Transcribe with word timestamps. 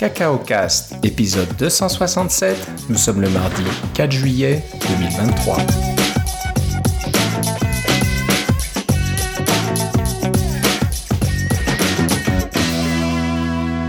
Cacao 0.00 0.38
Cast, 0.38 0.94
épisode 1.04 1.54
267. 1.58 2.56
Nous 2.88 2.96
sommes 2.96 3.20
le 3.20 3.28
mardi 3.28 3.62
4 3.92 4.10
juillet 4.10 4.62
2023. 4.88 5.58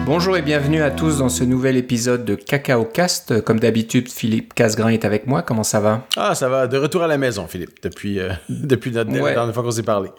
Bonjour 0.06 0.36
et 0.36 0.42
bienvenue 0.42 0.82
à 0.82 0.92
tous 0.92 1.20
dans 1.20 1.30
ce 1.30 1.44
nouvel 1.46 1.78
épisode 1.78 2.26
de 2.26 2.36
Cacao 2.36 2.84
Cast. 2.84 3.42
Comme 3.42 3.60
d'habitude, 3.60 4.10
Philippe 4.10 4.54
Casgrain 4.54 4.90
est 4.90 5.06
avec 5.06 5.26
moi. 5.28 5.42
Comment 5.42 5.64
ça 5.64 5.80
va? 5.80 6.06
Ah, 6.18 6.36
ça 6.36 6.50
va. 6.50 6.68
De 6.68 6.78
retour 6.78 7.04
à 7.04 7.08
la 7.08 7.18
maison, 7.18 7.48
Philippe, 7.48 7.82
depuis, 7.82 8.20
euh, 8.20 8.30
depuis 8.50 8.92
notre 8.92 9.12
Ouais. 9.12 9.34
dernière 9.34 9.54
fois 9.54 9.64
qu'on 9.64 9.72
s'est 9.72 9.84
parlé. 9.84 10.10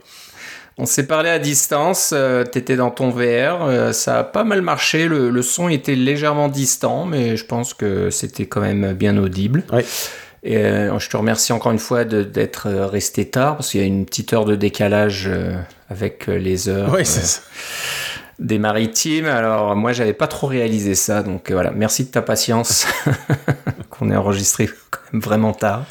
On 0.78 0.86
s'est 0.86 1.06
parlé 1.06 1.28
à 1.28 1.38
distance, 1.38 2.12
euh, 2.14 2.44
t'étais 2.44 2.76
dans 2.76 2.90
ton 2.90 3.10
VR, 3.10 3.62
euh, 3.62 3.92
ça 3.92 4.20
a 4.20 4.24
pas 4.24 4.42
mal 4.42 4.62
marché, 4.62 5.06
le, 5.06 5.28
le 5.30 5.42
son 5.42 5.68
était 5.68 5.94
légèrement 5.94 6.48
distant, 6.48 7.04
mais 7.04 7.36
je 7.36 7.44
pense 7.44 7.74
que 7.74 8.10
c'était 8.10 8.46
quand 8.46 8.60
même 8.62 8.92
bien 8.94 9.16
audible. 9.18 9.64
Oui. 9.72 9.82
Et 10.44 10.56
euh, 10.56 10.98
je 10.98 11.08
te 11.08 11.16
remercie 11.16 11.52
encore 11.52 11.72
une 11.72 11.78
fois 11.78 12.04
d'être 12.04 12.68
resté 12.70 13.26
tard, 13.26 13.56
parce 13.56 13.70
qu'il 13.70 13.80
y 13.80 13.84
a 13.84 13.86
une 13.86 14.06
petite 14.06 14.32
heure 14.32 14.44
de 14.44 14.56
décalage 14.56 15.30
avec 15.90 16.26
les 16.26 16.68
heures 16.68 16.92
Oui, 16.94 17.04
c'est 17.04 17.20
ça. 17.20 17.42
des 18.38 18.58
maritimes. 18.58 19.26
Alors 19.26 19.76
moi, 19.76 19.92
j'avais 19.92 20.14
pas 20.14 20.26
trop 20.26 20.46
réalisé 20.46 20.94
ça, 20.94 21.22
donc 21.22 21.50
euh, 21.50 21.54
voilà, 21.54 21.70
merci 21.70 22.04
de 22.04 22.10
ta 22.10 22.22
patience, 22.22 22.86
qu'on 23.90 24.10
ait 24.10 24.16
enregistré 24.16 24.68
quand 24.90 25.00
même 25.12 25.22
vraiment 25.22 25.52
tard. 25.52 25.84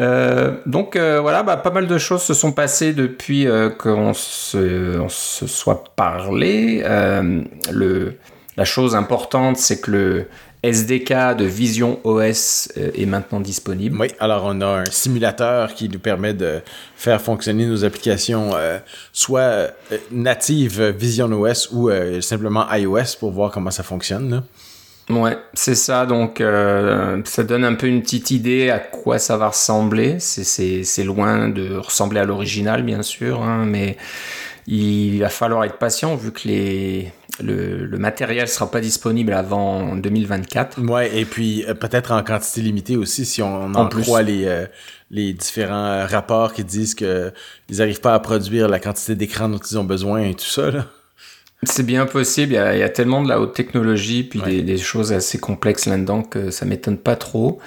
Euh, 0.00 0.56
donc 0.66 0.96
euh, 0.96 1.20
voilà, 1.20 1.42
bah, 1.42 1.56
pas 1.56 1.70
mal 1.70 1.86
de 1.86 1.98
choses 1.98 2.22
se 2.22 2.34
sont 2.34 2.52
passées 2.52 2.92
depuis 2.92 3.46
euh, 3.46 3.70
qu'on 3.70 4.12
se, 4.12 5.06
soit 5.08 5.84
parlé. 5.94 6.82
La 8.56 8.64
chose 8.64 8.94
importante, 8.94 9.56
c'est 9.56 9.80
que 9.80 9.90
le 9.90 10.26
SDK 10.62 11.36
de 11.36 11.44
Vision 11.44 11.98
OS 12.04 12.68
est 12.76 13.04
maintenant 13.04 13.40
disponible. 13.40 14.00
Oui, 14.00 14.12
alors 14.20 14.44
on 14.46 14.60
a 14.60 14.66
un 14.66 14.84
simulateur 14.84 15.74
qui 15.74 15.88
nous 15.88 15.98
permet 15.98 16.34
de 16.34 16.60
faire 16.94 17.20
fonctionner 17.20 17.66
nos 17.66 17.84
applications 17.84 18.52
soit 19.12 19.72
natives 20.12 20.80
Vision 20.96 21.26
OS 21.32 21.70
ou 21.72 21.90
simplement 22.20 22.72
iOS 22.72 23.16
pour 23.18 23.32
voir 23.32 23.50
comment 23.50 23.72
ça 23.72 23.82
fonctionne. 23.82 24.44
Ouais, 25.10 25.36
c'est 25.52 25.74
ça. 25.74 26.06
Donc, 26.06 26.40
euh, 26.40 27.20
ça 27.24 27.44
donne 27.44 27.64
un 27.64 27.74
peu 27.74 27.86
une 27.86 28.02
petite 28.02 28.30
idée 28.30 28.70
à 28.70 28.78
quoi 28.78 29.18
ça 29.18 29.36
va 29.36 29.48
ressembler. 29.48 30.16
C'est- 30.18 31.04
loin 31.04 31.48
de 31.48 31.76
ressembler 31.76 32.20
à 32.20 32.24
l'original, 32.24 32.82
bien 32.82 33.02
sûr, 33.02 33.42
hein, 33.42 33.64
mais 33.66 33.96
il 34.66 35.18
va 35.20 35.28
falloir 35.28 35.64
être 35.64 35.76
patient 35.76 36.16
vu 36.16 36.32
que 36.32 36.48
les, 36.48 37.12
le, 37.42 37.84
le 37.84 37.98
matériel 37.98 38.48
sera 38.48 38.70
pas 38.70 38.80
disponible 38.80 39.34
avant 39.34 39.94
2024. 39.94 40.80
Ouais, 40.82 41.14
et 41.18 41.26
puis 41.26 41.64
euh, 41.68 41.74
peut-être 41.74 42.12
en 42.12 42.22
quantité 42.22 42.62
limitée 42.62 42.96
aussi, 42.96 43.26
si 43.26 43.42
on 43.42 43.74
en, 43.74 43.86
plus. 43.88 44.08
les, 44.22 44.46
euh, 44.46 44.66
les 45.10 45.34
différents 45.34 45.84
euh, 45.86 46.06
rapports 46.06 46.54
qui 46.54 46.64
disent 46.64 46.94
qu'ils 46.94 47.32
n'arrivent 47.70 48.00
pas 48.00 48.14
à 48.14 48.20
produire 48.20 48.68
la 48.68 48.78
quantité 48.80 49.14
d'écran 49.14 49.50
dont 49.50 49.58
ils 49.58 49.78
ont 49.78 49.84
besoin 49.84 50.22
et 50.22 50.34
tout 50.34 50.46
ça. 50.46 50.70
Là. 50.70 50.86
C'est 51.66 51.82
bien 51.84 52.06
possible. 52.06 52.52
Il 52.52 52.56
y, 52.56 52.58
a, 52.58 52.74
il 52.74 52.80
y 52.80 52.82
a 52.82 52.88
tellement 52.88 53.22
de 53.22 53.28
la 53.28 53.40
haute 53.40 53.54
technologie, 53.54 54.22
puis 54.24 54.40
Ouais. 54.40 54.50
des, 54.56 54.62
des 54.62 54.78
choses 54.78 55.12
assez 55.12 55.38
complexes 55.38 55.86
là-dedans 55.86 56.22
que 56.22 56.50
ça 56.50 56.64
m'étonne 56.66 56.98
pas 56.98 57.16
trop. 57.16 57.58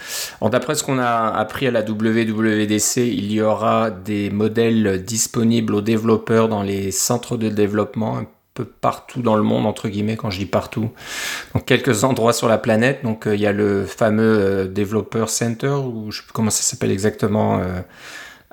Alors, 0.41 0.49
d'après 0.49 0.75
ce 0.75 0.83
qu'on 0.83 0.99
a 0.99 1.29
appris 1.35 1.67
à 1.67 1.71
la 1.71 1.81
WWDC, 1.81 2.97
il 2.97 3.31
y 3.31 3.41
aura 3.41 3.89
des 3.91 4.29
modèles 4.29 5.03
disponibles 5.03 5.73
aux 5.75 5.81
développeurs 5.81 6.49
dans 6.49 6.63
les 6.63 6.91
centres 6.91 7.37
de 7.37 7.49
développement 7.49 8.17
un 8.17 8.25
peu 8.53 8.65
partout 8.65 9.21
dans 9.21 9.35
le 9.35 9.43
monde, 9.43 9.65
entre 9.67 9.87
guillemets, 9.87 10.15
quand 10.17 10.31
je 10.31 10.39
dis 10.39 10.45
partout. 10.47 10.89
Donc, 11.53 11.65
quelques 11.65 12.03
endroits 12.03 12.33
sur 12.33 12.47
la 12.47 12.57
planète. 12.57 13.03
Donc, 13.03 13.27
euh, 13.27 13.35
il 13.35 13.41
y 13.41 13.45
a 13.45 13.51
le 13.51 13.85
fameux 13.85 14.37
euh, 14.39 14.67
Developer 14.67 15.25
Center, 15.27 15.67
ou 15.86 16.11
je 16.11 16.17
sais 16.17 16.23
plus 16.23 16.33
comment 16.33 16.49
ça 16.49 16.63
s'appelle 16.63 16.91
exactement, 16.91 17.59
euh, 17.59 17.81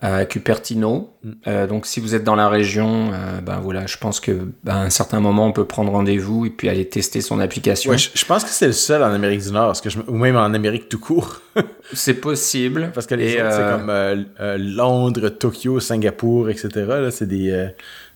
à 0.04 0.26
Cupertino. 0.26 1.14
Mm. 1.22 1.30
Euh, 1.46 1.66
donc, 1.66 1.86
si 1.86 1.98
vous 1.98 2.14
êtes 2.14 2.24
dans 2.24 2.34
la 2.36 2.50
région, 2.50 3.10
euh, 3.12 3.40
ben 3.40 3.58
voilà, 3.60 3.86
je 3.86 3.96
pense 3.96 4.20
que 4.20 4.32
ben, 4.62 4.74
à 4.74 4.80
un 4.80 4.90
certain 4.90 5.18
moment, 5.18 5.46
on 5.46 5.52
peut 5.52 5.64
prendre 5.64 5.90
rendez-vous 5.92 6.44
et 6.44 6.50
puis 6.50 6.68
aller 6.68 6.86
tester 6.86 7.22
son 7.22 7.40
application. 7.40 7.90
Ouais, 7.90 7.96
je, 7.96 8.10
je 8.14 8.24
pense 8.26 8.44
que 8.44 8.50
c'est 8.50 8.66
le 8.66 8.72
seul 8.74 9.02
en 9.02 9.12
Amérique 9.12 9.40
du 9.40 9.50
Nord, 9.50 9.68
parce 9.68 9.80
que 9.80 9.88
je 9.88 9.98
me- 9.98 10.10
ou 10.10 10.18
même 10.18 10.36
en 10.36 10.52
Amérique 10.52 10.90
tout 10.90 10.98
court. 10.98 11.40
C'est 11.94 12.14
possible. 12.14 12.90
Parce 12.94 13.06
que 13.06 13.14
les 13.14 13.34
autres, 13.34 13.50
c'est 13.50 13.60
euh, 13.60 14.16
comme 14.56 14.56
Londres, 14.74 15.28
Tokyo, 15.28 15.80
Singapour, 15.80 16.48
etc. 16.50 16.68
Là, 16.74 17.10
c'est 17.10 17.28
des. 17.28 17.68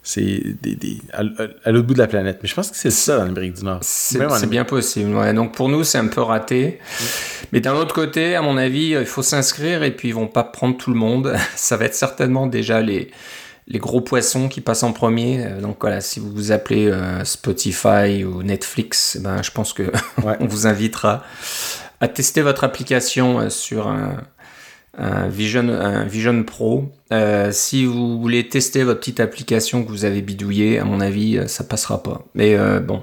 Euh, 0.09 0.21
c'est 0.21 0.43
des, 0.63 0.75
des- 0.75 0.99
à, 1.13 1.23
à 1.65 1.71
l'autre 1.71 1.87
bout 1.87 1.95
de 1.95 1.99
la 1.99 2.07
planète. 2.07 2.39
Mais 2.43 2.49
je 2.49 2.55
pense 2.55 2.71
que 2.71 2.77
c'est 2.77 2.91
ça 2.91 3.21
en 3.21 3.27
Amérique 3.29 3.55
du 3.55 3.65
Nord. 3.65 3.81
C'est 3.83 4.47
bien 4.49 4.65
possible. 4.65 5.15
Ouais. 5.15 5.35
Donc 5.35 5.55
pour 5.55 5.69
nous, 5.69 5.85
c'est 5.85 5.99
un 5.99 6.07
peu 6.09 6.23
raté. 6.23 6.79
Mais 7.53 7.61
d'un 7.61 7.75
autre 7.75 7.95
côté, 7.95 8.35
à 8.35 8.43
mon 8.43 8.57
avis, 8.57 8.91
il 8.99 9.05
faut 9.07 9.23
s'inscrire 9.23 9.83
et 9.83 9.91
puis 9.95 10.09
ils 10.09 10.15
vont 10.15 10.27
pas 10.29 10.45
prendre 10.45 10.77
tout 10.77 10.91
le 10.91 10.97
monde. 10.99 11.35
Ça 11.57 11.77
va 11.77 11.85
être 11.85 11.95
certainement 11.95 12.47
déjà 12.47 12.81
les, 12.81 13.11
les 13.67 13.79
gros 13.79 14.01
poissons 14.01 14.49
qui 14.49 14.61
passent 14.61 14.83
en 14.83 14.93
premier. 14.93 15.45
Euh, 15.45 15.61
Donc 15.61 15.77
voilà, 15.81 16.01
si 16.01 16.21
vous 16.21 16.31
vous 16.33 16.53
appelez 16.53 16.87
euh, 16.89 17.25
Spotify 17.25 18.25
ou 18.25 18.43
Netflix, 18.43 19.17
eh 19.19 19.23
ben, 19.23 19.43
je 19.43 19.51
pense 19.51 19.73
que 19.73 19.83
Ouais. 20.25 20.37
on 20.41 20.47
vous 20.47 20.67
invitera 20.67 21.23
à 22.01 22.09
tester 22.09 22.43
votre 22.43 22.65
application 22.65 23.41
euh, 23.41 23.51
sur 23.51 23.89
un 23.89 24.17
Vision, 25.29 26.07
Vision 26.07 26.43
Pro. 26.43 26.91
Euh, 27.13 27.53
si 27.53 27.87
vous 27.87 28.21
voulez 28.21 28.49
tester 28.49 28.85
votre 28.85 29.01
petite 29.01 29.21
application 29.21 29.83
que 29.83 29.89
vous 29.89 30.05
avez 30.05 30.21
bidouillée, 30.21 30.79
à 30.79 30.85
mon 30.85 31.01
avis, 31.01 31.39
euh, 31.39 31.47
ça 31.47 31.65
passera 31.65 32.03
pas. 32.03 32.23
Mais 32.35 32.55
euh, 32.55 32.81
bon, 32.81 33.03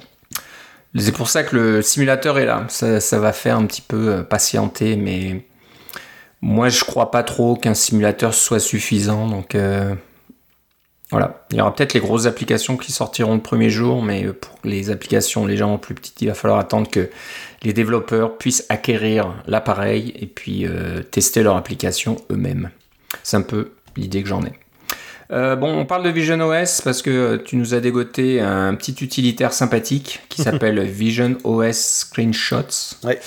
c'est 0.96 1.12
pour 1.12 1.30
ça 1.30 1.44
que 1.44 1.56
le 1.56 1.82
simulateur 1.82 2.38
est 2.38 2.46
là. 2.46 2.66
Ça, 2.70 3.20
va 3.20 3.34
faire 3.34 3.58
un 3.58 3.66
petit 3.66 3.82
peu 3.82 4.24
patienter, 4.24 4.96
mais 4.96 5.46
moi, 6.42 6.70
je 6.70 6.84
crois 6.84 7.10
pas 7.10 7.24
trop 7.24 7.56
qu'un 7.56 7.74
simulateur 7.74 8.34
soit 8.34 8.60
suffisant. 8.60 9.28
Donc 9.28 9.58
voilà, 11.12 11.46
il 11.52 11.58
y 11.58 11.62
aura 11.62 11.74
peut-être 11.74 11.94
les 11.94 12.00
grosses 12.00 12.26
applications 12.26 12.78
qui 12.78 12.92
sortiront 12.92 13.36
le 13.36 13.42
premier 13.42 13.70
jour, 13.70 14.02
mais 14.02 14.26
pour 14.34 14.58
les 14.64 14.90
applications 14.90 15.46
légèrement 15.46 15.78
plus 15.78 15.96
petites, 15.96 16.22
il 16.22 16.28
va 16.28 16.34
falloir 16.34 16.60
attendre 16.60 16.90
que 16.90 17.10
les 17.66 17.74
développeurs 17.74 18.38
puissent 18.38 18.66
acquérir 18.70 19.34
l'appareil 19.48 20.14
et 20.20 20.28
puis 20.28 20.66
euh, 20.66 21.02
tester 21.02 21.44
leur 21.44 21.58
application 21.58 22.18
eux-mêmes. 22.32 22.70
C'est 23.24 23.38
un 23.38 23.42
peu 23.42 23.72
l'idée 23.98 24.22
que 24.24 24.30
j'en 24.30 24.44
ai. 24.44 24.54
Euh, 25.32 25.56
bon, 25.56 25.76
on 25.76 25.86
parle 25.86 26.04
de 26.04 26.10
Vision 26.10 26.40
OS 26.40 26.82
parce 26.82 27.02
que 27.02 27.38
tu 27.38 27.56
nous 27.56 27.74
as 27.74 27.80
dégoté 27.80 28.40
un 28.40 28.76
petit 28.76 28.96
utilitaire 29.02 29.54
sympathique 29.54 30.22
qui 30.30 30.42
s'appelle 30.44 30.80
Vision 30.84 31.38
OS 31.44 31.76
Screenshots. 31.76 32.98
Ouais. 33.04 33.20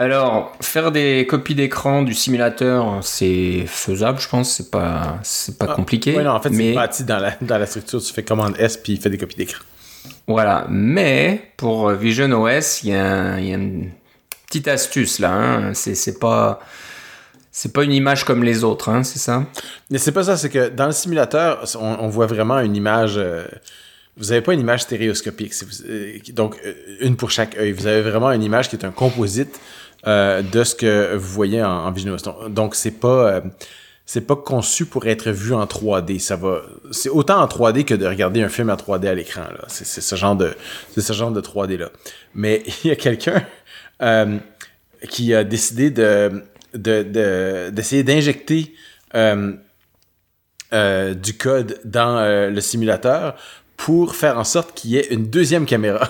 Alors, 0.00 0.52
faire 0.60 0.90
des 0.90 1.24
copies 1.28 1.54
d'écran 1.54 2.02
du 2.02 2.14
simulateur, 2.14 2.98
c'est 3.02 3.62
faisable, 3.68 4.18
je 4.18 4.28
pense, 4.28 4.50
c'est 4.50 4.72
pas, 4.72 5.20
c'est 5.22 5.56
pas 5.56 5.66
Ah, 5.68 5.74
compliqué. 5.74 6.16
Ouais, 6.16 6.24
non, 6.24 6.32
en 6.32 6.40
fait, 6.40 6.50
mais 6.50 6.74
c'est 6.90 7.06
dans 7.06 7.20
la, 7.20 7.36
dans 7.40 7.58
la 7.58 7.66
structure. 7.66 8.02
Tu 8.02 8.12
fais 8.12 8.24
commande 8.24 8.56
S 8.58 8.76
puis 8.76 8.94
il 8.94 9.00
fait 9.00 9.10
des 9.10 9.18
copies 9.18 9.36
d'écran. 9.36 9.62
Voilà. 10.26 10.66
Mais 10.70 11.52
pour 11.56 11.88
euh, 11.88 11.94
Vision 11.94 12.30
OS, 12.32 12.82
il 12.82 12.90
y, 12.90 12.94
a 12.94 13.38
une 13.38 13.90
petite 14.46 14.68
astuce 14.68 15.18
là. 15.18 15.32
hein. 15.32 15.74
C'est, 15.74 16.18
pas, 16.18 16.60
c'est 17.50 17.72
pas 17.72 17.84
une 17.84 17.92
image 17.92 18.24
comme 18.24 18.42
les 18.42 18.64
autres, 18.64 18.88
hein, 18.88 19.02
c'est 19.02 19.18
ça? 19.18 19.44
Mais 19.90 19.98
c'est 19.98 20.12
pas 20.12 20.24
ça, 20.24 20.36
c'est 20.36 20.48
que 20.50 20.68
dans 20.68 20.86
le 20.86 20.92
simulateur, 20.92 21.64
on, 21.78 22.08
voit 22.08 22.26
vraiment 22.26 22.58
une 22.60 22.76
image. 22.76 23.14
euh, 23.16 23.44
vous 24.16 24.30
avez 24.30 24.42
pas 24.42 24.54
une 24.54 24.60
image 24.60 24.82
stéréoscopique, 24.82 25.52
euh, 25.88 26.18
donc 26.32 26.60
une 27.00 27.16
pour 27.16 27.30
chaque 27.30 27.56
œil. 27.58 27.72
Vous 27.72 27.86
avez 27.86 28.02
vraiment 28.02 28.30
une 28.30 28.44
image 28.44 28.68
qui 28.68 28.76
est 28.76 28.84
un 28.84 28.92
composite 28.92 29.60
de 30.06 30.64
ce 30.64 30.74
que 30.74 31.16
vous 31.16 31.32
voyez 31.32 31.62
en, 31.62 31.86
en 31.86 31.90
Vision 31.90 32.12
OS. 32.12 32.22
Donc, 32.50 32.74
c'est 32.74 32.90
pas 32.90 33.42
c'est 34.06 34.20
pas 34.26 34.36
conçu 34.36 34.84
pour 34.86 35.06
être 35.06 35.30
vu 35.30 35.54
en 35.54 35.64
3D. 35.64 36.18
Ça 36.18 36.36
va, 36.36 36.60
c'est 36.90 37.08
autant 37.08 37.40
en 37.40 37.46
3D 37.46 37.84
que 37.84 37.94
de 37.94 38.06
regarder 38.06 38.42
un 38.42 38.48
film 38.48 38.68
en 38.70 38.74
3D 38.76 39.06
à 39.08 39.14
l'écran. 39.14 39.42
Là, 39.42 39.64
c'est 39.68 39.84
ce 39.86 40.14
genre 40.16 40.36
de 40.36 40.54
c'est 40.94 41.00
ce 41.00 41.12
genre 41.12 41.30
de 41.30 41.40
3D 41.40 41.78
là. 41.78 41.90
Mais 42.34 42.62
il 42.84 42.88
y 42.88 42.90
a 42.90 42.96
quelqu'un 42.96 43.42
euh, 44.02 44.38
qui 45.08 45.34
a 45.34 45.44
décidé 45.44 45.90
de 45.90 46.42
de- 46.74 47.02
de- 47.02 47.70
d'essayer 47.70 48.02
d'injecter 48.02 48.74
euh, 49.14 49.52
euh, 50.72 51.14
du 51.14 51.36
code 51.36 51.80
dans 51.84 52.18
euh, 52.18 52.50
le 52.50 52.60
simulateur 52.60 53.36
pour 53.76 54.16
faire 54.16 54.38
en 54.38 54.44
sorte 54.44 54.74
qu'il 54.74 54.90
y 54.90 54.96
ait 54.96 55.06
une 55.12 55.26
deuxième 55.28 55.66
caméra. 55.66 56.08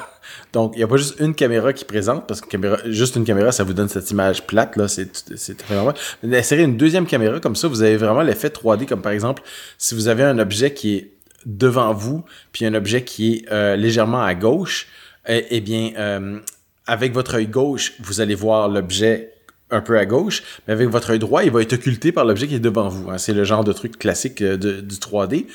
Donc, 0.55 0.73
il 0.77 0.79
n'y 0.79 0.85
a 0.85 0.87
pas 0.87 0.97
juste 0.97 1.17
une 1.19 1.35
caméra 1.35 1.73
qui 1.73 1.85
présente, 1.85 2.29
parce 2.29 2.41
que 2.41 2.47
caméra, 2.47 2.79
juste 2.87 3.17
une 3.17 3.25
caméra, 3.25 3.51
ça 3.51 3.65
vous 3.65 3.75
donne 3.75 3.89
cette 3.89 4.09
image 4.13 4.47
plate, 4.47 4.77
là, 4.77 4.87
c'est 4.87 5.09
fait 5.37 5.75
normal. 5.75 5.95
Mais 6.23 6.29
d'insérer 6.29 6.63
une 6.63 6.77
deuxième 6.77 7.07
caméra, 7.07 7.41
comme 7.41 7.57
ça, 7.57 7.67
vous 7.67 7.83
avez 7.83 7.97
vraiment 7.97 8.23
l'effet 8.23 8.49
3D, 8.49 8.87
comme 8.87 9.03
par 9.03 9.11
exemple, 9.11 9.43
si 9.79 9.97
vous 9.97 10.07
avez 10.07 10.23
un 10.23 10.39
objet 10.39 10.73
qui 10.73 10.95
est 10.95 11.11
devant 11.45 11.93
vous, 11.93 12.25
puis 12.53 12.65
un 12.67 12.75
objet 12.75 13.03
qui 13.03 13.35
est 13.35 13.53
euh, 13.53 13.75
légèrement 13.75 14.23
à 14.23 14.35
gauche, 14.37 14.87
eh, 15.27 15.45
eh 15.51 15.61
bien, 15.61 15.91
euh, 15.99 16.39
avec 16.87 17.13
votre 17.13 17.35
œil 17.35 17.49
gauche, 17.49 17.95
vous 17.99 18.21
allez 18.21 18.37
voir 18.37 18.69
l'objet 18.69 19.33
un 19.71 19.81
peu 19.81 19.99
à 19.99 20.07
gauche, 20.07 20.45
mais 20.69 20.75
avec 20.75 20.89
votre 20.89 21.11
œil 21.11 21.19
droit, 21.19 21.43
il 21.43 21.51
va 21.51 21.63
être 21.63 21.73
occulté 21.73 22.13
par 22.13 22.25
l'objet 22.25 22.47
qui 22.47 22.55
est 22.55 22.61
devant 22.61 22.89
vous. 22.89 23.11
hein. 23.11 23.19
C'est 23.19 23.33
le 23.33 23.43
genre 23.43 23.65
de 23.65 23.73
truc 23.73 23.99
classique 23.99 24.41
euh, 24.41 24.57
du 24.57 24.97
3D. 24.97 25.47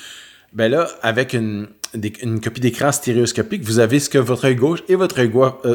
Ben 0.52 0.70
là, 0.70 0.90
avec 1.04 1.34
une, 1.34 1.68
une 1.94 2.40
copie 2.40 2.62
d'écran 2.62 2.92
stéréoscopique, 2.92 3.64
vous 3.64 3.80
avez 3.80 4.00
ce 4.00 4.10
que 4.10 4.18
votre 4.18 4.46
œil 4.46 4.56
gauche 4.56 4.84
et 4.88 4.96
votre 4.96 5.20
œil 5.20 5.32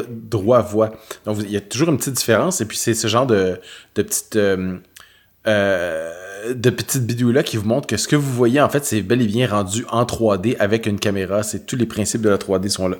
droit 0.09 0.61
voient. 0.61 0.93
Donc, 1.25 1.37
il 1.41 1.51
y 1.51 1.57
a 1.57 1.61
toujours 1.61 1.89
une 1.89 1.97
petite 1.97 2.13
différence. 2.13 2.61
Et 2.61 2.65
puis, 2.65 2.77
c'est 2.77 2.93
ce 2.93 3.07
genre 3.07 3.27
de, 3.27 3.59
de 3.95 4.01
petite 4.01 4.37
euh, 5.47 6.11
de 6.53 6.69
petites 6.69 7.05
bidouilles-là 7.05 7.41
qui 7.41 7.57
vous 7.57 7.67
montrent 7.67 7.87
que 7.87 7.97
ce 7.97 8.07
que 8.07 8.15
vous 8.15 8.31
voyez, 8.31 8.61
en 8.61 8.69
fait, 8.69 8.83
c'est 8.85 9.01
bel 9.01 9.21
et 9.21 9.25
bien 9.25 9.47
rendu 9.47 9.85
en 9.89 10.03
3D 10.03 10.55
avec 10.59 10.85
une 10.85 10.99
caméra. 10.99 11.43
C'est 11.43 11.65
tous 11.65 11.75
les 11.75 11.85
principes 11.85 12.21
de 12.21 12.29
la 12.29 12.37
3D 12.37 12.69
sont 12.69 12.87
là. 12.87 12.97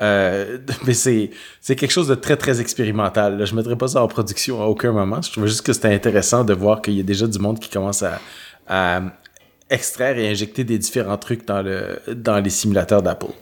Euh, 0.00 0.58
mais 0.86 0.94
c'est, 0.94 1.30
c'est 1.60 1.74
quelque 1.74 1.90
chose 1.90 2.08
de 2.08 2.14
très, 2.14 2.36
très 2.36 2.60
expérimental. 2.60 3.44
Je 3.44 3.52
ne 3.52 3.56
mettrai 3.56 3.76
pas 3.76 3.88
ça 3.88 4.02
en 4.02 4.08
production 4.08 4.62
à 4.62 4.66
aucun 4.66 4.92
moment. 4.92 5.22
Je 5.22 5.32
trouve 5.32 5.46
juste 5.46 5.62
que 5.62 5.72
c'était 5.72 5.92
intéressant 5.92 6.44
de 6.44 6.54
voir 6.54 6.82
qu'il 6.82 6.94
y 6.94 7.00
a 7.00 7.04
déjà 7.04 7.26
du 7.26 7.38
monde 7.38 7.58
qui 7.58 7.70
commence 7.70 8.04
à 8.68 9.02
extraire 9.70 10.18
et 10.18 10.28
injecter 10.28 10.64
des 10.64 10.78
différents 10.78 11.18
trucs 11.18 11.46
dans, 11.46 11.62
le, 11.62 12.00
dans 12.14 12.38
les 12.38 12.50
simulateurs 12.50 13.02
d'Apple. 13.02 13.32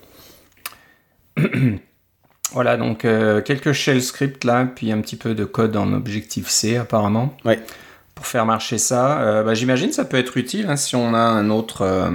Voilà, 2.52 2.76
donc 2.76 3.04
euh, 3.04 3.40
quelques 3.40 3.72
shell 3.72 4.00
scripts 4.00 4.44
là, 4.44 4.64
puis 4.64 4.92
un 4.92 5.00
petit 5.00 5.16
peu 5.16 5.34
de 5.34 5.44
code 5.44 5.76
en 5.76 5.92
Objective-C 5.92 6.76
apparemment. 6.76 7.36
Ouais 7.44 7.58
pour 8.14 8.26
faire 8.26 8.46
marcher 8.46 8.78
ça. 8.78 9.20
Euh, 9.20 9.42
bah, 9.42 9.54
J'imagine 9.54 9.92
ça 9.92 10.04
peut 10.04 10.16
être 10.16 10.36
utile 10.36 10.66
hein, 10.68 10.76
si 10.76 10.96
on 10.96 11.14
a 11.14 11.18
un 11.18 11.50
autre. 11.50 11.82
Euh, 11.82 12.10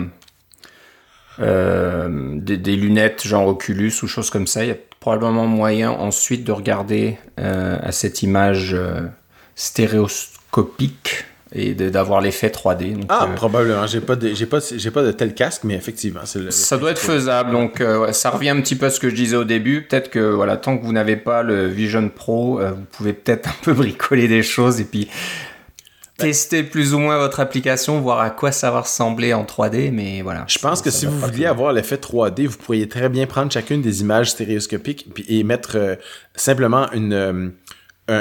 euh, 1.39 2.35
des, 2.35 2.75
lunettes 2.75 3.25
genre 3.25 3.47
Oculus 3.47 3.93
ou 4.03 4.07
choses 4.07 4.29
comme 4.29 4.47
ça. 4.47 4.65
Il 4.65 4.67
y 4.67 4.71
a 4.71 4.77
probablement 4.99 5.47
moyen 5.47 5.89
ensuite 5.91 6.43
de 6.43 6.51
regarder 6.51 7.17
à 7.37 7.93
cette 7.93 8.23
image 8.23 8.75
stéréoscopique 9.55 11.23
et 11.53 11.73
d'avoir 11.73 12.21
l'effet 12.21 12.49
3D. 12.49 12.95
ah, 13.09 13.27
probablement. 13.35 13.87
J'ai 13.87 14.01
pas 14.01 14.15
de, 14.15 14.33
j'ai 14.33 14.45
pas, 14.45 14.59
j'ai 14.59 14.91
pas 14.91 15.03
de 15.03 15.11
tel 15.11 15.33
casque, 15.33 15.63
mais 15.63 15.75
effectivement, 15.75 16.21
ça 16.25 16.77
doit 16.77 16.91
être 16.91 16.99
faisable. 16.99 17.51
Donc, 17.51 17.83
ça 18.11 18.29
revient 18.29 18.49
un 18.49 18.61
petit 18.61 18.75
peu 18.75 18.87
à 18.87 18.89
ce 18.89 18.99
que 18.99 19.09
je 19.09 19.15
disais 19.15 19.35
au 19.35 19.45
début. 19.45 19.87
Peut-être 19.87 20.09
que 20.09 20.19
voilà, 20.19 20.57
tant 20.57 20.77
que 20.77 20.85
vous 20.85 20.93
n'avez 20.93 21.15
pas 21.15 21.43
le 21.43 21.67
Vision 21.67 22.09
Pro, 22.09 22.59
vous 22.59 22.85
pouvez 22.91 23.13
peut-être 23.13 23.49
un 23.49 23.55
peu 23.63 23.73
bricoler 23.79 24.27
des 24.27 24.43
choses 24.43 24.79
et 24.79 24.85
puis 24.85 25.07
tester 26.19 26.63
plus 26.63 26.93
ou 26.93 26.99
moins 26.99 27.17
votre 27.17 27.39
application, 27.39 27.99
voir 27.99 28.19
à 28.19 28.29
quoi 28.29 28.51
ça 28.51 28.69
va 28.69 28.81
ressembler 28.81 29.33
en 29.33 29.43
3D, 29.43 29.91
mais 29.91 30.21
voilà. 30.21 30.45
Je 30.47 30.59
pense 30.59 30.81
que 30.81 30.91
si 30.91 31.05
vous 31.05 31.17
vouliez 31.17 31.45
avoir 31.45 31.73
l'effet 31.73 31.95
3D, 31.95 32.45
vous 32.45 32.57
pourriez 32.57 32.87
très 32.87 33.09
bien 33.09 33.25
prendre 33.25 33.51
chacune 33.51 33.81
des 33.81 34.01
images 34.01 34.31
stéréoscopiques 34.31 35.07
et 35.27 35.43
mettre 35.43 35.71
euh, 35.75 35.95
simplement 36.35 36.91
une, 36.91 37.53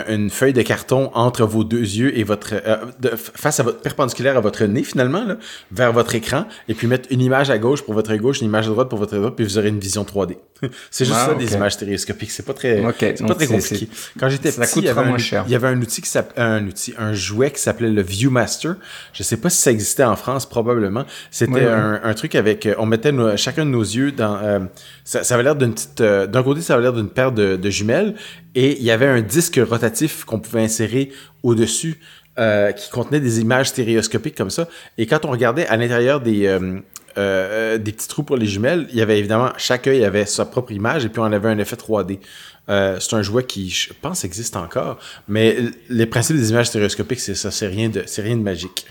une 0.08 0.31
feuille 0.31 0.52
de 0.52 0.62
carton 0.62 1.11
entre 1.14 1.44
vos 1.44 1.64
deux 1.64 1.79
yeux 1.79 2.17
et 2.19 2.25
votre 2.25 2.55
euh, 2.55 2.76
face 3.17 3.61
à 3.61 3.62
votre 3.62 3.81
perpendiculaire 3.81 4.37
à 4.37 4.40
votre 4.40 4.64
nez 4.64 4.82
finalement 4.82 5.25
là, 5.25 5.37
vers 5.73 5.93
votre 5.93 6.14
écran 6.14 6.46
et 6.69 6.75
puis 6.75 6.87
mettre 6.87 7.08
une 7.11 7.20
image 7.20 7.50
à 7.50 7.58
gauche 7.58 7.82
pour 7.82 7.94
votre 7.94 8.14
gauche, 8.17 8.40
une 8.40 8.46
image 8.46 8.67
à 8.67 8.70
droite 8.70 8.88
pour 8.88 8.99
votre 8.99 9.17
droite 9.17 9.35
puis 9.37 9.44
vous 9.44 9.58
aurez 9.58 9.69
une 9.69 9.79
vision 9.79 10.05
3D. 10.05 10.37
c'est 10.90 11.05
juste 11.05 11.17
ah, 11.20 11.29
ça 11.29 11.35
des 11.35 11.55
images 11.55 11.73
stéréoscopiques, 11.73 12.31
c'est 12.31 12.44
pas 12.44 12.55
très 12.55 12.82
c'est 12.99 13.26
pas 13.26 13.35
très 13.35 13.46
compliqué. 13.46 13.88
Quand 14.19 14.29
j'étais 14.29 14.50
petit, 14.50 14.81
il 14.81 14.85
y, 14.85 14.88
avait 14.88 15.00
un, 15.00 15.17
il 15.46 15.52
y 15.52 15.55
avait 15.55 15.69
un 15.69 15.81
outil 15.81 16.02
qui 16.02 16.11
s'appelait 16.11 16.43
un 16.43 16.67
outil 16.67 16.94
un 16.99 17.12
jouet 17.12 17.50
qui 17.50 17.61
s'appelait 17.61 17.90
le 17.90 18.02
ViewMaster. 18.02 18.75
Je 19.12 19.23
sais 19.23 19.37
pas 19.37 19.50
si 19.50 19.58
ça 19.58 19.70
existait 19.70 20.05
en 20.05 20.17
France 20.17 20.46
probablement. 20.46 21.05
C'était 21.31 21.67
un, 21.67 22.00
un, 22.02 22.14
truc 22.14 22.35
avec 22.35 22.67
euh, 22.67 22.75
on 22.79 22.87
mettait 22.87 23.12
chacun 23.37 23.64
de 23.64 23.70
nos 23.70 23.82
yeux 23.82 24.12
dans 24.12 24.37
euh, 24.37 24.58
ça, 25.05 25.23
ça 25.23 25.35
avait 25.35 25.44
l'air 25.44 25.56
d'une 25.56 25.75
petite 25.75 26.02
d'un 26.02 26.43
côté 26.43 26.61
ça 26.61 26.75
avait 26.75 26.82
l'air 26.82 26.93
d'une 26.93 27.08
paire 27.08 27.32
de, 27.32 27.56
de 27.56 27.70
jumelles 27.70 28.14
et 28.58 28.76
il 28.76 28.82
y 28.82 28.90
avait 28.90 29.06
un 29.06 29.20
disque 29.20 29.60
rotatif 29.70 30.25
qu'on 30.25 30.40
pouvait 30.40 30.64
insérer 30.64 31.12
au-dessus 31.44 32.00
euh, 32.40 32.72
qui 32.72 32.90
contenait 32.90 33.20
des 33.20 33.38
images 33.38 33.69
stéréoscopiques 33.69 34.34
comme 34.34 34.50
ça. 34.50 34.66
Et 34.99 35.06
quand 35.06 35.25
on 35.25 35.31
regardait 35.31 35.64
à 35.69 35.76
l'intérieur 35.76 36.20
des, 36.20 36.46
euh, 36.49 36.81
euh, 37.19 37.78
des 37.78 37.93
petits 37.93 38.08
trous 38.08 38.25
pour 38.25 38.37
les 38.37 38.46
jumelles, 38.46 38.88
il 38.90 38.96
y 38.96 39.00
avait 39.00 39.16
évidemment, 39.16 39.52
chaque 39.58 39.87
œil 39.87 40.05
avait 40.05 40.26
sa 40.26 40.44
propre 40.44 40.72
image 40.72 41.05
et 41.05 41.08
puis 41.08 41.20
on 41.20 41.26
avait 41.26 41.49
un 41.49 41.58
effet 41.58 41.76
3D. 41.76 42.19
c'est 42.66 43.14
un 43.14 43.22
jouet 43.22 43.44
qui, 43.44 43.70
je 43.70 43.93
pense, 44.02 44.25
existe 44.25 44.56
encore. 44.56 44.99
Mais 45.28 45.58
les 45.88 46.06
principes 46.06 46.37
des 46.37 46.50
images 46.50 46.66
stéréoscopiques, 46.66 47.20
c'est 47.20 47.37
ça, 47.37 47.52
c'est 47.52 47.69
rien 47.69 47.88
de, 47.88 48.02
c'est 48.06 48.22
rien 48.22 48.37
de 48.37 48.43
magique. 48.43 48.87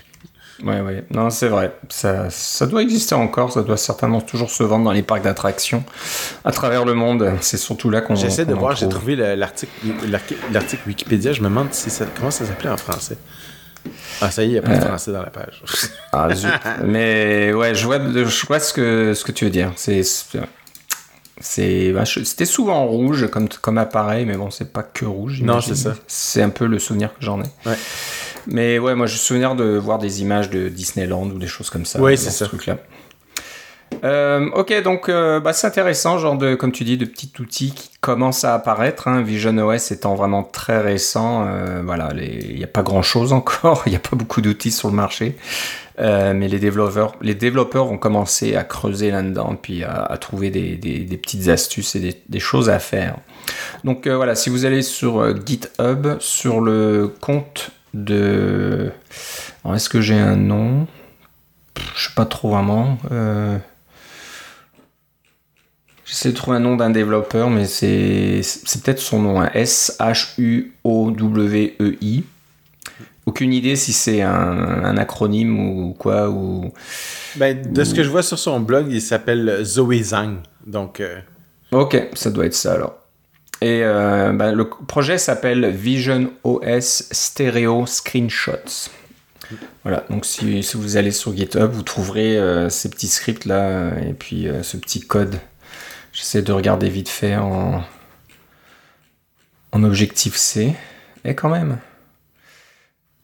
Ouais, 0.64 0.80
ouais. 0.80 1.04
Non, 1.10 1.30
c'est 1.30 1.48
vrai. 1.48 1.72
Ça, 1.88 2.30
ça 2.30 2.66
doit 2.66 2.82
exister 2.82 3.14
encore. 3.14 3.52
Ça 3.52 3.62
doit 3.62 3.76
certainement 3.76 4.20
toujours 4.20 4.50
se 4.50 4.62
vendre 4.62 4.84
dans 4.84 4.92
les 4.92 5.02
parcs 5.02 5.22
d'attractions 5.22 5.84
à 6.44 6.50
travers 6.52 6.84
le 6.84 6.94
monde. 6.94 7.32
C'est 7.40 7.56
surtout 7.56 7.90
là 7.90 8.00
qu'on. 8.00 8.16
J'essaie 8.16 8.44
de 8.44 8.54
voir. 8.54 8.74
J'ai 8.74 8.88
trouvé 8.88 9.16
l'article, 9.36 9.72
l'article 10.52 10.82
Wikipédia. 10.86 11.32
Je 11.32 11.42
me 11.42 11.48
demande 11.48 11.72
si 11.72 11.90
ça, 11.90 12.06
comment 12.16 12.30
ça 12.30 12.44
s'appelait 12.44 12.70
en 12.70 12.76
français? 12.76 13.18
Ah, 14.20 14.30
ça 14.30 14.42
y 14.42 14.46
est, 14.46 14.48
il 14.48 14.52
n'y 14.52 14.58
a 14.58 14.62
pas 14.62 14.76
de 14.76 14.82
euh. 14.82 14.86
français 14.86 15.12
dans 15.12 15.22
la 15.22 15.30
page. 15.30 15.62
ah, 16.12 16.34
zut. 16.34 16.50
Mais 16.84 17.52
ouais, 17.52 17.74
je 17.74 17.84
vois, 17.86 17.98
je 17.98 18.46
vois 18.46 18.60
ce, 18.60 18.72
que, 18.72 19.14
ce 19.14 19.24
que 19.24 19.32
tu 19.32 19.44
veux 19.44 19.50
dire. 19.50 19.72
C'est. 19.76 20.02
Bah, 21.92 22.04
c'était 22.04 22.44
souvent 22.44 22.84
rouge 22.86 23.28
comme, 23.30 23.48
comme 23.48 23.78
appareil, 23.78 24.26
mais 24.26 24.36
bon, 24.36 24.50
c'est 24.50 24.72
pas 24.72 24.82
que 24.82 25.04
rouge. 25.04 25.40
Non, 25.42 25.60
c'est 25.60 25.76
ça. 25.76 25.94
C'est 26.08 26.42
un 26.42 26.50
peu 26.50 26.66
le 26.66 26.80
souvenir 26.80 27.10
que 27.10 27.24
j'en 27.24 27.40
ai. 27.40 27.46
Ouais. 27.64 27.76
Mais 28.48 28.78
ouais, 28.78 28.94
moi, 28.94 29.06
je 29.06 29.12
me 29.12 29.18
souviens 29.18 29.54
de 29.54 29.76
voir 29.76 29.98
des 29.98 30.22
images 30.22 30.50
de 30.50 30.68
Disneyland 30.68 31.26
ou 31.26 31.38
des 31.38 31.46
choses 31.46 31.70
comme 31.70 31.84
ça. 31.84 32.00
Oui, 32.00 32.16
c'est 32.16 32.30
ça. 32.30 32.44
Ce 32.44 32.44
truc-là. 32.44 32.78
Euh, 34.04 34.48
ok, 34.54 34.82
donc 34.82 35.08
euh, 35.08 35.40
bah, 35.40 35.52
c'est 35.52 35.66
intéressant, 35.66 36.18
genre 36.18 36.36
de, 36.36 36.54
comme 36.54 36.72
tu 36.72 36.84
dis, 36.84 36.96
de 36.96 37.04
petits 37.04 37.32
outils 37.40 37.72
qui 37.72 37.90
commencent 38.00 38.44
à 38.44 38.54
apparaître. 38.54 39.08
Hein, 39.08 39.22
Vision 39.22 39.56
OS 39.58 39.90
étant 39.90 40.14
vraiment 40.14 40.44
très 40.44 40.80
récent, 40.80 41.46
euh, 41.46 41.82
voilà, 41.84 42.10
il 42.16 42.56
n'y 42.56 42.64
a 42.64 42.68
pas 42.68 42.82
grand 42.82 43.02
chose 43.02 43.32
encore, 43.32 43.82
il 43.86 43.90
n'y 43.90 43.96
a 43.96 44.00
pas 44.00 44.16
beaucoup 44.16 44.40
d'outils 44.40 44.70
sur 44.70 44.88
le 44.88 44.94
marché, 44.94 45.36
mais 45.98 46.46
les 46.48 46.58
développeurs, 46.58 47.16
les 47.22 47.34
développeurs 47.34 47.90
ont 47.90 47.98
commencé 47.98 48.54
à 48.54 48.62
creuser 48.62 49.10
là-dedans, 49.10 49.56
puis 49.60 49.82
à, 49.82 50.16
trouver 50.20 50.50
des, 50.50 50.76
des, 50.76 51.16
petites 51.16 51.48
astuces 51.48 51.96
et 51.96 52.00
des, 52.00 52.22
des 52.28 52.40
choses 52.40 52.70
à 52.70 52.78
faire. 52.78 53.16
Donc 53.82 54.06
voilà, 54.06 54.36
si 54.36 54.48
vous 54.48 54.64
allez 54.64 54.82
sur 54.82 55.34
GitHub, 55.44 56.18
sur 56.20 56.60
le 56.60 57.12
compte 57.20 57.72
de. 58.04 58.90
Est-ce 59.74 59.88
que 59.88 60.00
j'ai 60.00 60.18
un 60.18 60.36
nom? 60.36 60.86
Je 61.94 62.08
sais 62.08 62.14
pas 62.14 62.24
trop 62.26 62.50
vraiment. 62.50 62.98
Euh, 63.10 63.58
j'essaie 66.04 66.30
de 66.30 66.34
trouver 66.34 66.56
un 66.56 66.60
nom 66.60 66.76
d'un 66.76 66.90
développeur, 66.90 67.50
mais 67.50 67.66
c'est 67.66 68.40
peut-être 68.82 69.00
son 69.00 69.20
nom, 69.20 69.40
hein. 69.40 69.50
S-H-U-O-W-E-I. 69.54 70.74
Aucune 73.26 73.52
idée 73.52 73.76
si 73.76 73.92
c'est 73.92 74.22
un, 74.22 74.96
acronyme 74.96 75.60
ou 75.60 75.92
quoi. 75.92 76.30
Ou, 76.30 76.72
ben, 77.36 77.60
de 77.70 77.84
ce 77.84 77.92
que 77.94 78.02
je 78.02 78.08
vois 78.08 78.22
sur 78.22 78.38
son 78.38 78.58
blog, 78.60 78.86
il 78.90 79.02
s'appelle 79.02 79.60
Zoe 79.62 80.02
Zhang. 80.02 80.38
Donc. 80.66 81.00
Euh, 81.00 81.20
ok, 81.72 82.08
ça 82.14 82.30
doit 82.30 82.46
être 82.46 82.54
ça 82.54 82.72
alors. 82.72 82.97
Et 83.60 83.80
euh, 83.82 84.32
bah, 84.32 84.52
le 84.52 84.68
projet 84.68 85.18
s'appelle 85.18 85.68
Vision 85.70 86.32
OS 86.44 87.08
Stereo 87.10 87.86
Screenshots. 87.86 88.90
Voilà, 89.82 90.04
donc 90.10 90.26
si, 90.26 90.62
vous 90.74 90.96
allez 90.96 91.10
sur 91.10 91.34
GitHub, 91.34 91.70
vous 91.70 91.82
trouverez 91.82 92.36
euh, 92.36 92.68
ces 92.68 92.90
petits 92.90 93.08
scripts 93.08 93.46
là 93.46 93.98
et 93.98 94.12
puis 94.12 94.46
euh, 94.46 94.62
ce 94.62 94.76
petit 94.76 95.00
code. 95.00 95.40
J'essaie 96.12 96.42
de 96.42 96.52
regarder 96.52 96.88
vite 96.88 97.08
fait 97.08 97.36
en, 97.36 97.82
en 99.72 99.82
objectif 99.84 100.36
C. 100.36 100.74
Et 101.24 101.34
quand 101.34 101.48
même, 101.48 101.78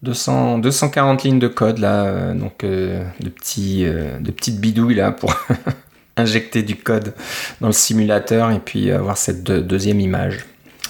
200, 0.03 0.59
240 0.59 1.23
lignes 1.23 1.39
de 1.39 1.49
code 1.49 1.79
là, 1.79 2.33
donc 2.35 2.65
de, 2.65 3.05
petits, 3.29 3.85
de 3.85 4.31
petites 4.31 4.61
bidouilles 4.61 4.97
là 4.97 5.13
pour 5.13 5.35
injecter 6.17 6.63
du 6.63 6.77
code 6.77 7.15
dans 7.61 7.69
le 7.69 7.73
simulateur 7.73 8.51
et 8.51 8.61
puis 8.61 8.91
avoir 8.91 9.17
cette 9.17 9.43
deuxième 9.45 10.01
image. 10.01 10.47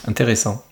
Intéressant. 0.07 0.65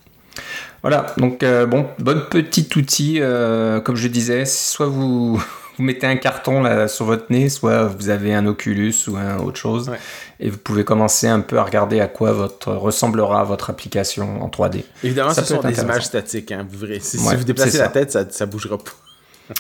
Voilà, 0.82 1.06
donc 1.16 1.44
euh, 1.44 1.64
bon, 1.64 1.87
bon 2.00 2.23
petit 2.28 2.68
outil, 2.76 3.18
euh, 3.21 3.80
comme 3.80 3.94
je 3.94 4.09
disais, 4.09 4.44
soit 4.44 4.87
vous, 4.87 5.37
vous 5.78 5.82
mettez 5.82 6.09
un 6.09 6.16
carton 6.16 6.61
là 6.61 6.88
sur 6.88 7.04
votre 7.04 7.26
nez, 7.30 7.49
soit 7.49 7.85
vous 7.85 8.09
avez 8.09 8.35
un 8.35 8.47
Oculus 8.47 8.94
ou 9.06 9.16
un 9.16 9.38
autre 9.38 9.59
chose, 9.59 9.92
et 10.40 10.50
vous 10.50 10.59
pouvez 10.59 10.85
commencer 10.85 11.28
un 11.28 11.40
peu 11.40 11.59
à 11.59 11.62
regarder 11.62 12.00
à 12.00 12.09
quoi 12.09 12.32
votre 12.32 12.73
ressemblera 12.73 13.44
votre 13.44 13.71
application 13.71 14.42
en 14.42 14.49
3D. 14.49 14.82
Évidemment, 15.04 15.32
ça 15.32 15.44
ce 15.44 15.54
sont 15.54 15.62
des 15.62 15.80
images 15.80 16.06
statiques, 16.06 16.50
hein, 16.50 16.66
vous 16.68 16.78
verrez. 16.78 16.99
Si, 16.99 17.16
vous 17.16 17.44
déplacez 17.44 17.78
la 17.78 17.88
tête, 17.88 18.11
ça, 18.11 18.28
ça 18.28 18.47
bougera 18.47 18.76
pas. 18.76 18.90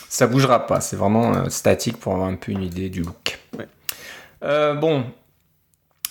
ça 0.08 0.26
bougera 0.26 0.66
pas, 0.66 0.80
c'est 0.80 0.96
vraiment 0.96 1.34
euh, 1.34 1.48
statique 1.50 1.98
pour 1.98 2.14
avoir 2.14 2.28
un 2.28 2.34
peu 2.34 2.50
une 2.50 2.64
idée 2.64 2.88
du 2.88 3.02
look. 3.02 3.38
Euh, 4.44 4.74
bon, 4.74 5.04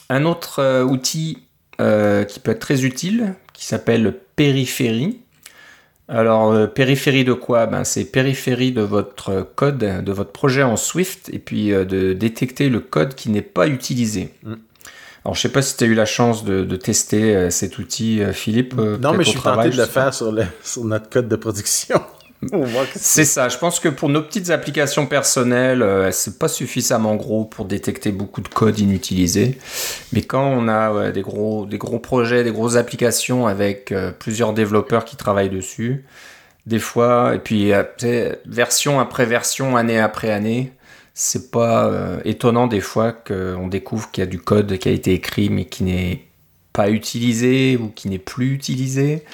un 0.10 0.26
autre 0.26 0.60
euh, 0.60 0.84
outil 0.84 1.40
euh, 1.80 2.24
qui 2.24 2.40
peut 2.40 2.52
être 2.52 2.60
très 2.60 2.86
utile, 2.86 3.36
qui 3.54 3.66
s'appelle 3.66 4.18
périphérie. 4.36 5.20
Alors, 6.08 6.70
périphérie 6.74 7.24
de 7.24 7.34
quoi? 7.34 7.68
Ben, 7.68 7.86
C'est 7.86 8.04
périphérie 8.04 8.74
de 8.74 8.82
votre 8.82 9.48
code, 9.56 9.78
de 9.78 10.12
votre 10.12 10.32
projet 10.32 10.62
en 10.64 10.76
Swift, 10.76 11.30
et 11.32 11.40
puis 11.40 11.70
de 11.70 12.12
détecter 12.12 12.68
le 12.68 12.82
code 12.82 13.16
qui 13.16 13.30
n'est 13.30 13.42
pas 13.42 13.68
utilisé. 13.68 14.34
Mm. 14.44 14.56
Alors, 15.24 15.36
je 15.36 15.42
sais 15.42 15.52
pas 15.52 15.62
si 15.62 15.78
tu 15.78 15.86
as 15.86 15.88
eu 15.88 15.94
la 15.94 16.06
chance 16.06 16.44
de, 16.44 16.76
tester 16.76 17.50
cet 17.50 17.78
outil, 17.78 18.22
Philippe. 18.34 18.74
non, 18.74 19.14
mais 19.14 19.24
je 19.24 19.30
suis 19.30 19.40
tenté 19.40 19.70
de 19.70 19.78
le 19.78 19.86
faire 19.86 20.14
sur, 20.14 20.36
sur, 20.62 20.84
notre 20.84 21.10
code 21.10 21.30
de 21.30 21.36
production. 21.38 22.02
C'est 22.96 23.26
ça. 23.26 23.50
Je 23.50 23.58
pense 23.58 23.80
que 23.80 23.90
pour 23.90 24.10
nos 24.10 24.22
petites 24.22 24.50
applications 24.50 25.06
personnelles, 25.06 25.84
euh, 25.84 26.12
c'est 26.12 26.40
pas 26.40 26.48
suffisamment 26.48 27.16
gros 27.16 27.46
pour 27.46 27.66
détecter 27.66 28.12
beaucoup 28.12 28.42
de 28.42 28.48
code 28.48 28.80
inutilisé. 28.80 29.60
Mais 30.12 30.24
quand 30.24 30.46
on 30.46 30.68
a 30.68 31.12
des 31.12 31.22
gros, 31.22 31.66
des 31.66 31.78
gros 31.78 32.00
projets, 32.00 32.44
des 32.44 32.52
grosses 32.52 32.76
applications 32.76 33.46
avec 33.46 33.92
euh, 33.92 34.12
plusieurs 34.12 34.54
développeurs 34.54 35.06
qui 35.06 35.18
travaillent 35.18 35.50
dessus, 35.50 36.06
des 36.66 36.80
fois, 36.80 37.36
et 37.36 37.40
puis 37.40 37.74
euh, 37.74 37.84
version 38.46 39.00
après 39.00 39.26
version, 39.26 39.78
année 39.78 40.00
après 40.00 40.32
année, 40.32 40.74
c'est 41.14 41.52
pas 41.52 41.92
étonnant 42.24 42.68
des 42.68 42.80
fois 42.80 43.12
qu'on 43.12 43.68
découvre 43.68 44.10
qu'il 44.12 44.24
y 44.24 44.28
a 44.28 44.30
du 44.30 44.40
code 44.40 44.78
qui 44.78 44.88
a 44.88 44.92
été 44.92 45.14
écrit 45.14 45.50
mais 45.50 45.66
qui 45.66 45.84
n'est 45.84 46.26
pas 46.72 46.90
utilisé 46.90 47.78
ou 47.78 47.90
qui 47.90 48.08
n'est 48.08 48.18
plus 48.18 48.54
utilisé. 48.54 49.26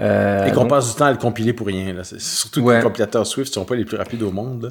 Euh, 0.00 0.46
et 0.46 0.52
qu'on 0.52 0.66
passe 0.66 0.90
du 0.90 0.94
temps 0.94 1.06
à 1.06 1.10
le 1.10 1.18
compiler 1.18 1.52
pour 1.52 1.66
rien. 1.66 1.92
Là. 1.92 2.02
Surtout 2.04 2.64
que 2.64 2.70
les 2.70 2.82
compilateurs 2.82 3.26
Swift 3.26 3.50
ne 3.50 3.54
sont 3.54 3.64
pas 3.64 3.74
les 3.74 3.84
plus 3.84 3.96
rapides 3.96 4.22
au 4.22 4.30
monde. 4.30 4.70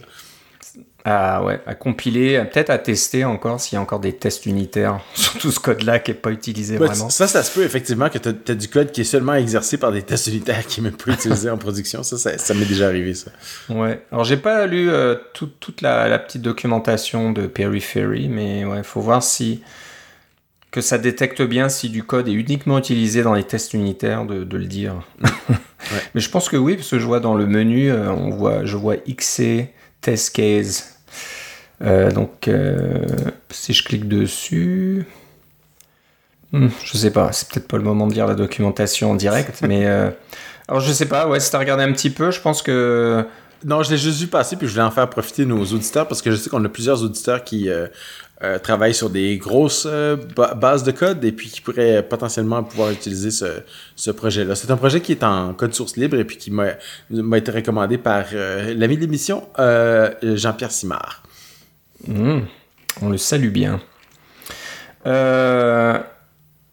Ah 1.10 1.42
ouais, 1.42 1.62
à 1.66 1.74
compiler, 1.74 2.44
peut-être 2.52 2.70
à 2.70 2.78
tester 2.78 3.24
encore 3.24 3.62
s'il 3.62 3.76
y 3.76 3.80
a 3.80 3.82
encore 3.82 4.02
des 4.02 4.12
tests 4.12 4.46
unitaires 4.46 5.00
sur 5.14 5.38
tout 5.38 5.52
ce 5.52 5.60
code-là 5.60 6.00
qui 6.00 6.12
n'est 6.12 6.18
pas 6.18 6.32
utilisé 6.32 6.76
vraiment. 6.76 7.10
Ça, 7.10 7.28
ça 7.28 7.44
se 7.44 7.52
peut 7.54 7.64
effectivement 7.64 8.10
que 8.10 8.18
tu 8.18 8.28
as, 8.28 8.56
du 8.56 8.68
code 8.68 8.92
qui 8.92 9.02
est 9.02 9.06
seulement 9.06 9.36
exercé 9.36 9.78
par 9.78 9.94
des 9.94 10.02
tests 10.02 10.28
unitaires 10.28 10.68
qui 10.68 10.82
n'est 10.82 10.90
même 10.90 10.98
pas 10.98 11.14
utilisé 11.14 11.50
en 11.50 11.58
production. 11.58 12.04
Ça, 12.04 12.18
ça, 12.18 12.54
m'est 12.54 12.66
déjà 12.66 12.88
arrivé, 12.88 13.14
ça. 13.14 13.32
Ouais. 13.70 14.02
Alors, 14.12 14.26
j'ai 14.26 14.36
pas 14.36 14.66
lu 14.66 14.90
euh, 14.90 15.16
toute 15.34 15.82
la, 15.82 16.20
petite 16.20 16.42
documentation 16.42 17.32
de 17.32 17.48
Periphery, 17.48 18.28
mais 18.28 18.66
ouais, 18.66 18.84
faut 18.84 19.00
voir 19.00 19.24
si 19.24 19.62
que 20.72 20.82
ça 20.82 20.98
détecte 20.98 21.42
bien 21.42 21.70
si 21.70 21.90
du 21.90 22.04
code 22.04 22.28
est 22.28 22.34
uniquement 22.34 22.78
utilisé 22.78 23.24
dans 23.24 23.34
les 23.34 23.44
tests 23.44 23.74
unitaires, 23.74 24.26
de, 24.26 24.58
le 24.58 24.66
dire. 24.66 24.96
Mais 26.14 26.22
je 26.22 26.30
pense 26.30 26.50
que 26.50 26.58
oui, 26.58 26.76
parce 26.76 26.90
que 26.90 27.00
je 27.00 27.06
vois 27.06 27.20
dans 27.20 27.36
le 27.36 27.46
menu, 27.46 27.90
euh, 27.90 28.12
on 28.12 28.30
voit, 28.30 28.66
je 28.66 28.76
vois 28.76 28.96
XC 28.98 29.70
test 30.02 30.36
case. 30.36 30.98
Euh, 31.82 32.12
donc, 32.12 32.48
euh, 32.48 33.06
si 33.50 33.74
je 33.74 33.84
clique 33.84 34.08
dessus, 34.08 35.06
hmm, 36.52 36.68
je 36.84 36.98
sais 36.98 37.12
pas, 37.12 37.32
c'est 37.32 37.50
peut-être 37.50 37.68
pas 37.68 37.78
le 37.78 37.84
moment 37.84 38.08
de 38.08 38.14
lire 38.14 38.28
la 38.28 38.36
documentation 38.36 39.12
en 39.12 39.16
direct, 39.16 39.62
mais 39.68 39.86
alors 40.68 40.82
je 40.82 40.92
sais 40.92 41.08
pas, 41.08 41.28
ouais, 41.28 41.40
si 41.40 41.50
t'as 41.50 41.60
regardé 41.60 41.84
un 41.84 41.94
petit 41.94 42.10
peu, 42.10 42.32
je 42.32 42.42
pense 42.42 42.62
que 42.62 43.26
non, 43.66 43.84
je 43.84 43.92
l'ai 43.92 43.98
juste 43.98 44.20
vu 44.20 44.28
passer, 44.28 44.56
puis 44.56 44.68
je 44.68 44.74
voulais 44.74 44.86
en 44.86 44.92
faire 44.92 45.10
profiter 45.10 45.46
nos 45.46 45.64
auditeurs, 45.64 46.08
parce 46.08 46.22
que 46.22 46.32
je 46.32 46.36
sais 46.36 46.50
qu'on 46.50 46.64
a 46.64 46.70
plusieurs 46.70 47.04
auditeurs 47.04 47.44
qui 47.44 47.70
euh, 48.44 48.60
travaille 48.60 48.94
sur 48.94 49.10
des 49.10 49.40
grosses 49.40 49.88
euh, 49.90 50.16
bases 50.56 50.84
de 50.84 50.92
code 50.92 51.26
et 51.26 51.32
puis 51.32 51.50
qui 51.50 51.60
pourrait 51.60 52.04
potentiellement 52.08 52.64
pouvoir 52.64 52.92
utiliser 52.92 53.32
ce, 53.32 53.64
ce 53.96 54.12
projet-là. 54.12 54.54
C'est 54.54 54.70
un 54.70 54.78
projet 54.78 55.02
qui 55.02 55.14
est 55.14 55.24
en 55.24 55.56
code 55.56 55.74
source 55.74 55.98
libre 55.98 56.18
et 56.18 56.24
puis 56.24 56.38
qui 56.38 56.52
m'a 56.52 56.76
été 57.36 57.52
recommandé 57.52 57.98
par 57.98 58.26
euh, 58.34 58.76
l'ami 58.76 58.96
de 58.96 59.02
l'émission, 59.02 59.48
Jean-Pierre 59.58 60.72
Simard. 60.72 61.24
Mmh. 62.06 62.42
on 63.02 63.10
le 63.10 63.18
salue 63.18 63.50
bien. 63.50 63.82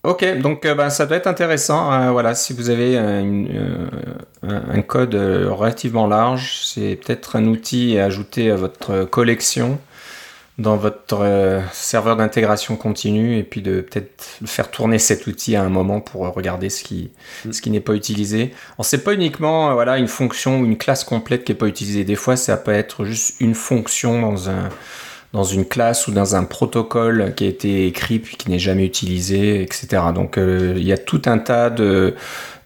Ok, 0.04 0.38
donc 0.38 0.62
ben, 0.62 0.90
ça 0.90 1.06
doit 1.06 1.16
être 1.16 1.26
intéressant. 1.26 2.12
voilà, 2.12 2.34
si 2.34 2.52
vous 2.52 2.70
avez 2.70 2.96
un 2.96 4.82
code 4.82 5.14
relativement 5.14 6.06
large, 6.06 6.60
c'est 6.62 6.96
peut-être 6.96 7.36
un 7.36 7.46
outil 7.46 7.98
à 7.98 8.04
ajouter 8.04 8.50
à 8.50 8.56
votre 8.56 9.04
collection 9.04 9.78
dans 10.58 10.76
votre 10.76 11.20
euh, 11.20 11.60
serveur 11.72 12.16
d'intégration 12.16 12.76
continue 12.76 13.38
et 13.38 13.42
puis 13.42 13.60
de 13.60 13.80
peut-être 13.80 14.38
faire 14.46 14.70
tourner 14.70 15.00
cet 15.00 15.26
outil 15.26 15.56
à 15.56 15.64
un 15.64 15.68
moment 15.68 16.00
pour 16.00 16.22
regarder 16.32 16.70
ce 16.70 16.84
qui, 16.84 17.10
mm. 17.44 17.52
ce 17.52 17.60
qui 17.60 17.70
n'est 17.70 17.80
pas 17.80 17.94
utilisé. 17.94 18.52
Alors 18.76 18.84
c'est 18.84 19.02
pas 19.02 19.14
uniquement 19.14 19.70
euh, 19.70 19.74
voilà 19.74 19.98
une 19.98 20.06
fonction 20.06 20.60
ou 20.60 20.64
une 20.64 20.78
classe 20.78 21.02
complète 21.02 21.44
qui 21.44 21.52
est 21.52 21.56
pas 21.56 21.66
utilisée. 21.66 22.04
Des 22.04 22.14
fois 22.14 22.36
ça 22.36 22.56
peut 22.56 22.72
être 22.72 23.04
juste 23.04 23.40
une 23.40 23.54
fonction 23.54 24.20
dans 24.20 24.48
un 24.48 24.68
dans 25.34 25.44
une 25.44 25.66
classe 25.66 26.06
ou 26.08 26.12
dans 26.12 26.36
un 26.36 26.44
protocole 26.44 27.34
qui 27.36 27.44
a 27.44 27.48
été 27.48 27.86
écrit 27.86 28.20
puis 28.20 28.36
qui 28.36 28.48
n'est 28.48 28.58
jamais 28.58 28.86
utilisé, 28.86 29.60
etc. 29.60 30.04
Donc 30.14 30.38
euh, 30.38 30.72
il 30.76 30.84
y 30.84 30.92
a 30.92 30.98
tout 30.98 31.20
un 31.26 31.38
tas 31.38 31.68
de 31.68 32.14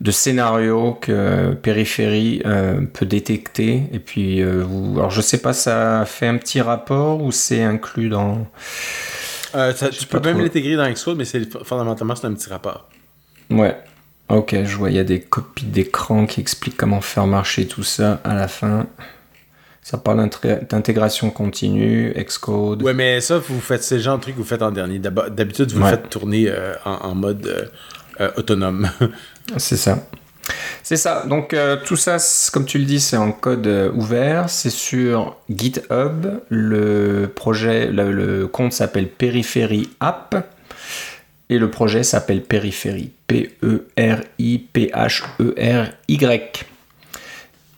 de 0.00 0.10
scénarios 0.10 0.96
que 1.00 1.54
Périphérie 1.54 2.42
euh, 2.46 2.82
peut 2.92 3.06
détecter. 3.06 3.84
Et 3.92 3.98
puis, 3.98 4.40
euh, 4.40 4.62
vous... 4.62 4.98
alors 4.98 5.10
je 5.10 5.20
sais 5.20 5.38
pas, 5.38 5.52
ça 5.52 6.04
fait 6.06 6.26
un 6.26 6.36
petit 6.36 6.60
rapport 6.60 7.22
ou 7.22 7.32
c'est 7.32 7.62
inclus 7.62 8.08
dans. 8.08 8.46
Euh, 9.54 9.72
tu 9.72 10.06
peux 10.06 10.20
même 10.20 10.40
l'intégrer 10.40 10.76
dans 10.76 10.88
Xcode, 10.90 11.16
mais 11.16 11.24
c'est 11.24 11.50
fondamentalement 11.64 12.14
c'est 12.14 12.26
un 12.26 12.34
petit 12.34 12.50
rapport. 12.50 12.88
Ouais. 13.50 13.76
Ok, 14.28 14.54
je 14.62 14.76
vois, 14.76 14.90
il 14.90 14.96
y 14.96 15.00
a 15.00 15.04
des 15.04 15.20
copies 15.20 15.64
d'écran 15.64 16.26
qui 16.26 16.42
expliquent 16.42 16.76
comment 16.76 17.00
faire 17.00 17.26
marcher 17.26 17.66
tout 17.66 17.82
ça 17.82 18.20
à 18.24 18.34
la 18.34 18.46
fin. 18.46 18.86
Ça 19.88 19.96
parle 19.96 20.28
d'intégration 20.68 21.30
continue, 21.30 22.12
Xcode. 22.14 22.82
Ouais, 22.82 22.92
mais 22.92 23.22
ça, 23.22 23.38
vous 23.38 23.58
faites 23.58 23.82
ces 23.82 24.00
genre 24.00 24.18
de 24.18 24.22
trucs 24.22 24.34
que 24.34 24.40
vous 24.40 24.46
faites 24.46 24.60
en 24.60 24.70
dernier. 24.70 24.98
D'habitude, 24.98 25.72
vous 25.72 25.80
le 25.80 25.86
faites 25.86 26.10
tourner 26.10 26.52
en, 26.84 27.14
mode 27.14 27.70
autonome. 28.36 28.90
C'est 29.56 29.78
ça. 29.78 29.98
C'est 30.82 30.98
ça. 30.98 31.24
Donc 31.26 31.54
euh, 31.54 31.78
tout 31.82 31.96
ça, 31.96 32.18
comme 32.52 32.66
tu 32.66 32.78
le 32.78 32.84
dis, 32.84 33.00
c'est 33.00 33.16
en 33.16 33.32
code 33.32 33.66
euh, 33.66 33.90
ouvert. 33.92 34.50
C'est 34.50 34.68
sur 34.70 35.36
GitHub. 35.50 36.26
Le 36.48 37.30
projet, 37.34 37.86
le, 37.90 38.46
compte 38.46 38.74
s'appelle 38.74 39.08
Periphery 39.08 39.88
App. 40.00 40.54
Et 41.50 41.58
le 41.58 41.70
projet 41.70 42.02
s'appelle 42.02 42.42
Periphery. 42.42 43.10
P-E-R-I-P-H-E-R-Y. 43.26 43.86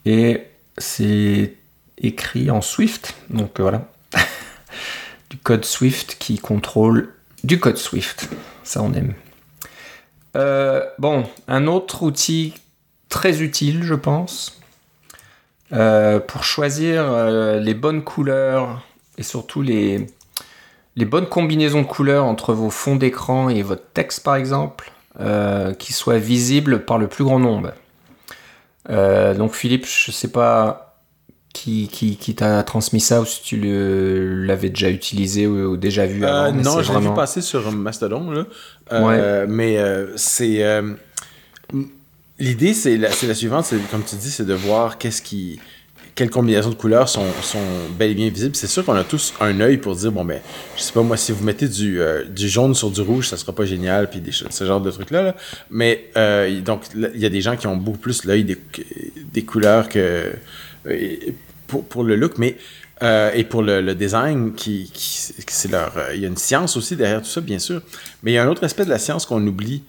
Et 0.07 0.45
c'est 0.77 1.55
écrit 2.01 2.51
en 2.51 2.61
Swift. 2.61 3.15
Donc 3.31 3.61
euh, 3.61 3.63
voilà. 3.63 3.89
du 5.31 5.37
code 5.39 5.65
Swift 5.65 6.17
qui 6.19 6.39
contrôle 6.39 7.15
du 7.45 7.61
code 7.61 7.77
Swift. 7.77 8.29
Ça, 8.65 8.83
on 8.83 8.93
aime. 8.93 9.15
Euh, 10.37 10.85
bon, 10.99 11.25
un 11.49 11.67
autre 11.67 12.03
outil 12.03 12.55
très 13.09 13.43
utile, 13.43 13.83
je 13.83 13.95
pense, 13.95 14.61
euh, 15.73 16.21
pour 16.21 16.45
choisir 16.45 17.27
les 17.59 17.75
bonnes 17.75 18.05
couleurs 18.05 18.83
et 19.19 19.23
surtout 19.23 19.63
les, 19.63 20.07
les 20.95 21.05
bonnes 21.05 21.27
combinaisons 21.27 21.83
de 21.83 21.87
couleurs 21.87 22.25
entre 22.25 22.53
vos 22.55 22.71
fonds 22.71 22.95
d'écran 22.97 23.49
et 23.49 23.63
votre 23.63 23.91
texte, 23.93 24.23
par 24.23 24.37
exemple, 24.37 24.93
qui 25.79 25.93
soient 25.93 26.19
visibles 26.19 26.85
par 26.85 26.99
le 26.99 27.09
plus 27.09 27.25
grand 27.25 27.41
nombre. 27.41 27.73
donc, 28.89 29.55
Philippe, 29.55 29.87
je 29.87 30.11
ne 30.11 30.15
sais 30.15 30.31
pas 30.31 30.90
qui, 31.53 31.89
qui, 31.89 32.17
qui 32.17 32.35
t'a 32.35 32.63
transmis 32.63 33.01
ça 33.01 33.21
ou 33.21 33.27
si 33.27 33.43
tu 33.43 33.57
l'avais 34.47 34.69
déjà 34.71 34.89
utilisé 34.89 35.47
ou, 35.47 35.77
déjà 35.77 36.07
vu 36.07 36.25
avant, 36.25 36.53
Non, 36.53 36.83
je 36.83 36.93
l'ai 36.93 37.01
vu 37.01 37.15
passer 37.15 37.41
sur 37.41 37.71
Mastodon. 37.73 38.31
Là. 38.31 38.47
Euh, 38.93 39.47
mais 39.49 39.79
euh, 39.79 40.17
c'est. 40.17 40.63
Euh, 40.63 40.93
l'idée, 42.39 42.75
c'est 42.75 42.97
la, 42.97 43.09
la, 43.09 43.35
suivante, 43.35 43.65
c'est 43.65 43.79
comme 43.91 44.05
tu 44.05 44.17
dis, 44.17 44.31
c'est 44.31 44.47
de 44.47 44.55
voir 44.55 44.99
qu'est-ce 44.99 45.23
qui. 45.23 45.59
Quelles 46.17 46.31
combinaisons 46.31 46.71
de 46.71 46.75
couleurs 46.75 47.09
sont, 47.09 47.25
sont 47.41 47.63
bel 47.99 48.11
et 48.11 48.15
bien 48.15 48.29
visibles. 48.29 48.55
C'est 48.55 48.67
sûr 48.67 48.85
qu'on 48.85 48.97
a 48.97 49.05
tous 49.05 49.33
un 49.41 49.59
œil 49.61 49.79
pour 49.79 49.95
dire, 49.95 50.13
bon, 50.13 50.25
ben, 50.25 50.41
je 50.77 50.83
sais 50.83 50.93
pas 50.93 51.03
moi, 51.03 51.17
si 51.17 51.33
vous 51.33 51.43
mettez 51.45 51.67
du, 51.67 51.99
du 52.29 52.49
jaune 52.49 52.75
sur 52.75 52.91
du 52.91 53.01
rouge, 53.01 53.29
ça 53.29 53.39
sera 53.39 53.55
pas 53.55 53.65
génial, 53.65 54.11
puis 54.11 54.21
des, 54.21 54.33
ce 54.33 54.65
genre 54.65 54.83
de 54.83 54.91
trucs-là. 54.91 55.35
Mais, 55.71 56.11
donc, 56.63 56.83
il 56.95 57.19
y 57.19 57.25
a 57.25 57.31
des 57.31 57.41
gens 57.41 57.57
qui 57.57 57.69
ont 57.69 57.77
beaucoup 57.77 57.99
plus 57.99 58.25
l'œil 58.25 58.45
des, 58.45 58.59
des 59.33 59.45
couleurs 59.45 59.89
que. 59.89 60.31
Pour, 61.67 61.85
pour, 61.85 62.03
le 62.03 62.17
look, 62.17 62.39
mais 62.39 62.57
euh, 63.03 63.31
et 63.35 63.45
pour 63.45 63.63
le, 63.63 63.95
design, 63.95 64.53
qui, 64.55 64.91
c'est 64.95 65.71
leur, 65.71 65.97
euh, 65.97 66.15
il 66.15 66.21
y 66.21 66.25
a 66.25 66.29
une 66.29 66.37
science 66.37 66.77
aussi 66.77 66.97
derrière 66.97 67.23
tout 67.23 67.29
ça, 67.29 67.41
bien 67.41 67.59
sûr. 67.59 67.81
Mais 68.23 68.33
il 68.33 68.35
y 68.35 68.39
a 68.39 68.45
un 68.45 68.49
autre 68.49 68.65
aspect 68.65 68.85
de 68.85 68.91
la 68.91 68.99
science 68.99 69.25
qu'on 69.25 69.45
oublie 69.47 69.83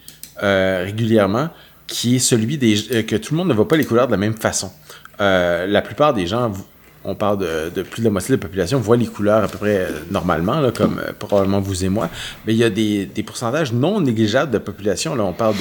euh, 0.44 0.84
régulièrement, 0.86 1.50
qui 1.88 2.16
est 2.16 2.20
celui 2.20 2.58
des, 2.58 3.04
que 3.06 3.18
tout 3.18 3.34
le 3.34 3.38
monde 3.38 3.50
ne 3.50 3.54
voit 3.54 3.68
pas 3.68 3.76
les 3.76 3.84
couleurs 3.84 4.08
de 4.08 4.12
la 4.12 4.18
même 4.18 4.36
façon. 4.36 4.72
la 5.20 5.82
plupart 5.82 6.14
des 6.14 6.26
gens 6.26 6.54
on 7.04 7.16
parle 7.16 7.40
de, 7.74 7.82
plus 7.82 8.02
de 8.02 8.06
la 8.06 8.12
moitié 8.12 8.36
de 8.36 8.42
la 8.42 8.48
population, 8.48 8.80
voit 8.80 8.98
les 8.98 9.08
couleurs 9.08 9.44
à 9.44 9.48
peu 9.48 9.58
près 9.58 9.78
euh, 9.78 9.90
normalement, 10.12 10.72
comme 10.72 11.00
euh, 11.00 11.12
probablement 11.18 11.60
vous 11.60 11.84
et 11.84 11.90
moi. 11.90 12.10
Mais 12.46 12.54
il 12.54 12.58
y 12.58 12.64
a 12.64 12.70
des, 12.70 13.10
pourcentages 13.26 13.74
non 13.74 14.02
négligeables 14.02 14.52
de 14.52 14.58
population. 14.58 15.16
Là, 15.16 15.24
on 15.24 15.34
parle 15.34 15.56